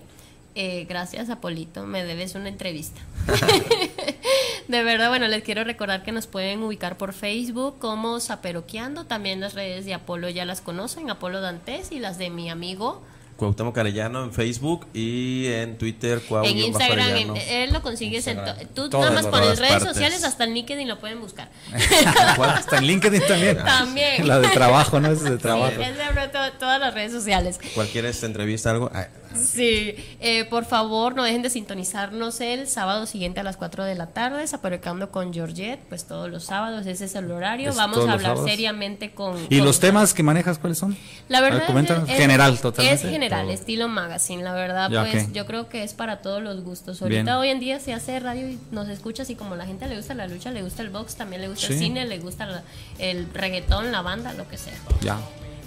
Eh, 0.54 0.86
gracias, 0.88 1.32
Apolito. 1.32 1.88
Me 1.88 2.04
debes 2.04 2.36
una 2.36 2.48
entrevista. 2.48 3.02
de 4.68 4.84
verdad, 4.84 5.10
bueno, 5.10 5.28
les 5.28 5.42
quiero 5.42 5.64
recordar 5.64 6.04
que 6.04 6.12
nos 6.12 6.28
pueden 6.28 6.62
ubicar 6.62 6.98
por 6.98 7.14
Facebook 7.14 7.80
como 7.80 8.20
Zaperoqueando. 8.20 9.06
También 9.06 9.42
las 9.42 9.56
redes 9.56 9.86
de 9.86 9.96
Apolo 9.96 10.30
ya 10.30 10.46
las 10.46 10.62
conocen, 10.62 11.10
Apolo 11.10 11.42
Dantes 11.42 11.92
y 11.92 11.98
las 11.98 12.20
de 12.20 12.30
mi 12.30 12.52
amigo 12.52 13.02
Cuauhtémoc 13.42 13.76
Arellano 13.76 14.24
en 14.24 14.32
Facebook 14.32 14.86
y 14.94 15.48
en 15.48 15.76
Twitter 15.80 16.22
En 16.44 16.60
Instagram, 16.60 17.36
él 17.50 17.74
lo 17.74 17.82
consigues 17.82 18.28
en 18.28 18.38
tú 18.76 18.88
nada 18.92 19.10
más 19.10 19.26
pones 19.26 19.58
redes 19.58 19.82
sociales 19.82 20.24
hasta 20.24 20.44
en 20.44 20.54
LinkedIn 20.54 20.88
lo 20.88 21.00
pueden 21.00 21.20
buscar. 21.20 21.50
hasta 21.74 22.78
en 22.78 22.86
LinkedIn 22.86 23.24
también. 23.28 23.58
También. 23.66 24.28
La 24.28 24.40
de 24.40 24.48
trabajo, 24.50 25.00
¿no? 25.00 25.12
Es 25.12 25.24
de 25.24 25.40
trabajo. 25.40 25.82
es 25.82 25.98
de 25.98 26.52
todas 26.60 26.80
las 26.80 26.94
redes 26.94 27.12
sociales. 27.14 27.60
Cualquier 27.74 28.06
esta 28.06 28.28
entrevista, 28.28 28.70
algo. 28.70 28.92
Sí, 29.36 29.96
eh, 30.20 30.46
por 30.46 30.66
favor 30.66 31.16
no 31.16 31.24
dejen 31.24 31.42
de 31.42 31.50
sintonizarnos 31.50 32.42
el 32.42 32.68
sábado 32.68 33.06
siguiente 33.06 33.40
a 33.40 33.44
las 33.44 33.58
4 33.58 33.84
de 33.84 33.96
la 33.96 34.08
tarde, 34.08 34.46
Zaporecando 34.48 35.12
con 35.12 35.34
Georgette, 35.34 35.80
pues 35.90 36.06
todos 36.06 36.30
los 36.30 36.44
sábados, 36.46 36.86
ese 36.86 37.06
es 37.06 37.16
el 37.16 37.32
horario, 37.32 37.74
vamos 37.74 38.08
a 38.08 38.14
hablar 38.14 38.38
seriamente 38.44 39.12
con... 39.12 39.38
¿Y 39.50 39.62
los 39.62 39.80
temas 39.80 40.14
que 40.14 40.24
manejas 40.24 40.60
cuáles 40.60 40.78
son? 40.78 40.98
La 41.28 41.42
verdad 41.42 41.64
es, 42.08 42.18
general, 42.18 42.60
totalmente. 42.60 43.06
Es 43.06 43.12
general, 43.12 43.50
estilo 43.50 43.88
magazine, 43.88 44.44
la 44.44 44.54
verdad, 44.54 44.90
pues 44.90 45.32
yo 45.34 45.46
creo 45.46 45.70
que 45.70 45.84
es 45.84 45.94
para 45.94 46.22
todos 46.22 46.42
los 46.42 46.64
gustos. 46.64 47.02
Ahorita 47.02 47.40
hoy 47.40 47.50
en 47.50 47.60
día 47.60 47.80
se 47.80 47.94
hace 47.94 48.20
radio 48.20 48.50
y 48.50 48.60
nos 48.72 48.90
escuchas 48.90 49.30
y 49.30 49.36
como 49.36 49.56
la 49.56 49.66
gente 49.66 49.88
le 49.88 49.98
gusta 49.98 50.14
la 50.14 50.28
lucha, 50.28 50.52
le 50.52 50.62
gusta 50.62 50.82
el 50.82 50.90
box, 50.90 51.16
también 51.16 51.42
le 51.42 51.48
gusta 51.48 51.68
el 51.68 51.80
cine, 51.80 52.06
le 52.06 52.20
gusta 52.20 52.64
el 53.00 53.28
reggaetón, 53.34 53.92
la 53.92 54.02
banda, 54.02 54.34
lo 54.34 54.48
que 54.48 54.58
sea. 54.58 54.74
Ya. 55.02 55.18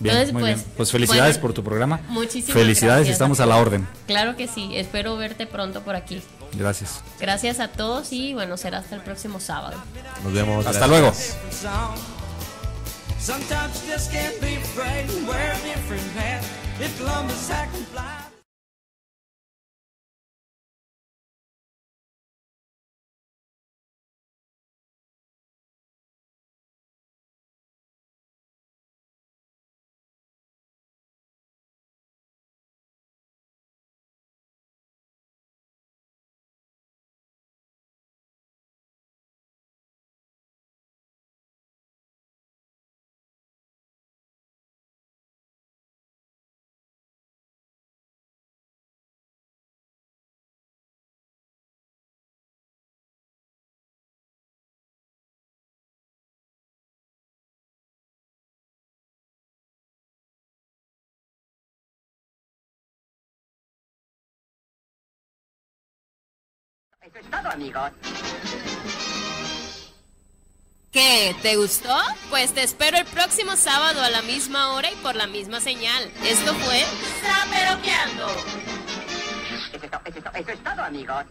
Bien, 0.01 0.33
muy 0.33 0.43
pues, 0.43 0.45
bien. 0.45 0.73
Pues 0.77 0.91
felicidades 0.91 1.39
por 1.39 1.53
tu 1.53 1.63
programa. 1.63 2.01
Muchísimas 2.09 2.53
Felicidades, 2.53 3.09
estamos 3.09 3.41
a 3.41 3.47
la 3.47 3.57
orden. 3.57 3.87
Claro 4.07 4.37
que 4.37 4.49
sí, 4.49 4.71
espero 4.75 5.17
verte 5.17 5.47
pronto 5.47 5.83
por 5.83 5.97
aquí. 5.97 6.23
Gracias. 6.53 7.03
Gracias 7.21 7.61
a 7.61 7.69
todos 7.69 8.13
y 8.13 8.35
bueno, 8.35 8.57
será 8.57 8.79
hasta 8.79 8.95
el 8.97 9.03
próximo 9.03 9.41
sábado. 9.41 9.77
Nos 10.23 10.33
vemos. 10.33 10.67
Hasta 10.67 10.87
luego. 10.87 11.13
Eso 67.05 67.19
es 67.19 67.31
todo, 67.31 67.51
amigos. 67.51 67.91
¿Qué? 70.91 71.37
¿Te 71.43 71.57
gustó? 71.57 71.95
Pues 72.31 72.55
te 72.55 72.63
espero 72.63 72.97
el 72.97 73.05
próximo 73.05 73.57
sábado 73.57 74.01
a 74.01 74.09
la 74.09 74.23
misma 74.23 74.73
hora 74.73 74.91
y 74.91 74.95
por 74.97 75.15
la 75.15 75.27
misma 75.27 75.61
señal. 75.61 76.11
Esto 76.25 76.55
fue 76.55 76.83
Saperoqueando. 77.23 78.27
Eso 79.75 79.85
es, 79.85 79.91
todo, 79.91 80.33
eso 80.35 80.51
es 80.51 80.65
todo, 80.65 80.83
amigos. 80.83 81.25